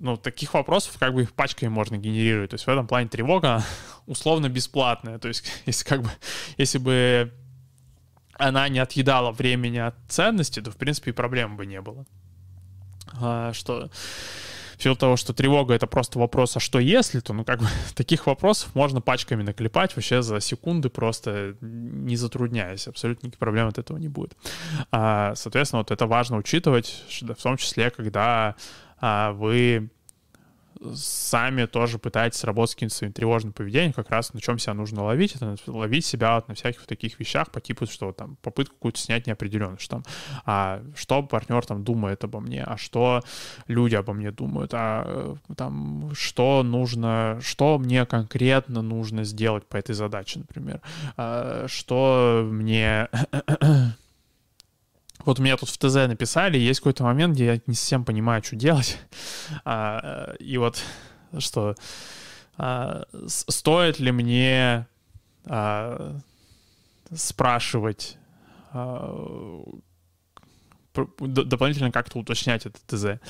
ну, 0.00 0.16
таких 0.16 0.54
вопросов 0.54 0.96
как 0.98 1.14
бы 1.14 1.22
их 1.22 1.32
пачками 1.32 1.68
можно 1.68 1.96
генерировать. 1.96 2.50
То 2.50 2.54
есть 2.54 2.66
в 2.66 2.70
этом 2.70 2.86
плане 2.86 3.08
тревога 3.08 3.62
условно 4.06 4.48
бесплатная. 4.48 5.18
То 5.18 5.28
есть 5.28 5.44
если 5.66 5.84
как 5.84 6.02
бы, 6.02 6.10
если 6.56 6.78
бы 6.78 7.32
она 8.34 8.68
не 8.68 8.78
отъедала 8.78 9.30
времени 9.30 9.76
от 9.76 9.94
ценности, 10.08 10.60
то, 10.60 10.70
в 10.70 10.76
принципе, 10.76 11.10
и 11.10 11.14
проблем 11.14 11.56
бы 11.56 11.66
не 11.66 11.80
было. 11.80 12.06
А, 13.20 13.52
что 13.52 13.90
в 14.78 14.82
силу 14.82 14.96
того, 14.96 15.16
что 15.16 15.34
тревога— 15.34 15.74
это 15.74 15.86
просто 15.86 16.18
вопрос, 16.18 16.56
а 16.56 16.60
что 16.60 16.78
если, 16.78 17.20
то, 17.20 17.34
ну, 17.34 17.44
как 17.44 17.60
бы, 17.60 17.66
таких 17.94 18.26
вопросов 18.26 18.74
можно 18.74 19.02
пачками 19.02 19.42
наклепать 19.42 19.94
вообще 19.94 20.22
за 20.22 20.40
секунды, 20.40 20.88
просто 20.88 21.54
не 21.60 22.16
затрудняясь. 22.16 22.88
Абсолютно 22.88 23.26
никаких 23.26 23.38
проблем 23.38 23.68
от 23.68 23.76
этого 23.76 23.98
не 23.98 24.08
будет. 24.08 24.34
А, 24.90 25.34
соответственно, 25.34 25.80
вот 25.80 25.90
это 25.90 26.06
важно 26.06 26.38
учитывать, 26.38 27.04
в 27.20 27.42
том 27.42 27.58
числе, 27.58 27.90
когда 27.90 28.56
вы 29.00 29.90
сами 30.94 31.66
тоже 31.66 31.98
пытаетесь 31.98 32.42
работать 32.44 32.72
с 32.72 32.74
каким-то 32.74 32.94
своим 32.94 33.12
тревожным 33.12 33.52
поведением, 33.52 33.92
как 33.92 34.10
раз 34.10 34.32
на 34.32 34.40
чем 34.40 34.58
себя 34.58 34.74
нужно 34.74 35.04
ловить, 35.04 35.34
это 35.36 35.56
ловить 35.66 36.06
себя 36.06 36.36
вот 36.36 36.48
на 36.48 36.54
всяких 36.54 36.80
вот 36.80 36.88
таких 36.88 37.18
вещах 37.20 37.50
по 37.50 37.60
типу, 37.60 37.86
что 37.86 38.12
там 38.12 38.36
попытку 38.42 38.74
какую-то 38.76 38.98
снять 38.98 39.26
неопределенность, 39.26 39.82
что 39.82 39.96
там, 39.96 40.04
а 40.46 40.82
что 40.94 41.22
партнер 41.22 41.64
там 41.66 41.84
думает 41.84 42.24
обо 42.24 42.40
мне, 42.40 42.64
а 42.64 42.76
что 42.76 43.22
люди 43.66 43.94
обо 43.94 44.12
мне 44.12 44.30
думают, 44.30 44.72
а 44.72 45.04
э, 45.06 45.54
там 45.54 46.14
что 46.14 46.62
нужно, 46.62 47.38
что 47.42 47.78
мне 47.78 48.06
конкретно 48.06 48.82
нужно 48.82 49.24
сделать 49.24 49.66
по 49.66 49.76
этой 49.76 49.94
задаче, 49.94 50.40
например, 50.40 50.80
а, 51.16 51.66
что 51.68 52.48
мне 52.50 53.08
вот 55.24 55.38
у 55.38 55.42
меня 55.42 55.56
тут 55.56 55.68
в 55.68 55.78
ТЗ 55.78 55.94
написали, 56.08 56.58
есть 56.58 56.80
какой-то 56.80 57.04
момент, 57.04 57.34
где 57.34 57.46
я 57.46 57.60
не 57.66 57.74
совсем 57.74 58.04
понимаю, 58.04 58.42
что 58.42 58.56
делать. 58.56 58.98
А, 59.64 60.34
и 60.38 60.58
вот 60.58 60.82
что, 61.38 61.74
а, 62.56 63.04
стоит 63.26 63.98
ли 63.98 64.12
мне 64.12 64.86
а, 65.46 66.16
спрашивать 67.12 68.16
а, 68.72 69.64
дополнительно 70.94 71.90
как-то 71.92 72.18
уточнять 72.18 72.66
это 72.66 72.78
ТЗ. 72.86 73.20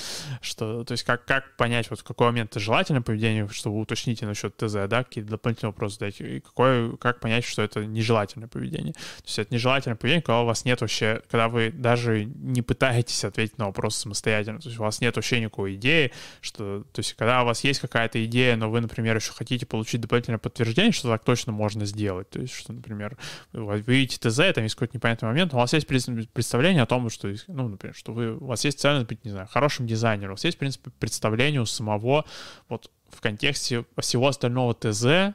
Что, 0.41 0.85
то 0.85 0.93
есть 0.93 1.05
как, 1.05 1.25
как 1.25 1.57
понять, 1.57 1.91
вот 1.91 2.01
в 2.01 2.05
какой 2.05 2.29
момент 2.29 2.51
это 2.51 2.61
желательное 2.61 3.03
поведение, 3.03 3.49
чтобы 3.49 3.77
вы 3.77 3.83
уточните 3.83 4.27
насчет 4.27 4.57
ТЗ, 4.57 4.75
да, 4.89 5.05
какие-то 5.05 5.31
дополнительные 5.31 5.71
вопросы 5.71 5.99
задать, 5.99 6.21
и 6.21 6.41
какой, 6.41 6.97
как 6.99 7.21
понять, 7.21 7.45
что 7.45 7.63
это 7.63 7.85
нежелательное 7.85 8.49
поведение. 8.49 8.93
То 8.93 9.25
есть 9.27 9.39
это 9.39 9.55
нежелательное 9.55 9.97
поведение, 9.97 10.23
когда 10.23 10.41
у 10.41 10.47
вас 10.47 10.65
нет 10.65 10.81
вообще, 10.81 11.23
когда 11.31 11.49
вы 11.49 11.71
даже 11.71 12.25
не 12.25 12.63
пытаетесь 12.63 13.25
ответить 13.25 13.59
на 13.59 13.67
вопрос 13.67 13.97
самостоятельно, 13.97 14.61
то 14.61 14.69
есть 14.69 14.79
у 14.79 14.83
вас 14.83 15.01
нет 15.01 15.17
вообще 15.17 15.41
никакой 15.41 15.75
идеи, 15.75 16.13
что, 16.41 16.85
то 16.93 17.01
есть 17.01 17.15
когда 17.15 17.43
у 17.43 17.47
вас 17.47 17.63
есть 17.65 17.81
какая-то 17.81 18.25
идея, 18.25 18.57
но 18.57 18.71
вы, 18.71 18.81
например, 18.81 19.17
еще 19.17 19.33
хотите 19.33 19.67
получить 19.67 20.01
дополнительное 20.01 20.39
подтверждение, 20.39 20.93
что 20.93 21.09
так 21.09 21.25
точно 21.25 21.53
можно 21.53 21.85
сделать, 21.85 22.31
то 22.31 22.41
есть 22.41 22.55
что, 22.55 22.73
например, 22.73 23.17
вы 23.53 23.81
видите 23.81 24.19
ТЗ, 24.19 24.55
там 24.55 24.65
есть 24.65 24.75
какой-то 24.75 24.97
непонятный 24.97 25.29
момент, 25.29 25.53
но 25.53 25.59
у 25.59 25.61
вас 25.61 25.73
есть 25.73 25.87
представление 25.87 26.83
о 26.83 26.87
том, 26.87 27.11
что 27.11 27.29
ну, 27.53 27.69
например, 27.69 27.95
что 27.95 28.13
вы, 28.13 28.37
у 28.37 28.47
вас 28.47 28.65
есть 28.65 28.81
ценность 28.81 29.07
быть, 29.07 29.25
не 29.25 29.31
знаю, 29.31 29.49
хорошим 29.49 29.87
дизайнером, 29.87 30.33
у 30.33 30.35
вас 30.35 30.45
есть, 30.45 30.57
в 30.57 30.61
принципе, 30.61 30.91
представление 30.99 31.61
у 31.61 31.67
самого, 31.67 32.25
вот 32.69 32.91
в 33.11 33.21
контексте 33.21 33.85
всего 33.99 34.29
остального 34.29 34.75
ТЗ, 34.75 35.35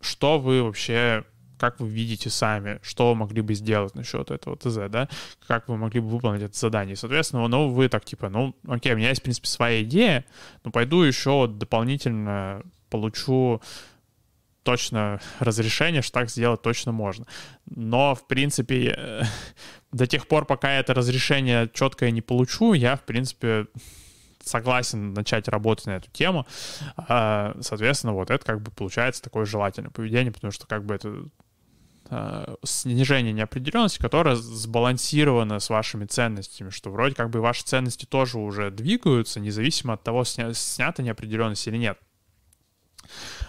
что 0.00 0.38
вы 0.38 0.62
вообще 0.62 1.24
как 1.58 1.80
вы 1.80 1.88
видите 1.88 2.30
сами, 2.30 2.78
что 2.82 3.08
вы 3.08 3.14
могли 3.14 3.40
бы 3.40 3.54
сделать 3.54 3.94
насчет 3.94 4.30
этого 4.30 4.56
ТЗ, 4.56 4.90
да, 4.90 5.08
как 5.46 5.68
вы 5.68 5.76
могли 5.76 6.00
бы 6.00 6.08
выполнить 6.08 6.42
это 6.42 6.56
задание. 6.56 6.96
Соответственно, 6.96 7.48
ну, 7.48 7.70
вы 7.70 7.88
так 7.88 8.04
типа, 8.04 8.28
ну, 8.28 8.54
окей, 8.68 8.92
у 8.92 8.96
меня 8.96 9.08
есть, 9.08 9.20
в 9.20 9.24
принципе, 9.24 9.48
своя 9.48 9.82
идея, 9.82 10.24
но 10.64 10.70
пойду 10.70 11.02
еще 11.02 11.46
дополнительно 11.46 12.62
получу 12.90 13.62
точно 14.66 15.20
разрешение, 15.38 16.02
что 16.02 16.12
так 16.12 16.28
сделать 16.28 16.60
точно 16.60 16.90
можно. 16.92 17.24
Но, 17.66 18.16
в 18.16 18.26
принципе, 18.26 18.94
э, 18.96 19.22
до 19.92 20.06
тех 20.06 20.26
пор, 20.26 20.44
пока 20.44 20.74
я 20.74 20.80
это 20.80 20.92
разрешение 20.92 21.70
четкое 21.72 22.10
не 22.10 22.20
получу, 22.20 22.72
я, 22.72 22.96
в 22.96 23.02
принципе, 23.02 23.68
согласен 24.42 25.14
начать 25.14 25.46
работать 25.48 25.86
на 25.86 25.96
эту 25.96 26.10
тему. 26.10 26.46
А, 26.96 27.56
соответственно, 27.60 28.12
вот 28.12 28.30
это 28.30 28.44
как 28.44 28.60
бы 28.60 28.72
получается 28.72 29.22
такое 29.22 29.44
желательное 29.44 29.90
поведение, 29.90 30.32
потому 30.32 30.50
что 30.50 30.66
как 30.66 30.84
бы 30.84 30.96
это 30.96 31.28
а, 32.10 32.56
снижение 32.64 33.32
неопределенности, 33.32 34.00
которое 34.00 34.34
сбалансировано 34.34 35.60
с 35.60 35.70
вашими 35.70 36.06
ценностями, 36.06 36.70
что 36.70 36.90
вроде 36.90 37.14
как 37.14 37.30
бы 37.30 37.40
ваши 37.40 37.62
ценности 37.62 38.04
тоже 38.04 38.38
уже 38.38 38.72
двигаются, 38.72 39.38
независимо 39.38 39.94
от 39.94 40.02
того, 40.02 40.24
сня, 40.24 40.52
снята 40.54 41.04
неопределенность 41.04 41.68
или 41.68 41.76
нет. 41.76 41.98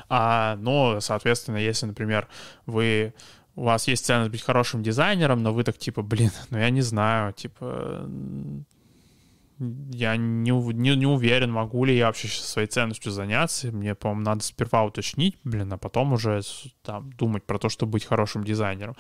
А, 0.10 0.56
но, 0.58 1.00
соответственно, 1.00 1.58
если, 1.58 1.86
например, 1.86 2.28
вы 2.66 3.14
у 3.56 3.64
вас 3.64 3.88
есть 3.88 4.06
ценность 4.06 4.32
быть 4.32 4.44
хорошим 4.44 4.84
дизайнером, 4.84 5.42
но 5.42 5.52
вы 5.52 5.64
так 5.64 5.78
типа, 5.78 6.04
блин, 6.04 6.32
ну 6.52 6.60
я 6.60 6.70
не 6.70 6.82
знаю, 6.82 7.34
типа, 7.34 8.08
я 9.60 10.16
не, 10.16 10.52
не, 10.52 10.96
не 10.96 11.06
уверен, 11.08 11.52
могу 11.52 11.84
ли 11.84 11.98
я 11.98 12.06
вообще 12.06 12.28
своей 12.28 12.68
ценностью 12.68 13.12
заняться. 13.12 13.72
Мне, 13.72 13.96
по-моему, 13.96 14.22
надо 14.22 14.44
сперва 14.44 14.84
уточнить, 14.84 15.36
блин, 15.44 15.74
а 15.74 15.78
потом 15.78 16.14
уже 16.14 16.42
там 16.84 17.12
думать 17.14 17.44
про 17.44 17.58
то, 17.58 17.68
чтобы 17.68 17.94
быть 17.94 18.06
хорошим 18.06 18.44
дизайнером. 18.44 18.96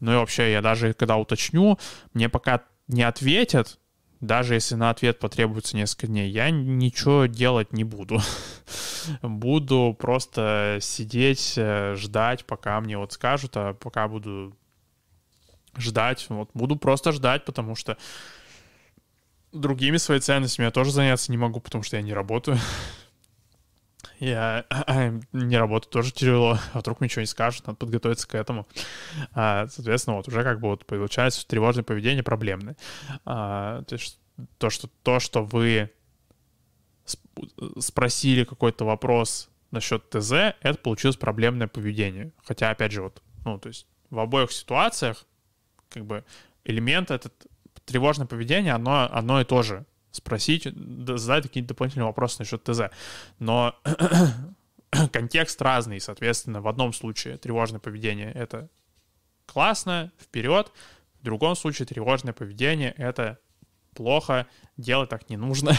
Ну 0.00 0.12
и 0.12 0.16
вообще, 0.16 0.50
я 0.50 0.60
даже 0.62 0.92
когда 0.94 1.16
уточню, 1.16 1.78
мне 2.12 2.28
пока 2.28 2.62
не 2.88 3.04
ответят, 3.04 3.78
даже 4.20 4.54
если 4.54 4.74
на 4.74 4.90
ответ 4.90 5.18
потребуется 5.18 5.76
несколько 5.76 6.06
дней, 6.06 6.30
я 6.30 6.50
ничего 6.50 7.26
делать 7.26 7.72
не 7.72 7.84
буду. 7.84 8.20
буду 9.22 9.96
просто 9.98 10.78
сидеть, 10.80 11.54
э, 11.56 11.94
ждать, 11.96 12.44
пока 12.44 12.80
мне 12.80 12.98
вот 12.98 13.12
скажут, 13.12 13.56
а 13.56 13.74
пока 13.74 14.08
буду 14.08 14.56
ждать, 15.76 16.26
вот 16.28 16.50
буду 16.52 16.76
просто 16.76 17.12
ждать, 17.12 17.44
потому 17.44 17.74
что 17.74 17.96
другими 19.52 19.96
своими 19.96 20.20
ценностями 20.20 20.66
я 20.66 20.70
тоже 20.70 20.92
заняться 20.92 21.32
не 21.32 21.38
могу, 21.38 21.60
потому 21.60 21.82
что 21.82 21.96
я 21.96 22.02
не 22.02 22.12
работаю. 22.12 22.58
Я 24.18 24.64
не 25.32 25.56
работаю 25.56 25.90
тоже 25.90 26.12
тяжело, 26.12 26.58
а 26.72 26.78
вдруг 26.80 27.00
мне 27.00 27.08
что 27.08 27.20
не 27.20 27.26
скажут, 27.26 27.66
надо 27.66 27.78
подготовиться 27.78 28.28
к 28.28 28.34
этому. 28.34 28.66
А, 29.32 29.66
соответственно, 29.68 30.16
вот 30.16 30.28
уже 30.28 30.42
как 30.42 30.60
бы 30.60 30.68
вот 30.68 30.86
получается 30.86 31.46
тревожное 31.46 31.84
поведение 31.84 32.22
проблемное. 32.22 32.76
А, 33.24 33.82
то 33.82 33.94
есть 33.94 34.18
то, 34.58 34.70
что, 34.70 34.88
то, 35.02 35.20
что 35.20 35.42
вы 35.42 35.90
спросили 37.78 38.44
какой-то 38.44 38.84
вопрос 38.84 39.50
насчет 39.70 40.08
ТЗ, 40.10 40.32
это 40.60 40.78
получилось 40.82 41.16
проблемное 41.16 41.68
поведение. 41.68 42.32
Хотя, 42.44 42.70
опять 42.70 42.92
же, 42.92 43.02
вот, 43.02 43.22
ну, 43.44 43.58
то 43.58 43.68
есть 43.68 43.86
в 44.10 44.18
обоих 44.18 44.52
ситуациях 44.52 45.24
как 45.88 46.04
бы 46.04 46.24
элемент 46.64 47.10
этот 47.10 47.46
тревожное 47.84 48.26
поведение, 48.26 48.72
оно 48.72 49.08
одно 49.10 49.40
и 49.40 49.44
то 49.44 49.62
же 49.62 49.84
спросить, 50.10 50.64
задать 50.64 51.44
какие-то 51.44 51.68
дополнительные 51.68 52.06
вопросы 52.06 52.36
насчет 52.40 52.64
ТЗ. 52.64 52.90
Но 53.38 53.76
контекст 55.12 55.60
разный, 55.62 56.00
соответственно, 56.00 56.60
в 56.60 56.68
одном 56.68 56.92
случае 56.92 57.36
тревожное 57.36 57.80
поведение— 57.80 58.32
это 58.34 58.68
классно, 59.46 60.12
вперед, 60.20 60.72
в 61.20 61.24
другом 61.24 61.56
случае 61.56 61.86
тревожное 61.86 62.32
поведение— 62.32 62.92
это 62.96 63.38
плохо, 63.94 64.46
делать 64.76 65.10
так 65.10 65.28
не 65.28 65.36
нужно, 65.36 65.72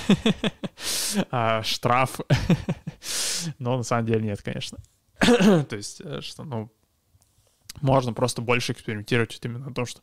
а, 1.31 1.63
штраф. 1.63 2.19
Но 3.59 3.77
на 3.77 3.83
самом 3.83 4.05
деле 4.05 4.21
нет, 4.21 4.41
конечно. 4.41 4.77
То 5.19 5.75
есть, 5.75 6.01
э, 6.01 6.21
что, 6.21 6.43
ну, 6.43 6.71
можно 7.81 8.13
просто 8.13 8.41
больше 8.41 8.73
экспериментировать 8.73 9.33
вот 9.33 9.45
именно 9.45 9.69
на 9.69 9.73
том, 9.73 9.85
что 9.85 10.01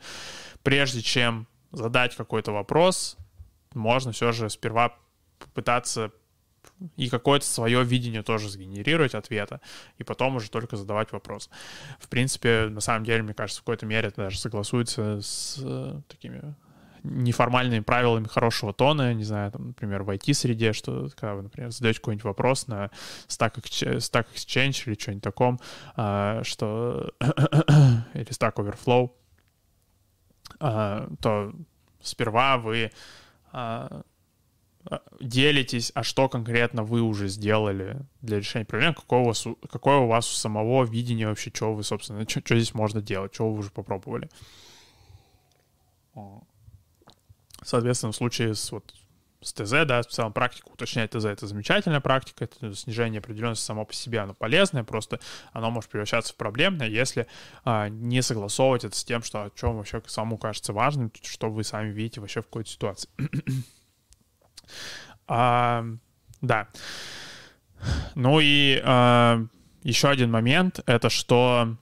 прежде 0.62 1.02
чем 1.02 1.46
задать 1.70 2.16
какой-то 2.16 2.52
вопрос, 2.52 3.16
можно 3.74 4.12
все 4.12 4.32
же 4.32 4.50
сперва 4.50 4.96
попытаться 5.38 6.12
и 6.96 7.08
какое-то 7.08 7.46
свое 7.46 7.82
видение 7.84 8.22
тоже 8.22 8.48
сгенерировать 8.48 9.14
ответа, 9.14 9.60
и 9.96 10.04
потом 10.04 10.36
уже 10.36 10.50
только 10.50 10.76
задавать 10.76 11.12
вопрос. 11.12 11.50
В 11.98 12.08
принципе, 12.08 12.68
на 12.68 12.80
самом 12.80 13.04
деле, 13.04 13.22
мне 13.22 13.34
кажется, 13.34 13.60
в 13.60 13.64
какой-то 13.64 13.86
мере 13.86 14.08
это 14.08 14.22
даже 14.22 14.38
согласуется 14.38 15.20
с 15.20 15.58
э, 15.60 16.00
такими 16.08 16.54
неформальными 17.04 17.80
правилами 17.80 18.26
хорошего 18.26 18.72
тона, 18.72 19.14
не 19.14 19.24
знаю, 19.24 19.52
там, 19.52 19.68
например, 19.68 20.02
в 20.02 20.10
IT-среде, 20.10 20.72
что 20.72 21.08
когда 21.16 21.34
вы, 21.34 21.42
например, 21.42 21.70
задаете 21.70 22.00
какой-нибудь 22.00 22.24
вопрос 22.24 22.66
на 22.66 22.90
Stack 23.28 23.54
Exchange, 23.62 24.26
Exchange 24.34 24.82
или 24.86 24.98
что-нибудь 24.98 25.22
таком, 25.22 25.60
а, 25.96 26.42
что 26.44 27.12
или 27.20 28.30
Stack 28.30 28.54
Overflow, 28.54 29.12
а, 30.60 31.08
то 31.20 31.52
сперва 32.02 32.58
вы 32.58 32.90
делитесь, 35.20 35.92
а 35.94 36.02
что 36.02 36.28
конкретно 36.28 36.82
вы 36.82 37.02
уже 37.02 37.28
сделали 37.28 38.00
для 38.22 38.38
решения 38.38 38.64
проблем, 38.64 38.94
какое 38.94 39.20
у 39.20 39.24
вас, 39.24 39.46
какое 39.70 39.96
у 39.98 40.06
вас 40.06 40.30
у 40.30 40.34
самого 40.34 40.84
видение 40.84 41.28
вообще, 41.28 41.50
что 41.52 41.74
вы, 41.74 41.82
собственно, 41.82 42.28
что, 42.28 42.40
что 42.40 42.56
здесь 42.56 42.74
можно 42.74 43.02
делать, 43.02 43.34
что 43.34 43.50
вы 43.50 43.58
уже 43.58 43.70
попробовали. 43.70 44.30
Соответственно, 47.62 48.12
в 48.12 48.16
случае 48.16 48.54
с, 48.54 48.72
вот, 48.72 48.94
с 49.40 49.52
ТЗ, 49.52 49.70
да, 49.86 50.02
в 50.02 50.06
целом 50.06 50.32
практику 50.32 50.72
уточнять 50.72 51.10
ТЗ— 51.10 51.24
это 51.26 51.46
замечательная 51.46 52.00
практика, 52.00 52.44
это 52.44 52.74
снижение 52.74 53.20
определенности 53.20 53.64
само 53.64 53.84
по 53.84 53.94
себе, 53.94 54.20
оно 54.20 54.34
полезное, 54.34 54.82
просто 54.82 55.20
оно 55.52 55.70
может 55.70 55.90
превращаться 55.90 56.32
в 56.32 56.36
проблемное, 56.36 56.88
если 56.88 57.28
а, 57.64 57.88
не 57.88 58.20
согласовывать 58.20 58.84
это 58.84 58.96
с 58.96 59.04
тем, 59.04 59.22
что 59.22 59.44
о 59.44 59.50
чем 59.50 59.76
вообще 59.76 60.02
самому 60.06 60.38
кажется 60.38 60.72
важным, 60.72 61.12
что 61.22 61.50
вы 61.50 61.62
сами 61.62 61.90
видите 61.90 62.20
вообще 62.20 62.42
в 62.42 62.46
какой-то 62.46 62.70
ситуации. 62.70 63.08
а, 65.28 65.84
Да. 66.40 66.68
Ну 68.16 68.40
и 68.40 68.82
э, 68.84 69.46
еще 69.84 70.08
один 70.08 70.32
момент— 70.32 70.80
это 70.86 71.10
что 71.10 71.76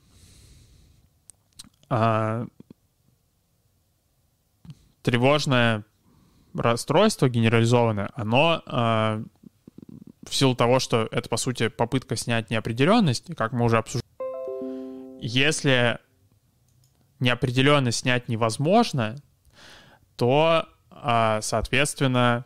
э, 1.88 2.46
тревожное 5.00 5.85
расстройство 6.56 7.28
генерализованное, 7.28 8.10
оно 8.14 8.62
э, 8.66 9.24
в 10.28 10.34
силу 10.34 10.54
того, 10.54 10.78
что 10.78 11.08
это, 11.10 11.28
по 11.28 11.36
сути, 11.36 11.68
попытка 11.68 12.16
снять 12.16 12.50
неопределенность, 12.50 13.34
как 13.36 13.52
мы 13.52 13.64
уже 13.64 13.78
обсуждали, 13.78 14.06
если 15.20 15.98
неопределенность 17.20 18.00
снять 18.00 18.28
невозможно, 18.28 19.16
то, 20.16 20.68
э, 20.90 21.38
соответственно, 21.42 22.44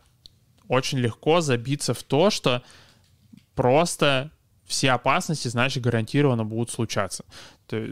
очень 0.69 0.99
легко 0.99 1.41
забиться 1.41 1.95
в 1.95 2.03
то, 2.03 2.31
что 2.31 2.63
просто 3.55 4.31
все 4.71 4.93
опасности, 4.93 5.49
значит, 5.49 5.83
гарантированно 5.83 6.45
будут 6.45 6.71
случаться. 6.71 7.25
То, 7.67 7.85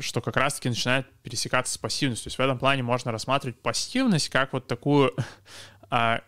что 0.00 0.20
как 0.20 0.36
раз-таки 0.36 0.68
начинает 0.68 1.10
пересекаться 1.22 1.72
с 1.72 1.78
пассивностью. 1.78 2.24
То 2.24 2.28
есть 2.28 2.38
в 2.38 2.42
этом 2.42 2.58
плане 2.58 2.82
можно 2.82 3.10
рассматривать 3.10 3.58
пассивность 3.60 4.28
как 4.28 4.52
вот 4.52 4.66
такую, 4.66 5.16
а, 5.90 6.20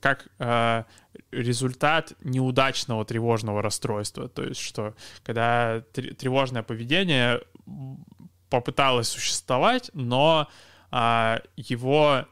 как 0.00 0.28
а, 0.38 0.86
результат 1.30 2.14
неудачного 2.22 3.04
тревожного 3.04 3.60
расстройства. 3.60 4.28
То 4.28 4.42
есть 4.42 4.60
что 4.60 4.94
когда 5.22 5.82
тревожное 5.92 6.62
поведение 6.62 7.42
попыталось 8.48 9.08
существовать, 9.08 9.90
но 9.92 10.48
а, 10.90 11.42
его 11.56 12.24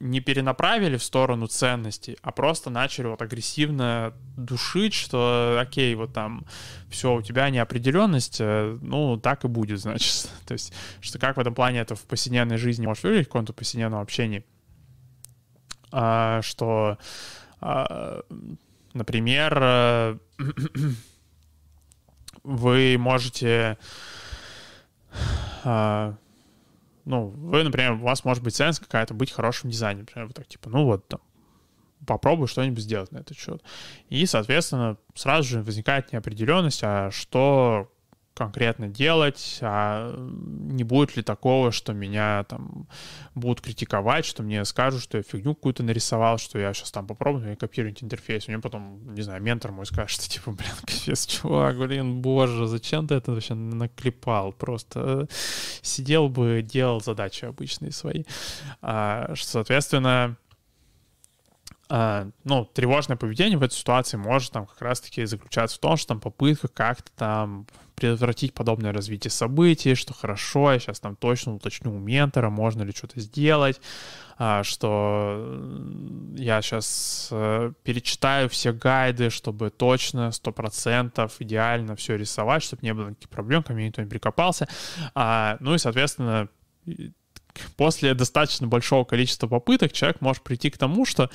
не 0.00 0.20
перенаправили 0.20 0.96
в 0.96 1.02
сторону 1.02 1.46
ценностей, 1.48 2.16
а 2.22 2.30
просто 2.30 2.70
начали 2.70 3.06
вот 3.06 3.20
агрессивно 3.20 4.14
душить, 4.36 4.94
что 4.94 5.58
окей, 5.60 5.94
вот 5.94 6.12
там 6.12 6.46
все, 6.88 7.14
у 7.14 7.22
тебя 7.22 7.50
неопределенность, 7.50 8.36
э, 8.40 8.78
ну, 8.80 9.16
так 9.16 9.44
и 9.44 9.48
будет, 9.48 9.80
значит. 9.80 10.30
То 10.46 10.52
есть, 10.52 10.72
что 11.00 11.18
как 11.18 11.36
в 11.36 11.40
этом 11.40 11.54
плане 11.54 11.80
это 11.80 11.96
в 11.96 12.02
повседневной 12.02 12.58
жизни 12.58 12.86
может 12.86 13.02
выглядеть, 13.02 13.26
в 13.26 13.30
каком-то 13.30 13.52
повседневном 13.52 14.00
общении, 14.00 14.44
а, 15.90 16.42
что, 16.42 16.98
а, 17.60 18.20
например, 18.94 19.58
э, 19.60 20.18
вы 22.44 22.96
можете 22.98 23.78
а, 25.64 26.14
ну, 27.08 27.28
вы, 27.28 27.64
например, 27.64 27.92
у 27.92 28.04
вас 28.04 28.22
может 28.24 28.44
быть 28.44 28.54
ценность 28.54 28.80
какая-то 28.80 29.14
быть 29.14 29.32
хорошим 29.32 29.70
дизайнером. 29.70 30.02
Например, 30.02 30.26
вы 30.28 30.34
так 30.34 30.46
типа, 30.46 30.68
ну 30.68 30.84
вот, 30.84 31.08
там, 31.08 31.20
попробуй 32.06 32.48
что-нибудь 32.48 32.82
сделать 32.82 33.10
на 33.12 33.18
этот 33.18 33.38
счет. 33.38 33.62
И, 34.10 34.26
соответственно, 34.26 34.98
сразу 35.14 35.48
же 35.48 35.62
возникает 35.62 36.12
неопределенность, 36.12 36.80
а 36.84 37.10
что 37.10 37.90
конкретно 38.38 38.88
делать, 38.88 39.58
а 39.60 40.14
не 40.16 40.84
будет 40.84 41.16
ли 41.16 41.22
такого, 41.22 41.72
что 41.72 41.92
меня 41.92 42.44
там 42.44 42.86
будут 43.34 43.60
критиковать, 43.60 44.24
что 44.24 44.42
мне 44.42 44.64
скажут, 44.64 45.02
что 45.02 45.18
я 45.18 45.24
фигню 45.24 45.54
какую-то 45.54 45.82
нарисовал, 45.82 46.38
что 46.38 46.58
я 46.58 46.72
сейчас 46.72 46.92
там 46.92 47.06
попробую 47.06 47.56
копировать 47.56 48.02
интерфейс. 48.02 48.46
У 48.46 48.52
меня 48.52 48.60
потом, 48.60 49.14
не 49.14 49.22
знаю, 49.22 49.42
ментор 49.42 49.72
мой 49.72 49.86
скажет, 49.86 50.12
что 50.12 50.30
типа, 50.30 50.52
блин, 50.52 50.70
капец, 50.80 51.26
чувак, 51.26 51.76
блин, 51.78 52.22
боже, 52.22 52.66
зачем 52.66 53.08
ты 53.08 53.16
это 53.16 53.32
вообще 53.32 53.54
наклепал? 53.54 54.52
Просто 54.52 55.28
э, 55.30 55.34
сидел 55.82 56.28
бы, 56.28 56.62
делал 56.62 57.00
задачи 57.00 57.44
обычные 57.44 57.92
свои. 57.92 58.24
А, 58.80 59.34
соответственно, 59.36 60.28
Uh, 60.28 60.47
ну, 61.90 62.64
тревожное 62.66 63.16
поведение 63.16 63.56
в 63.56 63.62
этой 63.62 63.74
ситуации 63.74 64.18
может 64.18 64.52
там 64.52 64.66
как 64.66 64.80
раз-таки 64.82 65.24
заключаться 65.24 65.76
в 65.76 65.80
том, 65.80 65.96
что 65.96 66.08
там 66.08 66.20
попытка 66.20 66.68
как-то 66.68 67.10
там 67.16 67.66
предотвратить 67.94 68.54
подобное 68.54 68.92
развитие 68.92 69.30
событий, 69.30 69.94
что 69.94 70.14
хорошо, 70.14 70.72
я 70.72 70.78
сейчас 70.78 71.00
там 71.00 71.16
точно 71.16 71.54
уточню 71.54 71.92
у 71.92 71.98
ментора, 71.98 72.48
можно 72.50 72.82
ли 72.82 72.92
что-то 72.92 73.18
сделать, 73.20 73.80
uh, 74.38 74.62
что 74.62 75.58
я 76.36 76.62
сейчас 76.62 77.28
э, 77.32 77.72
перечитаю 77.82 78.48
все 78.48 78.72
гайды, 78.72 79.30
чтобы 79.30 79.70
точно, 79.70 80.30
сто 80.30 80.52
процентов 80.52 81.36
идеально 81.40 81.96
все 81.96 82.16
рисовать, 82.16 82.62
чтобы 82.62 82.82
не 82.82 82.94
было 82.94 83.08
никаких 83.08 83.30
проблем, 83.30 83.64
ко 83.64 83.72
мне 83.72 83.88
никто 83.88 84.00
не 84.00 84.08
прикопался. 84.08 84.68
Ну 85.14 85.74
и, 85.74 85.78
соответственно, 85.78 86.48
после 87.76 88.14
достаточно 88.14 88.66
большого 88.66 89.04
количества 89.04 89.46
попыток 89.46 89.92
человек 89.92 90.20
может 90.20 90.42
прийти 90.42 90.70
к 90.70 90.78
тому, 90.78 91.04
что 91.04 91.30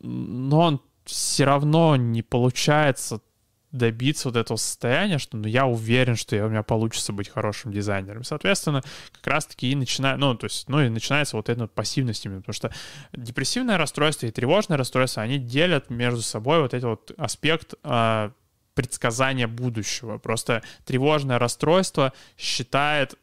но 0.00 0.60
он 0.60 0.80
все 1.04 1.44
равно 1.44 1.96
не 1.96 2.22
получается 2.22 3.20
добиться 3.72 4.28
вот 4.28 4.36
этого 4.36 4.58
состояния, 4.58 5.18
что 5.18 5.38
ну, 5.38 5.48
я 5.48 5.66
уверен, 5.66 6.14
что 6.14 6.36
у 6.44 6.48
меня 6.50 6.62
получится 6.62 7.12
быть 7.12 7.30
хорошим 7.30 7.72
дизайнером. 7.72 8.22
Соответственно, 8.22 8.82
как 9.12 9.26
раз-таки 9.26 9.72
и 9.72 9.74
начинает, 9.74 10.18
ну, 10.18 10.34
то 10.34 10.44
есть, 10.44 10.68
ну, 10.68 10.82
и 10.82 10.90
начинается 10.90 11.36
вот 11.36 11.48
эта 11.48 11.62
вот 11.62 11.72
пассивность 11.72 12.24
именно, 12.26 12.40
потому 12.42 12.54
что 12.54 12.70
депрессивное 13.14 13.78
расстройство 13.78 14.26
и 14.26 14.30
тревожное 14.30 14.76
расстройство, 14.76 15.22
они 15.22 15.38
делят 15.38 15.88
между 15.88 16.20
собой 16.20 16.60
вот 16.60 16.74
этот 16.74 16.84
вот 16.84 17.12
аспект 17.16 17.74
э, 17.82 18.30
предсказания 18.74 19.46
будущего. 19.46 20.18
Просто 20.18 20.62
тревожное 20.84 21.38
расстройство 21.38 22.12
считает 22.36 23.18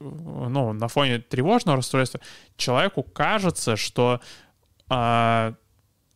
ну, 0.00 0.72
на 0.72 0.88
фоне 0.88 1.18
тревожного 1.18 1.78
расстройства 1.78 2.20
человеку 2.56 3.02
кажется, 3.02 3.76
что 3.76 4.20
а, 4.88 5.54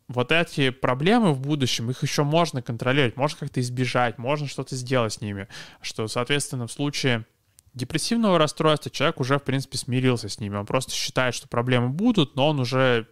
вот 0.08 0.32
эти 0.32 0.70
проблемы 0.70 1.32
в 1.32 1.40
будущем, 1.40 1.90
их 1.90 2.02
еще 2.02 2.24
можно 2.24 2.62
контролировать, 2.62 3.16
можно 3.16 3.38
как-то 3.38 3.60
избежать, 3.60 4.18
можно 4.18 4.46
что-то 4.46 4.76
сделать 4.76 5.14
с 5.14 5.20
ними. 5.20 5.48
Что, 5.80 6.06
соответственно, 6.08 6.66
в 6.66 6.72
случае 6.72 7.24
депрессивного 7.72 8.38
расстройства 8.38 8.90
человек 8.90 9.20
уже, 9.20 9.38
в 9.38 9.42
принципе, 9.42 9.78
смирился 9.78 10.28
с 10.28 10.40
ними. 10.40 10.56
Он 10.56 10.66
просто 10.66 10.92
считает, 10.92 11.34
что 11.34 11.48
проблемы 11.48 11.88
будут, 11.88 12.36
но 12.36 12.48
он 12.48 12.60
уже 12.60 13.08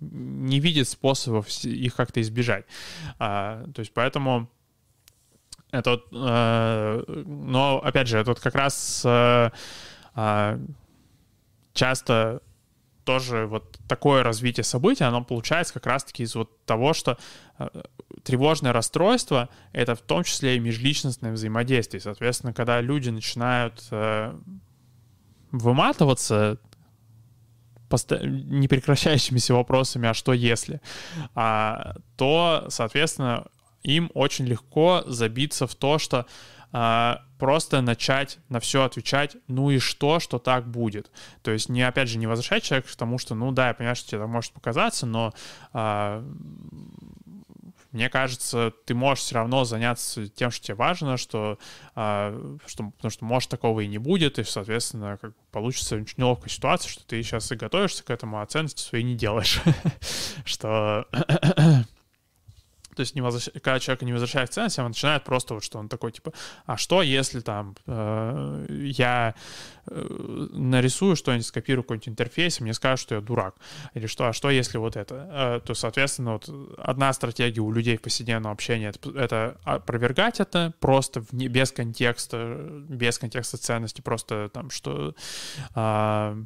не 0.00 0.60
видит 0.60 0.88
способов 0.88 1.48
их 1.64 1.94
как-то 1.94 2.20
избежать. 2.20 2.64
А, 3.18 3.64
то 3.74 3.80
есть 3.80 3.92
поэтому 3.92 4.50
это 5.72 6.02
э, 6.12 7.22
но 7.26 7.80
опять 7.82 8.08
же, 8.08 8.22
вот 8.24 8.40
как 8.40 8.54
раз 8.54 9.02
э, 9.04 9.50
э, 10.16 10.58
часто 11.72 12.42
тоже 13.04 13.46
вот 13.46 13.78
такое 13.88 14.22
развитие 14.22 14.64
событий, 14.64 15.04
оно 15.04 15.24
получается 15.24 15.74
как 15.74 15.86
раз-таки 15.86 16.22
из 16.22 16.34
вот 16.34 16.64
того, 16.64 16.92
что 16.92 17.18
э, 17.58 17.68
тревожное 18.22 18.72
расстройство— 18.72 19.48
это 19.72 19.94
в 19.94 20.00
том 20.00 20.24
числе 20.24 20.56
и 20.56 20.60
межличностное 20.60 21.32
взаимодействие. 21.32 22.00
Соответственно, 22.00 22.52
когда 22.52 22.80
люди 22.80 23.10
начинают 23.10 23.86
э, 23.90 24.34
выматываться 25.50 26.58
непрекращающимися 27.90 29.54
вопросами, 29.54 30.08
а 30.08 30.14
что 30.14 30.32
если, 30.32 30.80
а, 31.34 31.96
то, 32.16 32.66
соответственно, 32.68 33.48
им 33.82 34.10
очень 34.14 34.46
легко 34.46 35.02
забиться 35.06 35.66
в 35.66 35.74
то, 35.74 35.98
что 35.98 36.26
а, 36.72 37.22
просто 37.38 37.80
начать 37.80 38.38
на 38.48 38.60
все 38.60 38.84
отвечать, 38.84 39.36
ну 39.48 39.70
и 39.70 39.78
что, 39.78 40.20
что 40.20 40.38
так 40.38 40.68
будет. 40.68 41.10
То 41.42 41.50
есть 41.50 41.68
не, 41.68 41.82
опять 41.82 42.08
же, 42.08 42.18
не 42.18 42.26
возвращать 42.26 42.62
человека 42.62 42.92
к 42.92 42.96
тому, 42.96 43.18
что, 43.18 43.34
ну 43.34 43.50
да, 43.50 43.68
я 43.68 43.74
понимаю, 43.74 43.96
что 43.96 44.08
тебе 44.08 44.18
это 44.18 44.28
может 44.28 44.52
показаться, 44.52 45.06
но 45.06 45.32
а, 45.72 46.24
мне 47.92 48.08
кажется, 48.08 48.72
ты 48.84 48.94
можешь 48.94 49.24
все 49.24 49.34
равно 49.34 49.64
заняться 49.64 50.28
тем, 50.28 50.52
что 50.52 50.64
тебе 50.64 50.76
важно, 50.76 51.16
что, 51.16 51.58
а, 51.96 52.56
что 52.66 52.90
потому 52.90 53.10
что 53.10 53.24
может 53.24 53.50
такого 53.50 53.80
и 53.80 53.88
не 53.88 53.98
будет, 53.98 54.38
и, 54.38 54.44
соответственно, 54.44 55.18
как 55.20 55.32
получится 55.50 55.96
очень 55.96 56.14
неловкая 56.18 56.50
ситуация, 56.50 56.88
что 56.88 57.04
ты 57.04 57.20
сейчас 57.22 57.50
и 57.50 57.56
готовишься 57.56 58.04
к 58.04 58.10
этому, 58.10 58.40
а 58.40 58.46
ценности 58.46 58.80
свои 58.82 59.02
не 59.02 59.16
делаешь. 59.16 59.60
что 60.44 61.08
то 63.00 63.02
есть 63.02 63.14
не 63.14 63.22
возвращ... 63.22 63.48
когда 63.54 63.80
человек 63.80 64.02
не 64.02 64.12
возвращает 64.12 64.52
ценности, 64.52 64.80
он 64.80 64.88
начинает 64.88 65.24
просто 65.24 65.54
вот, 65.54 65.64
что 65.64 65.78
он 65.78 65.88
такой, 65.88 66.12
типа, 66.12 66.34
а 66.66 66.76
что, 66.76 67.00
если 67.00 67.40
там 67.40 67.74
э, 67.86 68.66
я 68.68 69.34
э, 69.86 70.48
нарисую 70.52 71.16
что-нибудь, 71.16 71.46
скопирую 71.46 71.82
какой-нибудь 71.82 72.08
интерфейс, 72.08 72.60
и 72.60 72.62
мне 72.62 72.74
скажут, 72.74 73.00
что 73.00 73.14
я 73.14 73.22
дурак, 73.22 73.54
или 73.94 74.06
что, 74.06 74.28
а 74.28 74.34
что, 74.34 74.50
если 74.50 74.76
вот 74.76 74.96
это? 74.96 75.14
Э, 75.32 75.60
то, 75.66 75.72
соответственно, 75.72 76.32
вот 76.32 76.50
одна 76.76 77.10
стратегия 77.14 77.62
у 77.62 77.72
людей 77.72 77.96
в 77.96 78.02
повседневном 78.02 78.52
общении 78.52 78.88
это, 78.88 79.18
это 79.18 79.56
опровергать 79.64 80.38
это 80.38 80.74
просто 80.78 81.24
вне, 81.30 81.48
без 81.48 81.72
контекста, 81.72 82.82
без 82.86 83.18
контекста 83.18 83.56
ценности, 83.56 84.02
просто 84.02 84.50
там, 84.52 84.68
что... 84.68 85.14
Э, 85.74 86.36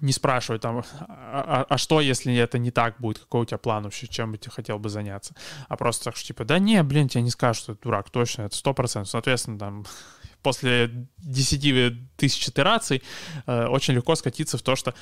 не 0.00 0.12
спрашивать 0.12 0.62
там, 0.62 0.78
а, 0.78 0.84
а, 1.08 1.66
а 1.68 1.78
что, 1.78 2.00
если 2.00 2.34
это 2.34 2.58
не 2.58 2.70
так 2.70 2.96
будет, 2.98 3.18
какой 3.18 3.42
у 3.42 3.44
тебя 3.44 3.58
план 3.58 3.84
вообще, 3.84 4.06
чем 4.06 4.32
бы 4.32 4.38
ты 4.38 4.50
хотел 4.50 4.78
бы 4.78 4.88
заняться, 4.88 5.34
а 5.68 5.76
просто 5.76 6.04
так, 6.04 6.16
что 6.16 6.26
типа, 6.26 6.44
да 6.44 6.58
не, 6.58 6.82
блин, 6.82 7.08
тебе 7.08 7.22
не 7.22 7.30
скажут, 7.30 7.62
что 7.62 7.74
ты 7.74 7.82
дурак, 7.82 8.10
точно, 8.10 8.42
это 8.42 8.56
сто 8.56 8.74
процентов, 8.74 9.10
соответственно, 9.10 9.58
там, 9.58 9.86
после 10.42 11.08
10 11.18 12.16
тысяч 12.16 12.48
итераций 12.48 13.02
э, 13.46 13.66
очень 13.66 13.94
легко 13.94 14.14
скатиться 14.14 14.58
в 14.58 14.62
то, 14.62 14.76
что 14.76 14.94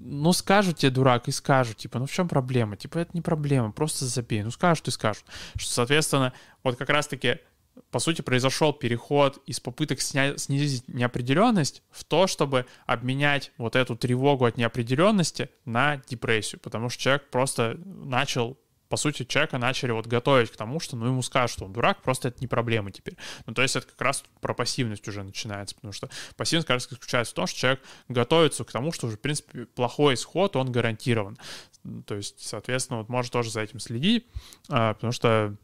ну, 0.00 0.32
скажут 0.32 0.78
тебе, 0.78 0.90
дурак, 0.90 1.28
и 1.28 1.32
скажут, 1.32 1.78
типа, 1.78 1.98
ну, 1.98 2.06
в 2.06 2.12
чем 2.12 2.28
проблема? 2.28 2.76
Типа, 2.76 2.98
это 2.98 3.12
не 3.14 3.22
проблема, 3.22 3.72
просто 3.72 4.04
забей. 4.04 4.42
Ну, 4.42 4.50
скажут 4.50 4.88
и 4.88 4.90
скажут. 4.90 5.24
Что, 5.56 5.70
соответственно, 5.70 6.34
вот 6.62 6.76
как 6.76 6.90
раз-таки 6.90 7.38
по 7.90 7.98
сути, 7.98 8.22
произошел 8.22 8.72
переход 8.72 9.42
из 9.46 9.60
попыток 9.60 10.00
сня- 10.00 10.36
снизить 10.38 10.86
неопределенность 10.88 11.82
в 11.90 12.04
то, 12.04 12.26
чтобы 12.26 12.66
обменять 12.86 13.52
вот 13.58 13.76
эту 13.76 13.96
тревогу 13.96 14.44
от 14.44 14.56
неопределенности 14.56 15.50
на 15.64 15.98
депрессию, 16.08 16.60
потому 16.60 16.88
что 16.88 17.02
человек 17.02 17.30
просто 17.30 17.78
начал 17.84 18.58
по 18.88 18.96
сути, 18.96 19.24
человека 19.24 19.58
начали 19.58 19.90
вот 19.90 20.06
готовить 20.06 20.52
к 20.52 20.56
тому, 20.56 20.78
что, 20.78 20.94
ну, 20.94 21.06
ему 21.06 21.20
скажут, 21.22 21.56
что 21.56 21.64
он 21.64 21.72
дурак, 21.72 22.02
просто 22.02 22.28
это 22.28 22.40
не 22.40 22.46
проблема 22.46 22.92
теперь. 22.92 23.16
Ну, 23.44 23.52
то 23.52 23.62
есть 23.62 23.74
это 23.74 23.88
как 23.88 24.00
раз 24.00 24.22
про 24.40 24.54
пассивность 24.54 25.08
уже 25.08 25.24
начинается, 25.24 25.74
потому 25.74 25.92
что 25.92 26.08
пассивность 26.36 26.70
раз 26.70 26.88
заключается 26.88 27.32
в 27.32 27.34
том, 27.34 27.46
что 27.48 27.58
человек 27.58 27.80
готовится 28.08 28.62
к 28.62 28.70
тому, 28.70 28.92
что 28.92 29.08
уже, 29.08 29.16
в 29.16 29.20
принципе, 29.20 29.66
плохой 29.66 30.14
исход, 30.14 30.54
он 30.54 30.70
гарантирован. 30.70 31.36
То 32.06 32.14
есть, 32.14 32.46
соответственно, 32.46 33.00
вот 33.00 33.08
может 33.08 33.32
тоже 33.32 33.50
за 33.50 33.62
этим 33.62 33.80
следить, 33.80 34.28
а, 34.68 34.94
потому 34.94 35.12
что 35.12 35.56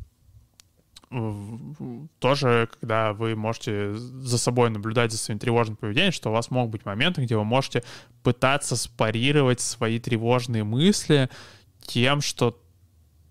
тоже, 2.21 2.69
когда 2.81 3.13
вы 3.13 3.35
можете 3.35 3.95
за 3.95 4.39
собой 4.39 4.71
наблюдать 4.71 5.11
за 5.11 5.19
своим 5.19 5.41
тревожным 5.41 5.77
поведением, 5.77 6.13
что 6.13 6.31
у 6.31 6.33
вас 6.33 6.51
могут 6.51 6.71
быть 6.71 6.85
моменты, 6.85 7.23
где 7.23 7.37
вы 7.37 7.45
можете 7.45 7.83
пытаться 8.23 8.77
спарировать 8.77 9.61
свои 9.61 9.99
тревожные 9.99 10.63
мысли 10.63 11.29
тем, 11.81 12.21
что 12.21 12.63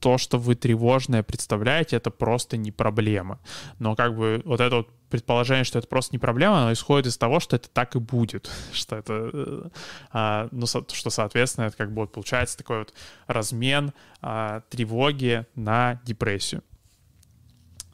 то, 0.02 0.18
что 0.18 0.38
вы 0.38 0.56
тревожное 0.56 1.24
представляете, 1.24 1.96
это 1.96 2.10
просто 2.10 2.58
не 2.58 2.72
проблема. 2.72 3.40
Но 3.80 3.96
как 3.96 4.16
бы 4.16 4.42
вот 4.46 4.60
это 4.60 4.78
вот 4.78 4.90
предположение, 5.10 5.64
что 5.64 5.80
это 5.80 5.88
просто 5.88 6.14
не 6.14 6.20
проблема, 6.20 6.62
оно 6.62 6.74
исходит 6.74 7.08
из 7.08 7.18
того, 7.18 7.40
что 7.40 7.56
это 7.56 7.70
так 7.70 7.96
и 7.96 8.00
будет, 8.00 8.50
что 8.74 8.98
это, 8.98 9.72
а, 10.12 10.50
ну, 10.52 10.66
что, 10.68 11.10
соответственно, 11.10 11.66
это 11.66 11.78
как 11.78 11.94
бы 11.94 12.02
вот 12.02 12.12
получается 12.12 12.58
такой 12.58 12.80
вот 12.80 12.94
размен 13.28 13.94
а, 14.22 14.62
тревоги 14.70 15.46
на 15.56 16.02
депрессию. 16.06 16.62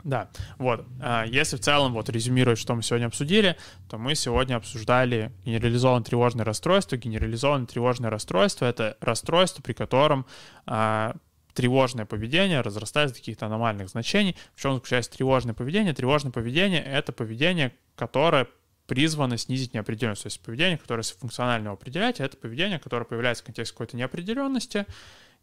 Да, 0.06 0.30
вот. 0.60 0.86
А, 1.02 1.26
если 1.26 1.58
в 1.58 1.62
целом 1.62 1.94
вот 1.94 2.10
резюмировать, 2.10 2.60
что 2.60 2.76
мы 2.76 2.84
сегодня 2.84 3.08
обсудили, 3.08 3.58
то 3.90 3.98
мы 3.98 4.14
сегодня 4.14 4.56
обсуждали 4.56 5.32
генерализованное 5.46 6.06
тревожное 6.06 6.46
расстройство. 6.46 6.96
Генерализованное 6.96 7.66
тревожное 7.66 8.12
расстройство— 8.12 8.66
это 8.68 8.98
расстройство, 9.02 9.64
при 9.64 9.74
котором 9.74 10.28
а, 10.68 11.16
тревожное 11.56 12.06
поведение 12.06 12.62
разрастается 12.62 13.16
до 13.16 13.20
каких-то 13.20 13.48
аномальных 13.48 13.90
значений. 13.90 14.38
В 14.54 14.62
чем 14.62 14.76
заключается 14.76 15.10
тревожное 15.12 15.56
поведение? 15.56 15.96
Тревожное 15.96 16.32
поведение— 16.32 16.84
это 16.86 17.12
поведение, 17.12 17.74
которое 17.96 18.48
призвано 18.86 19.40
снизить 19.40 19.74
неопределенность. 19.74 20.22
То 20.22 20.28
есть 20.28 20.40
поведение, 20.40 20.78
которое 20.78 21.02
функционально 21.02 21.72
определять, 21.72 22.20
это 22.20 22.38
поведение, 22.38 22.78
которое 22.78 23.06
появляется 23.06 23.42
в 23.42 23.48
контексте 23.48 23.74
какой-то 23.74 23.98
неопределенности, 23.98 24.86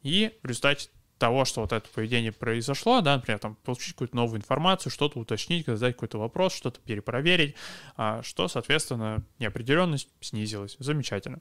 и 0.04 0.38
в 0.44 0.46
результате 0.46 0.88
того, 1.18 1.44
что 1.44 1.60
вот 1.60 1.72
это 1.72 1.88
поведение 1.88 2.32
произошло, 2.32 3.00
да, 3.00 3.16
например, 3.16 3.38
там, 3.38 3.54
получить 3.56 3.92
какую-то 3.92 4.16
новую 4.16 4.38
информацию, 4.38 4.90
что-то 4.90 5.20
уточнить, 5.20 5.66
задать 5.66 5.94
какой-то 5.94 6.18
вопрос, 6.18 6.54
что-то 6.54 6.80
перепроверить, 6.80 7.54
а, 7.96 8.22
что, 8.22 8.48
соответственно, 8.48 9.22
неопределенность 9.38 10.08
снизилась. 10.20 10.76
Замечательно. 10.78 11.40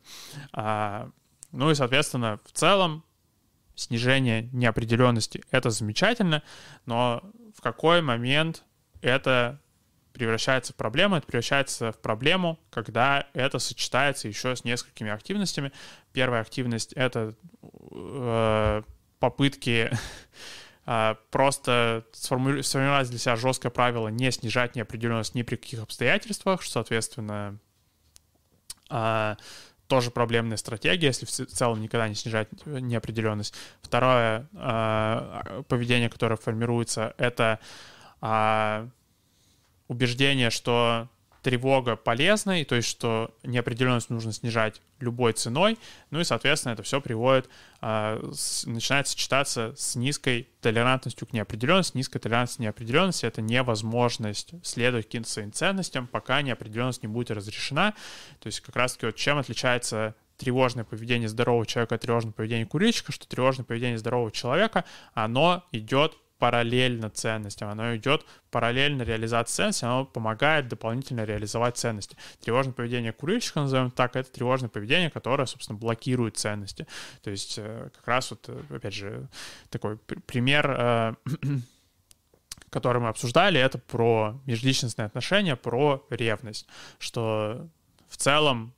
А, 0.54 1.10
ну 1.52 1.72
и, 1.72 1.76
соответственно, 1.76 2.40
в 2.46 2.52
целом 2.52 3.04
снижение 3.76 4.50
неопределенности— 4.54 5.44
это 5.52 5.70
замечательно, 5.72 6.44
но 6.86 7.24
в 7.56 7.62
какой 7.62 8.02
момент 8.02 8.64
это 9.02 9.60
превращается 10.14 10.74
в 10.74 10.76
проблему, 10.76 11.16
это 11.16 11.26
превращается 11.26 11.92
в 11.92 12.00
проблему, 12.00 12.60
когда 12.70 13.28
это 13.34 13.60
сочетается 13.60 14.28
еще 14.28 14.56
с 14.56 14.64
несколькими 14.64 15.10
активностями. 15.10 15.72
Первая 16.14 16.42
активность— 16.42 16.94
это 16.96 17.34
э, 17.92 18.84
попытки 19.22 19.90
а, 20.86 21.16
просто 21.30 22.06
сформировать 22.12 23.10
для 23.10 23.20
себя 23.20 23.38
жесткое 23.38 23.70
правило 23.70 24.10
не 24.10 24.30
снижать 24.32 24.76
неопределенность 24.76 25.36
ни 25.36 25.44
при 25.44 25.56
каких 25.56 25.82
обстоятельствах, 25.82 26.62
что, 26.62 26.74
соответственно, 26.74 27.58
а, 28.90 29.38
тоже 29.88 30.10
проблемная 30.12 30.58
стратегия, 30.58 31.08
если 31.08 31.26
в 31.26 31.30
целом 31.30 31.82
никогда 31.82 32.10
не 32.10 32.16
снижать 32.16 32.50
неопределенность. 32.66 33.54
Второе 33.82 34.50
а, 34.56 35.64
поведение, 35.70 36.10
которое 36.10 36.36
формируется, 36.36 37.14
это 37.18 37.60
убеждение, 39.88 40.52
что 40.52 41.10
тревога 41.42 41.96
полезна, 41.96 42.62
и 42.62 42.66
то 42.66 42.76
есть, 42.76 42.88
что 42.88 43.36
неопределенность 43.44 44.10
нужно 44.10 44.32
снижать 44.32 44.82
любой 45.00 45.34
ценой, 45.34 45.78
ну 46.12 46.20
и, 46.20 46.24
соответственно, 46.24 46.74
это 46.74 46.84
все 46.84 47.02
приводит, 47.02 47.50
э, 47.82 48.32
начинает 48.66 49.08
сочетаться 49.08 49.74
с 49.76 49.96
низкой 49.96 50.48
толерантностью 50.62 51.28
к 51.28 51.34
неопределенности. 51.34 51.98
Низкая 51.98 52.22
толерантность 52.22 52.58
к 52.58 52.60
неопределенности— 52.60 53.26
это 53.28 53.42
невозможность 53.42 54.54
следовать 54.64 55.08
каким-то 55.08 55.30
своим 55.30 55.52
ценностям, 55.52 56.08
пока 56.08 56.42
неопределенность 56.42 57.02
не 57.02 57.08
будет 57.08 57.32
разрешена. 57.32 57.94
То 58.40 58.48
есть 58.48 58.62
как 58.62 58.76
раз-таки 58.76 59.08
вот 59.08 59.16
чем 59.16 59.40
отличается 59.40 60.16
тревожное 60.38 60.84
поведение 60.84 61.30
здорового 61.30 61.66
человека 61.66 61.96
от 61.96 62.02
тревожного 62.02 62.34
поведения 62.34 62.66
курильщика, 62.66 63.12
что 63.12 63.28
тревожное 63.28 63.66
поведение 63.66 63.98
здорового 63.98 64.32
человека, 64.32 64.86
оно 65.14 65.64
идет 65.72 66.18
параллельно 66.42 67.12
ценностям, 67.12 67.70
оно 67.70 67.96
идет 67.96 68.26
параллельно 68.50 69.04
реализации 69.04 69.58
ценностей, 69.58 69.86
оно 69.86 70.06
помогает 70.06 70.68
дополнительно 70.68 71.24
реализовать 71.24 71.78
ценности. 71.78 72.18
Тревожное 72.40 72.74
поведение 72.74 73.14
курильщика, 73.14 73.62
назовем 73.62 73.92
так, 73.92 74.16
это 74.16 74.32
тревожное 74.32 74.68
поведение, 74.68 75.12
которое, 75.12 75.46
собственно, 75.46 75.78
блокирует 75.78 76.38
ценности. 76.38 76.88
То 77.22 77.30
есть 77.30 77.60
э, 77.60 77.90
как 77.96 78.08
раз 78.08 78.32
вот, 78.32 78.46
э, 78.48 78.60
опять 78.76 78.96
же, 78.96 79.28
такой 79.70 79.98
пример 79.98 80.76
э, 80.76 81.14
который 82.72 83.04
мы 83.04 83.10
обсуждали, 83.10 83.60
это 83.60 83.78
про 83.78 84.42
межличностные 84.48 85.06
отношения, 85.06 85.56
про 85.56 86.04
ревность, 86.10 86.66
что 86.98 87.70
в 88.10 88.18
целом 88.18 88.74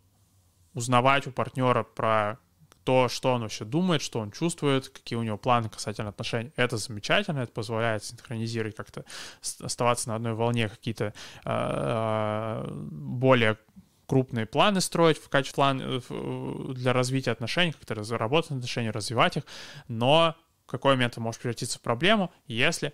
узнавать 0.73 1.27
у 1.27 1.31
партнера 1.31 1.83
про 1.83 2.39
то, 2.83 3.07
что 3.09 3.33
он 3.33 3.41
вообще 3.41 3.65
думает, 3.65 4.01
что 4.01 4.19
он 4.19 4.31
чувствует, 4.31 4.89
какие 4.89 5.17
у 5.17 5.23
него 5.23 5.37
планы 5.37 5.69
касательно 5.69 6.09
отношений. 6.09 6.51
Это 6.55 6.77
замечательно, 6.77 7.39
это 7.39 7.51
позволяет 7.51 8.03
синхронизировать 8.03 8.75
как-то, 8.75 9.05
оставаться 9.59 10.09
на 10.09 10.15
одной 10.15 10.33
волне, 10.33 10.69
какие-то 10.69 11.13
э, 11.45 12.67
более 12.91 13.57
крупные 14.05 14.45
планы 14.45 14.81
строить 14.81 15.17
в 15.17 15.29
качестве 15.29 15.55
план 15.55 16.03
для 16.73 16.93
развития 16.93 17.31
отношений, 17.31 17.71
как-то 17.71 17.95
разработать 17.95 18.51
отношения, 18.51 18.91
развивать 18.91 19.37
их, 19.37 19.43
но 19.87 20.35
в 20.65 20.71
какой 20.71 20.93
момент 20.93 21.17
может 21.17 21.41
превратиться 21.41 21.79
в 21.79 21.81
проблему, 21.81 22.31
если 22.47 22.93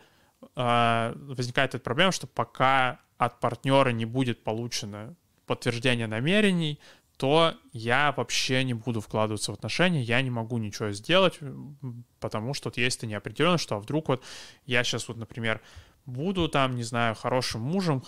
э, 0.56 1.14
возникает 1.16 1.76
эта 1.76 1.84
проблема, 1.84 2.12
что 2.12 2.28
пока 2.28 3.00
от 3.18 3.40
партнера 3.40 3.90
не 3.90 4.06
будет 4.06 4.44
получено 4.44 5.16
подтверждение 5.46 6.08
намерений, 6.08 6.80
то 7.20 7.54
я 7.74 8.14
вообще 8.16 8.64
не 8.64 8.74
буду 8.74 9.02
вкладываться 9.02 9.52
в 9.52 9.56
отношения, 9.56 10.02
я 10.02 10.22
не 10.22 10.30
могу 10.30 10.58
ничего 10.58 10.92
сделать, 10.92 11.38
потому 12.22 12.54
что 12.54 12.70
вот 12.70 12.78
есть 12.78 13.00
эта 13.00 13.08
неопределенность, 13.08 13.64
что 13.64 13.76
а 13.76 13.80
вдруг 13.80 14.08
вот 14.08 14.24
я 14.66 14.86
сейчас 14.86 15.06
вот, 15.10 15.18
например, 15.18 15.60
буду 16.06 16.48
там, 16.48 16.78
не 16.78 16.84
знаю, 16.84 17.16
хорошим 17.16 17.60
мужем, 17.60 18.02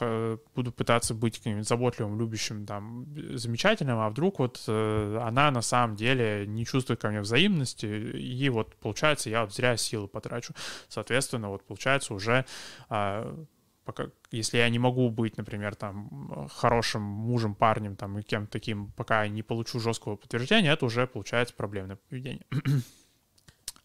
буду 0.55 0.71
пытаться 0.71 1.13
быть 1.13 1.39
каким-нибудь 1.39 1.67
заботливым, 1.67 2.17
любящим, 2.17 2.65
там, 2.65 3.05
замечательным, 3.37 3.99
а 3.99 4.09
вдруг 4.09 4.39
вот 4.39 4.63
э, 4.67 5.19
она 5.21 5.51
на 5.51 5.61
самом 5.61 5.97
деле 5.97 6.45
не 6.47 6.65
чувствует 6.65 7.01
ко 7.01 7.09
мне 7.09 7.19
взаимности, 7.19 7.85
и 7.85 8.47
вот 8.47 8.73
получается 8.75 9.29
я 9.29 9.41
вот 9.41 9.53
зря 9.53 9.75
силы 9.75 10.07
потрачу. 10.07 10.53
Соответственно, 10.87 11.49
вот 11.49 11.65
получается 11.65 12.13
уже 12.13 12.45
а, 12.87 13.45
пока, 13.85 14.09
если 14.31 14.57
я 14.57 14.69
не 14.69 14.79
могу 14.79 15.09
быть, 15.09 15.37
например, 15.37 15.75
там, 15.75 16.49
хорошим 16.51 17.01
мужем, 17.01 17.55
парнем, 17.55 17.95
там, 17.95 18.19
и 18.19 18.23
кем-то 18.23 18.51
таким, 18.51 18.91
пока 18.91 19.23
я 19.23 19.29
не 19.29 19.43
получу 19.43 19.79
жесткого 19.79 20.15
подтверждения, 20.15 20.71
это 20.71 20.85
уже 20.85 21.07
получается 21.07 21.55
проблемное 21.55 21.97
поведение. 21.97 22.45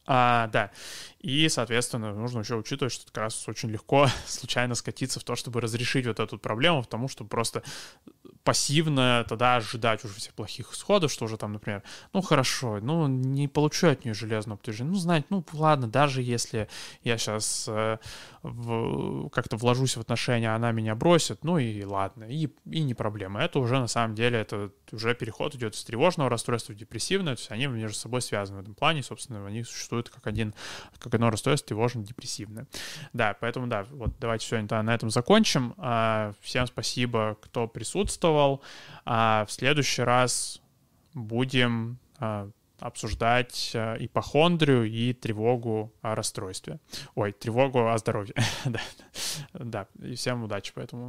А, 0.08 0.46
да. 0.52 0.70
И, 1.26 1.48
соответственно, 1.48 2.14
нужно 2.14 2.38
еще 2.38 2.54
учитывать, 2.54 2.92
что 2.92 3.06
как 3.06 3.16
раз 3.18 3.48
очень 3.48 3.68
легко 3.68 4.06
случайно 4.28 4.76
скатиться 4.76 5.18
в 5.18 5.24
то, 5.24 5.34
чтобы 5.34 5.60
разрешить 5.60 6.06
вот 6.06 6.20
эту 6.20 6.38
проблему, 6.38 6.84
потому 6.84 7.08
что 7.08 7.24
просто 7.24 7.64
пассивно 8.44 9.26
тогда 9.28 9.56
ожидать 9.56 10.04
уже 10.04 10.14
всех 10.14 10.32
плохих 10.34 10.72
исходов, 10.72 11.10
что 11.10 11.24
уже 11.24 11.36
там, 11.36 11.52
например, 11.52 11.82
ну 12.12 12.22
хорошо, 12.22 12.78
ну 12.80 13.08
не 13.08 13.48
получу 13.48 13.88
от 13.88 14.04
нее 14.04 14.14
железного 14.14 14.56
подтверждения, 14.56 14.92
ну 14.92 14.96
знать, 14.96 15.24
ну 15.30 15.44
ладно, 15.52 15.88
даже 15.88 16.22
если 16.22 16.68
я 17.02 17.18
сейчас 17.18 17.64
э, 17.66 17.98
в, 18.44 19.28
как-то 19.30 19.56
вложусь 19.56 19.96
в 19.96 20.00
отношения, 20.00 20.54
она 20.54 20.70
меня 20.70 20.94
бросит, 20.94 21.42
ну 21.42 21.58
и 21.58 21.82
ладно, 21.82 22.22
и, 22.22 22.48
и 22.70 22.82
не 22.82 22.94
проблема. 22.94 23.42
Это 23.42 23.58
уже 23.58 23.80
на 23.80 23.88
самом 23.88 24.14
деле, 24.14 24.38
это 24.38 24.70
уже 24.92 25.16
переход 25.16 25.56
идет 25.56 25.74
из 25.74 25.82
тревожного 25.82 26.30
расстройства 26.30 26.72
в 26.72 26.76
депрессивное, 26.76 27.34
то 27.34 27.40
есть 27.40 27.50
они 27.50 27.66
между 27.66 27.98
собой 27.98 28.22
связаны 28.22 28.60
в 28.60 28.62
этом 28.62 28.76
плане, 28.76 29.02
собственно, 29.02 29.44
они 29.44 29.64
существуют 29.64 30.08
как 30.08 30.24
один, 30.28 30.54
как 31.00 31.15
одно 31.16 31.30
расстройство 31.30 31.68
тревожно-депрессивное. 31.68 32.66
Да, 33.12 33.36
поэтому 33.40 33.66
да, 33.66 33.84
вот 33.90 34.18
давайте 34.18 34.46
сегодня 34.46 34.82
на 34.82 34.94
этом 34.94 35.10
закончим. 35.10 35.74
А, 35.76 36.32
всем 36.40 36.66
спасибо, 36.66 37.36
кто 37.42 37.66
присутствовал. 37.66 38.62
А 39.04 39.44
в 39.46 39.52
следующий 39.52 40.02
раз 40.02 40.62
будем 41.14 41.98
а, 42.18 42.48
обсуждать 42.78 43.72
ипохондрию 43.74 44.84
и 44.84 45.12
тревогу 45.12 45.92
о 46.02 46.14
расстройстве. 46.14 46.78
Ой, 47.14 47.32
тревогу 47.32 47.88
о 47.88 47.98
здоровье. 47.98 48.34
да, 49.54 49.86
и 50.02 50.14
всем 50.14 50.44
удачи 50.44 50.72
поэтому 50.74 51.04